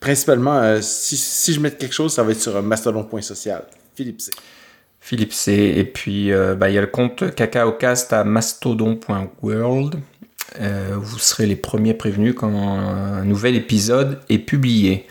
principalement, 0.00 0.82
si, 0.82 1.16
si, 1.16 1.54
je 1.54 1.60
mets 1.60 1.70
quelque 1.70 1.94
chose, 1.94 2.12
ça 2.12 2.22
va 2.22 2.32
être 2.32 2.42
sur 2.42 2.62
mastodon.social. 2.62 3.64
Philippe 3.96 4.20
C. 4.20 4.32
Philippe 5.08 5.32
C. 5.32 5.72
Et 5.74 5.84
puis, 5.84 6.32
euh, 6.32 6.54
bah, 6.54 6.68
il 6.68 6.74
y 6.74 6.78
a 6.78 6.82
le 6.82 6.86
compte 6.86 7.34
cacaocast 7.34 8.12
à 8.12 8.24
mastodon.world. 8.24 9.94
Euh, 10.60 10.96
vous 10.98 11.18
serez 11.18 11.46
les 11.46 11.56
premiers 11.56 11.94
prévenus 11.94 12.34
quand 12.36 12.52
un 12.54 13.24
nouvel 13.24 13.56
épisode 13.56 14.20
est 14.28 14.36
publié. 14.36 15.06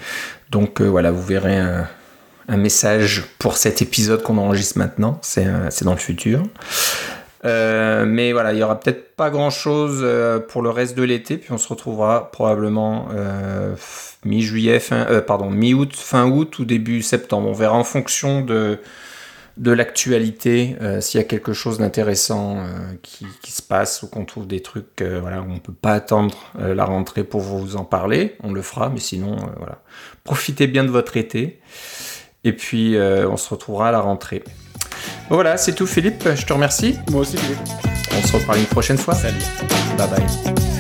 Donc 0.52 0.82
euh, 0.82 0.86
voilà, 0.86 1.10
vous 1.10 1.24
verrez 1.24 1.58
un, 1.58 1.88
message 2.58 3.24
pour 3.40 3.58
cet 3.58 3.82
épisode 3.82 4.22
qu'on 4.22 4.38
enregistre 4.38 4.78
maintenant. 4.78 5.18
C'est 5.24 5.84
dans 5.84 5.94
le 5.94 5.98
futur. 5.98 6.44
mais 7.44 8.34
voilà, 8.34 8.54
il 8.54 8.60
y 8.60 8.64
aura 8.64 8.80
peut-être 8.80 9.16
pas 9.16 9.32
grand 9.32 9.50
chose 9.50 10.06
pour 10.48 10.62
le 10.62 10.70
reste 10.70 10.96
de 10.96 11.04
l'été, 11.04 11.38
puis 11.38 11.52
on 11.52 11.58
se 11.58 11.68
retrouvera 11.68 12.32
probablement 12.32 13.10
mi-juillet, 14.24 14.80
pardon, 15.26 15.50
mi-août, 15.50 15.94
fin 15.96 16.30
août 16.30 16.60
ou 16.60 16.66
début 16.66 17.02
septembre. 17.02 17.50
On 17.50 17.54
verra 17.54 17.76
en 17.76 17.84
fonction 17.84 18.42
de, 18.42 18.80
de 19.58 19.72
l'actualité, 19.72 20.76
euh, 20.82 21.02
s'il 21.02 21.20
y 21.20 21.24
a 21.24 21.26
quelque 21.26 21.54
chose 21.54 21.80
d'intéressant 21.80 22.58
euh, 22.58 22.94
qui, 23.02 23.52
se 23.52 23.62
passe 23.62 24.04
ou 24.04 24.08
qu'on 24.08 24.26
trouve 24.26 24.48
des 24.48 24.62
trucs, 24.62 25.02
euh, 25.02 25.20
voilà, 25.20 25.42
on 25.42 25.56
ne 25.56 25.60
peut 25.60 25.74
pas 25.74 25.94
attendre 25.94 26.38
la 26.58 26.86
rentrée 26.86 27.24
pour 27.24 27.42
vous 27.42 27.76
en 27.76 27.84
parler, 27.84 28.36
on 28.44 28.52
le 28.52 28.62
fera, 28.62 28.90
mais 28.90 29.00
sinon, 29.00 29.38
voilà. 29.58 29.82
Profitez 30.24 30.68
bien 30.68 30.84
de 30.84 30.90
votre 30.90 31.18
été, 31.18 31.60
et 32.44 32.54
puis 32.54 32.96
on 32.98 33.38
se 33.38 33.50
retrouvera 33.50 33.90
à 33.90 33.92
la 33.92 34.00
rentrée. 34.00 34.44
Voilà, 35.30 35.58
c'est 35.58 35.74
tout 35.74 35.88
Philippe, 35.88 36.28
je 36.36 36.46
te 36.46 36.54
remercie. 36.54 36.98
Moi 37.12 37.22
aussi 37.22 37.38
Philippe. 37.38 37.60
On 38.12 38.28
se 38.28 38.34
reparle 38.34 38.60
une 38.60 38.66
prochaine 38.66 38.98
fois. 38.98 39.16
Salut. 39.16 39.44
Bye 39.98 40.10
bye. 40.10 40.77